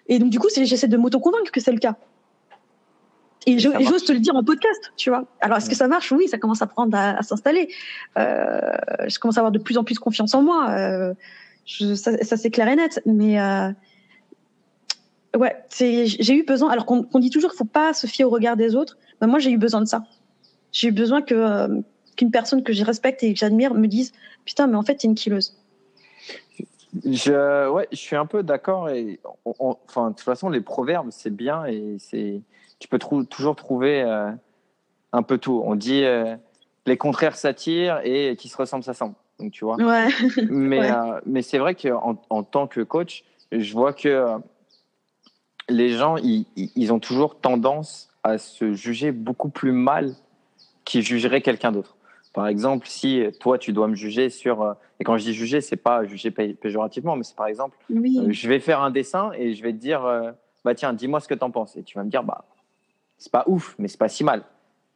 [0.07, 1.95] Et donc, du coup, j'essaie de m'auto-convaincre que c'est le cas.
[3.47, 5.26] Et j'ose te le dire en podcast, tu vois.
[5.39, 6.11] Alors, est-ce que ça marche?
[6.11, 7.69] Oui, ça commence à prendre, à, à s'installer.
[8.18, 8.59] Euh,
[9.07, 10.69] je commence à avoir de plus en plus confiance en moi.
[10.69, 11.13] Euh,
[11.65, 13.01] je- ça, ça, c'est clair et net.
[13.07, 13.69] Mais euh,
[15.38, 16.69] ouais, j'ai eu besoin.
[16.69, 18.97] Alors qu'on dit toujours qu'il faut pas se fier au regard des autres.
[19.19, 20.03] Ben, moi, j'ai eu besoin de ça.
[20.72, 21.81] J'ai eu besoin que euh,
[22.15, 24.11] qu'une personne que je respecte et que j'admire me dise
[24.45, 25.57] putain, mais en fait, t'es une killeuse.
[27.05, 28.89] Je, ouais, je suis un peu d'accord.
[28.89, 32.41] Et on- on- enfin, de toute façon, les proverbes, c'est bien et c'est,
[32.82, 34.32] tu peux trou- toujours trouver euh,
[35.14, 35.62] un peu tout.
[35.64, 36.36] On dit euh,
[36.88, 39.14] les contraires s'attirent et qui se ressemblent s'assemblent.
[39.40, 39.76] Donc, tu vois.
[39.78, 40.08] Ouais.
[40.49, 40.91] Mais, Ouais.
[40.91, 44.38] euh, mais c'est vrai qu'en en tant que coach, je vois que
[45.70, 50.14] les gens, ils, ont toujours tendance à se juger beaucoup plus mal
[50.86, 51.95] qu'ils jugeraient quelqu'un d'autre.
[52.34, 54.76] Par exemple, si toi, tu dois me juger sur...
[54.99, 58.20] et quand je dis juger, c'est pas juger pé- péjorativement, mais c'est par exemple, Oui.
[58.30, 60.02] je vais faire un dessin et je vais te dire,
[60.66, 61.76] bah tiens, dis-moi ce que t'en penses.
[61.78, 62.45] Et tu vas me dire, bah,
[63.22, 64.43] c'est pas ouf, mais c'est pas si mal.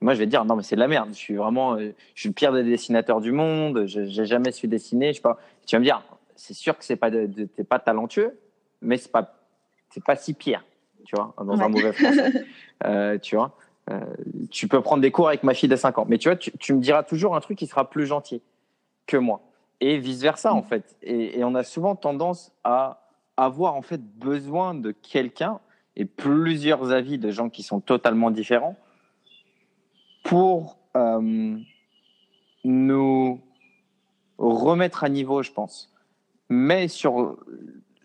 [0.01, 1.09] Moi, je vais te dire, non, mais c'est de la merde.
[1.11, 3.85] Je suis vraiment, euh, je suis le pire des dessinateurs du monde.
[3.85, 5.09] Je j'ai jamais su dessiner.
[5.09, 5.37] Je sais pas.
[5.67, 6.03] Tu vas me dire,
[6.35, 8.35] c'est sûr que c'est pas, de, de- t'es pas talentueux,
[8.81, 9.35] mais c'est pas,
[9.91, 10.65] c'est pas si pire.
[11.05, 12.31] Tu vois, dans un mauvais français.
[12.83, 13.55] Euh, tu vois,
[13.89, 14.01] euh,
[14.51, 16.51] tu peux prendre des cours avec ma fille de 5 ans, mais tu vois, tu,
[16.59, 18.41] tu me diras toujours un truc qui sera plus gentil
[19.07, 19.39] que moi,
[19.79, 20.97] et vice versa en fait.
[21.01, 23.07] Et, et on a souvent tendance à
[23.37, 25.61] avoir en fait besoin de quelqu'un
[25.95, 28.75] et plusieurs avis de gens qui sont totalement différents
[30.23, 31.57] pour euh,
[32.63, 33.41] nous
[34.37, 35.93] remettre à niveau, je pense.
[36.49, 37.37] Mais sur,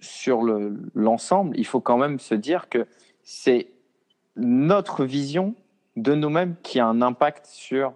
[0.00, 2.86] sur le- l'ensemble, il faut quand même se dire que
[3.22, 3.68] c'est
[4.36, 5.54] notre vision
[5.96, 7.92] de nous-mêmes qui a un impact sur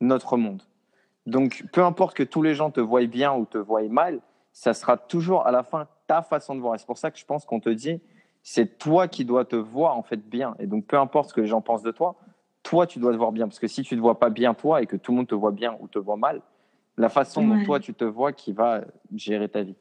[0.00, 0.62] notre monde.
[1.26, 4.20] Donc, peu importe que tous les gens te voient bien ou te voient mal,
[4.52, 6.74] ça sera toujours à la fin ta façon de voir.
[6.74, 8.00] Et c'est pour ça que je pense qu'on te dit,
[8.48, 10.54] c'est toi qui dois te voir en fait bien.
[10.60, 12.14] Et donc, peu importe ce que les gens pensent de toi,
[12.62, 13.48] toi, tu dois te voir bien.
[13.48, 15.26] Parce que si tu ne te vois pas bien toi et que tout le monde
[15.26, 16.40] te voit bien ou te voit mal,
[16.96, 18.82] la façon dont toi tu te vois qui va
[19.16, 19.74] gérer ta vie.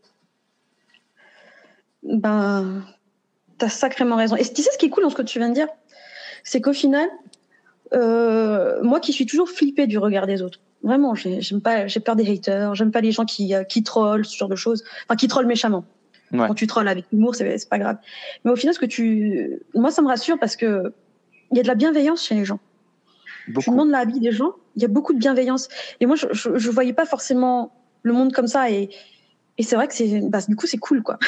[2.02, 2.84] Ben,
[3.60, 4.36] t'as sacrément raison.
[4.36, 5.68] Et tu sais ce qui est cool dans ce que tu viens de dire,
[6.44, 7.08] c'est qu'au final,
[7.94, 12.00] euh, moi qui suis toujours flippée du regard des autres, vraiment, j'ai- j'aime pas, j'ai
[12.00, 14.84] peur des haters, j'aime pas les gens qui, euh, qui trollent, ce genre de choses,
[15.08, 15.86] enfin qui trollent méchamment.
[16.40, 16.48] Ouais.
[16.48, 17.98] Quand tu trolles avec humour, c'est pas grave.
[18.44, 20.94] Mais au final, ce que tu, moi, ça me rassure parce que
[21.52, 22.60] il y a de la bienveillance chez les gens.
[23.46, 23.72] Tu Beaucoup.
[23.72, 25.68] demandes l'avis des gens, il y a beaucoup de bienveillance.
[26.00, 27.72] Et moi, je, je, je voyais pas forcément
[28.02, 28.72] le monde comme ça.
[28.72, 28.90] Et,
[29.58, 31.20] et c'est vrai que c'est, bah, du coup, c'est cool, quoi.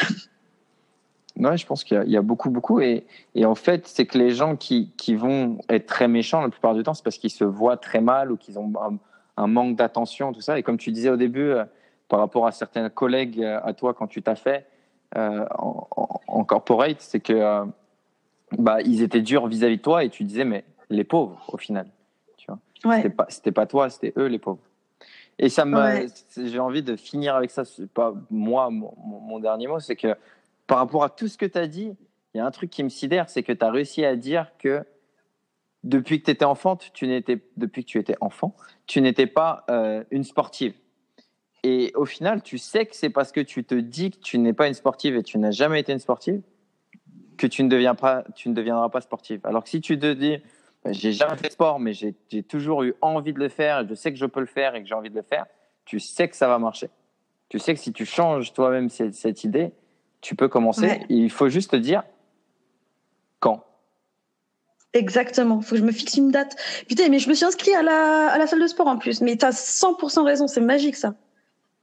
[1.40, 2.80] Ouais, je pense qu'il y y, a beaucoup, beaucoup.
[2.80, 3.06] Et,
[3.36, 6.74] et en fait, c'est que les gens qui, qui vont être très méchants la plupart
[6.74, 8.98] du temps, c'est parce qu'ils se voient très mal ou qu'ils ont un,
[9.38, 10.58] un manque d'attention, tout ça.
[10.58, 11.64] Et comme tu disais au début, euh,
[12.10, 14.66] par rapport à certains collègues euh, à toi quand tu t'as fait
[15.16, 15.88] en,
[16.28, 17.66] en- corporate, c'est que euh,
[18.58, 21.88] bah, ils étaient durs vis-à-vis de toi et tu disais, mais les pauvres, au final.
[22.38, 22.60] Tu vois.
[22.86, 23.04] Ouais.
[23.30, 24.62] C'était pas, toi, c'était eux les pauvres.
[25.40, 26.08] Et ça me, Ouais.
[26.36, 27.64] j'ai envie de finir avec ça.
[27.66, 30.16] C'est pas moi, mon dernier mot, c'est que
[30.66, 31.94] par rapport à tout ce que tu as dit,
[32.34, 34.52] il y a un truc qui me sidère, c'est que tu as réussi à dire
[34.58, 34.84] que
[35.84, 38.56] depuis que tu étais enfant, tu n'étais, depuis que tu étais enfant,
[38.88, 40.74] tu n'étais pas euh, une sportive.
[41.70, 44.54] Et au final, tu sais que c'est parce que tu te dis que tu n'es
[44.54, 46.42] pas une sportive et tu n'as jamais été une sportive
[47.36, 49.42] que tu ne, deviens pas, tu ne deviendras pas sportive.
[49.44, 50.38] Alors que si tu te dis,
[50.86, 52.14] ben, j'ai jamais fait de sport, mais j'ai
[52.44, 54.82] toujours eu envie de le faire, et je sais que je peux le faire et
[54.82, 55.46] que j'ai envie de le faire,
[55.84, 56.90] tu sais que ça va marcher.
[57.50, 59.74] Tu sais que si tu changes toi-même cette, cette idée,
[60.22, 60.88] tu peux commencer.
[60.88, 61.06] Ouais.
[61.10, 62.04] Il faut juste te dire
[63.42, 63.66] quand.
[64.94, 65.60] Exactement.
[65.60, 66.56] Faut que je me fixe une date.
[66.88, 69.20] Putain, mais je me suis inscrit à la, à la salle de sport en plus.
[69.20, 70.48] Mais t'as 100% raison.
[70.48, 71.14] C'est magique, ça.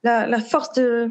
[0.05, 1.11] La, la force de,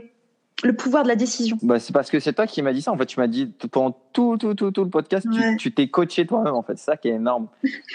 [0.64, 1.58] le pouvoir de la décision.
[1.64, 2.92] Bah, c'est parce que c'est toi qui m'as dit ça.
[2.92, 5.58] En fait, tu m'as dit pendant tout, tout, tout, tout le podcast, tu- Ouais.
[5.58, 6.54] tu t'es coaché toi-même.
[6.54, 7.48] En fait, c'est ça qui est énorme.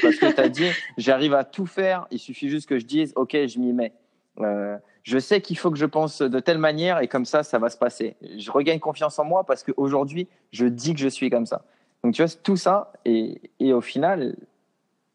[0.03, 0.67] Parce que tu as dit,
[0.99, 2.07] j'arrive à tout faire.
[2.11, 3.93] Il suffit juste que je dise, OK, je m'y mets.
[4.41, 7.59] Euh, je sais qu'il faut que je pense de telle manière et comme ça, ça
[7.59, 8.17] va se passer.
[8.37, 11.63] Je regagne confiance en moi parce qu'aujourd'hui, je dis que je suis comme ça.
[12.05, 12.93] Donc, tu vois, tout ça.
[13.05, 14.37] Et, et au final,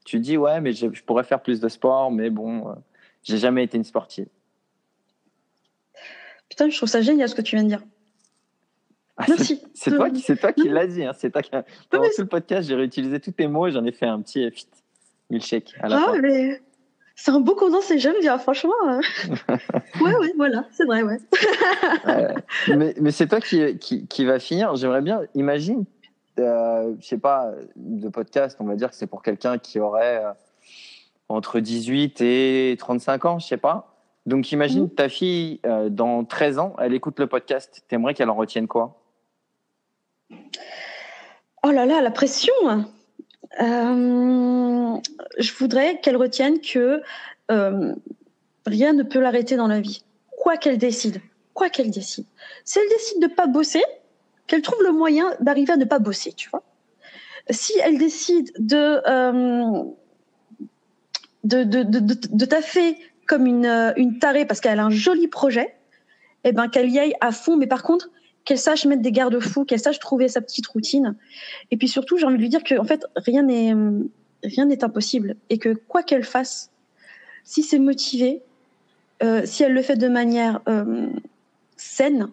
[0.06, 2.74] tu dis, ouais, mais je, je pourrais faire plus de sport, mais bon, euh,
[3.24, 4.28] j'ai jamais été une sportive.
[6.54, 7.82] Putain, je trouve ça génial ce que tu viens de dire.
[9.18, 9.62] Ah, c'est- Merci.
[9.74, 10.74] C'est toi qui, c'est toi qui Non.
[10.74, 11.04] l'as dit.
[11.04, 11.14] Hein.
[11.18, 11.50] C'est toi qui.
[11.90, 14.22] Pendant mais tout le podcast, j'ai réutilisé tous tes mots et j'en ai fait un
[14.22, 14.68] petit fit
[15.32, 16.20] milkshake à la Ah, fin.
[16.22, 16.62] mais
[17.16, 18.72] c'est un beau condensé, j'aime bien, franchement.
[18.88, 19.00] euh.
[20.04, 21.18] ouais, ouais, voilà, c'est vrai, ouais.
[22.08, 22.34] Euh,
[22.78, 24.76] mais mais c'est toi qui, qui, qui va finir.
[24.76, 25.22] J'aimerais bien.
[25.34, 25.86] Imagine,
[26.40, 28.58] euh, je sais pas, de podcast.
[28.60, 30.32] On va dire que c'est pour quelqu'un qui aurait euh,
[31.30, 33.93] entre 18 et 35 ans, je sais pas.
[34.26, 34.90] Donc imagine Mhm.
[34.90, 37.84] ta fille euh, dans 13 ans, elle écoute le podcast.
[37.88, 39.00] T'aimerais qu'elle en retienne quoi?
[41.64, 42.54] Oh là là, la pression
[43.62, 44.98] Euh,
[45.38, 47.02] Je voudrais qu'elle retienne que
[47.52, 47.94] euh,
[48.66, 50.04] rien ne peut l'arrêter dans la vie,
[50.40, 51.22] quoi qu'elle décide,
[51.54, 52.26] quoi qu'elle décide.
[52.66, 53.84] Si elle décide de pas bosser,
[54.48, 56.64] qu'elle trouve le moyen d'arriver à ne pas bosser, tu vois.
[57.50, 59.02] Si elle décide de
[61.44, 62.98] de, de, de, de, de taffer
[63.28, 65.76] comme une, euh, une tarée parce qu'elle a un joli projet,
[66.44, 68.10] eh ben qu'elle y aille à fond, mais par contre
[68.46, 71.16] qu'elle sache mettre des garde-fous, qu'elle sache trouver sa petite routine.
[71.72, 73.74] Et puis surtout, j'ai envie de lui dire que en fait, rien n'est
[74.44, 76.72] rien n'est impossible et que quoi qu'elle fasse,
[77.44, 78.42] si c'est motivé,
[79.22, 81.08] euh, si elle le fait de manière euh,
[81.78, 82.30] saine,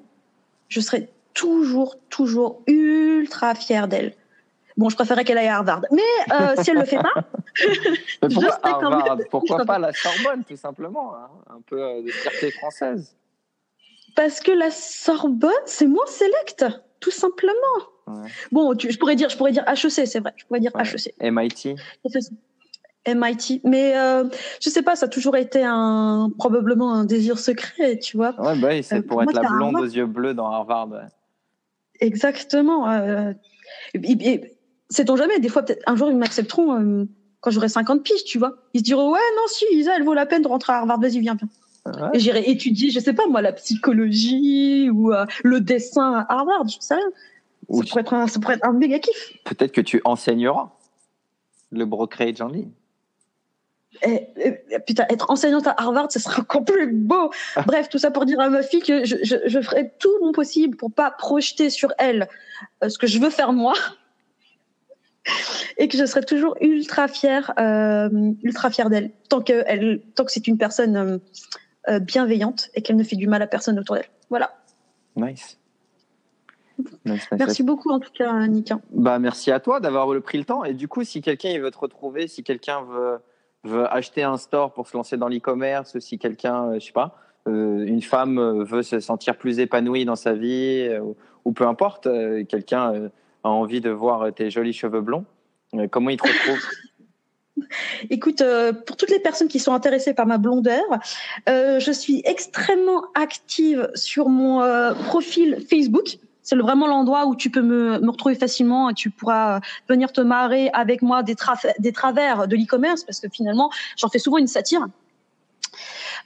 [0.68, 4.14] je serai toujours, toujours ultra fière d'elle.
[4.76, 6.02] Bon, je préférais qu'elle aille à Harvard, mais
[6.32, 7.12] euh, si elle le fait pas,
[8.22, 12.50] Mais pourquoi Harvard Pourquoi pas la Sorbonne, tout simplement hein Un peu euh, de fierté
[12.52, 13.16] française.
[14.16, 16.64] parce que la Sorbonne, c'est moins select,
[17.00, 17.56] tout simplement.
[18.06, 18.28] Ouais.
[18.52, 20.82] Bon, tu- je pourrais dire, je pourrais dire HEC, c'est vrai, je pourrais dire Ouais.
[20.82, 21.14] HEC.
[21.20, 21.76] MIT.
[23.06, 23.60] MIT.
[23.64, 24.24] Mais euh,
[24.60, 28.34] je sais pas, ça a toujours été un probablement un désir secret, tu vois.
[28.40, 29.82] Ouais, bah oui, c'est Euh, pour être moi, la blonde Harvard.
[29.82, 30.90] aux yeux bleus dans Harvard.
[30.90, 30.98] ouais.
[32.00, 32.90] Exactement.
[32.90, 33.32] Euh,
[33.94, 34.00] et,
[34.32, 34.56] et-
[34.90, 37.04] sait-on jamais, des fois, peut-être un jour, ils m'accepteront euh,
[37.40, 38.56] quand j'aurai 50 piges, tu vois.
[38.74, 41.00] Ils se diront, ouais, non, si, Isa, elle vaut la peine de rentrer à Harvard,
[41.00, 41.48] vas-y, viens, viens.
[41.86, 42.10] Ouais.
[42.14, 46.68] Et j'irai étudier, je sais pas, moi, la psychologie ou euh, le dessin à Harvard,
[46.68, 47.10] je sais rien.
[47.70, 49.32] Ça pourrait, être un, ça pourrait être un méga kiff.
[49.44, 50.70] Peut-être que tu enseigneras
[51.70, 52.70] le brokerage en ligne.
[54.02, 57.30] Et, et- putain, être enseignante à Harvard, ce serait encore plus beau.
[57.66, 60.32] Bref, tout ça pour dire à ma fille que je, je, je ferai tout mon
[60.32, 62.28] possible pour pas projeter sur elle
[62.82, 63.74] euh, ce que je veux faire moi.
[65.76, 70.24] Et que je serai toujours ultra fière, euh, ultra fière d'elle, tant que elle, tant
[70.24, 71.18] que c'est une personne euh,
[71.88, 74.08] euh, bienveillante et qu'elle ne fait du mal à personne autour d'elle.
[74.28, 74.52] Voilà.
[75.16, 75.58] Nice.
[76.78, 77.66] Nice, nice, Merci nice.
[77.66, 78.80] beaucoup en tout cas, Nika.
[78.90, 80.64] Bah, merci à toi d'avoir pris le temps.
[80.64, 83.18] Et du coup, si quelqu'un veut te retrouver, si quelqu'un veut,
[83.64, 87.18] veut acheter un store pour se lancer dans l'e-commerce, si quelqu'un, je sais pas,
[87.48, 92.08] euh, une femme veut se sentir plus épanouie dans sa vie, ou, ou peu importe,
[92.48, 93.10] quelqu'un
[93.44, 95.24] a envie de voir tes jolis cheveux blonds,
[95.74, 96.60] euh, comment il te retrouve
[98.10, 100.84] Écoute, euh, pour toutes les personnes qui sont intéressées par ma blondeur,
[101.48, 106.18] euh, je suis extrêmement active sur mon euh, profil Facebook.
[106.42, 110.20] C'est vraiment l'endroit où tu peux me, me retrouver facilement et tu pourras venir te
[110.20, 111.36] marrer avec moi des,
[111.78, 114.86] des travers de l'e-commerce parce que finalement, j'en fais souvent une satire.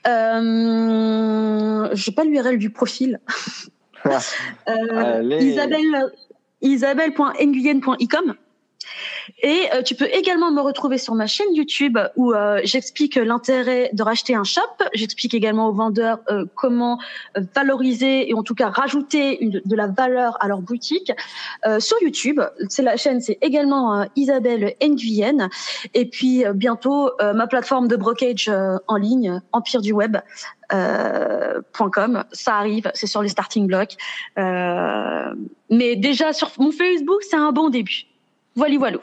[0.06, 3.20] Euh, je pas l'URL du profil.
[4.66, 5.44] Allez.
[5.44, 6.10] Isabelle,
[6.64, 8.36] isabelle.nguyen.icom.
[9.42, 13.90] Et euh, tu peux également me retrouver sur ma chaîne YouTube où euh, j'explique l'intérêt
[13.92, 14.60] de racheter un shop.
[14.94, 16.98] J'explique également aux vendeurs euh, comment
[17.36, 21.12] euh, valoriser et en tout cas rajouter une, de la valeur à leur boutique.
[21.66, 25.48] Euh, sur YouTube, c'est la chaîne, c'est également euh, Isabelle Nguyen.
[25.94, 29.94] Et puis bientôt ma plateforme de brokerage euh, en ligne, Empire du
[31.92, 33.96] .com, ça arrive, c'est sur les starting blocks.
[34.36, 38.06] Mais déjà sur mon Facebook, c'est un bon début.
[38.56, 38.98] Voilà, voilà.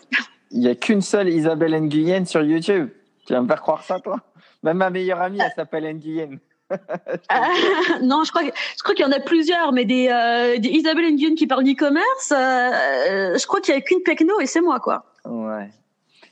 [0.51, 2.89] Il n'y a qu'une seule Isabelle Nguyen sur YouTube.
[3.25, 4.19] Tu vas me faire croire ça, toi?
[4.63, 6.39] Même ma meilleure amie, elle s'appelle Nguyen.
[7.29, 7.49] Ah,
[8.01, 11.13] non, je crois, je crois qu'il y en a plusieurs, mais des, euh, des Isabelle
[11.13, 14.79] Nguyen qui parlent d'e-commerce, euh, je crois qu'il y a qu'une Pecno et c'est moi,
[14.79, 15.05] quoi.
[15.25, 15.69] Ouais.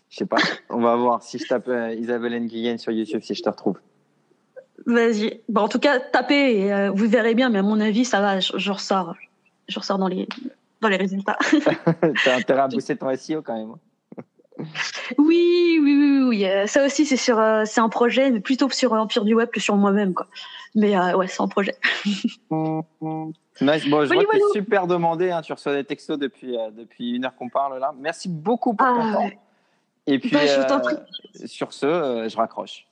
[0.10, 0.38] Je sais pas.
[0.70, 3.80] On va voir si je tape euh, Isabelle Nguyen sur YouTube, si je te retrouve.
[4.86, 5.41] Vas-y.
[5.50, 8.40] Bon, en tout cas, tapez et vous verrez bien, mais à mon avis, ça va,
[8.40, 9.16] je, je ressors.
[9.68, 10.28] Je ressors dans les,
[10.82, 11.38] dans les résultats.
[12.24, 13.74] T'as intérêt à booster ton SEO quand même.
[15.18, 16.46] Oui, oui, oui, oui, oui.
[16.46, 19.50] euh, Ça aussi, c'est sur, euh, c'est un projet, mais plutôt sur Empire du Web
[19.50, 20.28] que sur moi-même, quoi.
[20.76, 21.76] Mais euh, ouais, c'est un projet.
[23.62, 23.90] Nice.
[23.90, 24.46] Bon, je vois que voilà.
[24.54, 25.32] super demandé.
[25.32, 27.94] Hein, tu reçois des textos depuis, euh, depuis une heure qu'on parle là.
[28.00, 29.26] Merci beaucoup pour ton Ah, temps.
[29.26, 29.38] ouais.
[30.08, 30.96] Et puis, Bah, je t'en euh, prie.
[31.48, 32.86] sur ce, euh, je raccroche.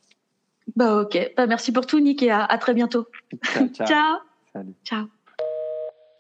[0.76, 1.32] Bah ok.
[1.38, 3.08] Bah merci pour tout, Nick, et à, à très bientôt.
[3.46, 3.88] Ciao, ciao.
[3.88, 4.18] Ciao.
[4.52, 4.74] Salut.
[4.84, 5.06] Ciao.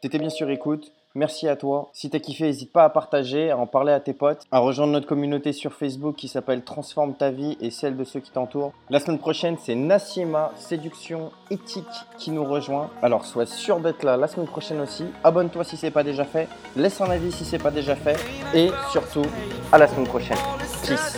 [0.01, 0.93] T'étais bien sûr écoute.
[1.17, 1.89] Merci à toi.
[1.93, 4.93] Si t'as kiffé, n'hésite pas à partager, à en parler à tes potes, à rejoindre
[4.93, 8.71] notre communauté sur Facebook qui s'appelle Transforme ta vie et celle de ceux qui t'entourent.
[8.91, 11.85] La semaine prochaine, c'est Nassima, séduction éthique,
[12.19, 12.91] qui nous rejoint.
[13.01, 15.05] Alors sois sûr d'être là la semaine prochaine aussi.
[15.23, 16.47] Abonne-toi si c'est pas déjà fait.
[16.75, 18.17] Laisse un avis si c'est pas déjà fait.
[18.53, 19.25] Et surtout,
[19.71, 20.37] à la semaine prochaine.
[20.85, 21.17] Peace.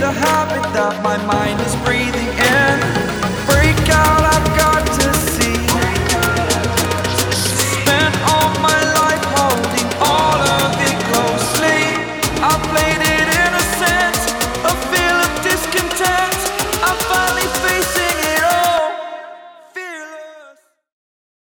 [0.00, 2.25] The habit that my mind is breathing.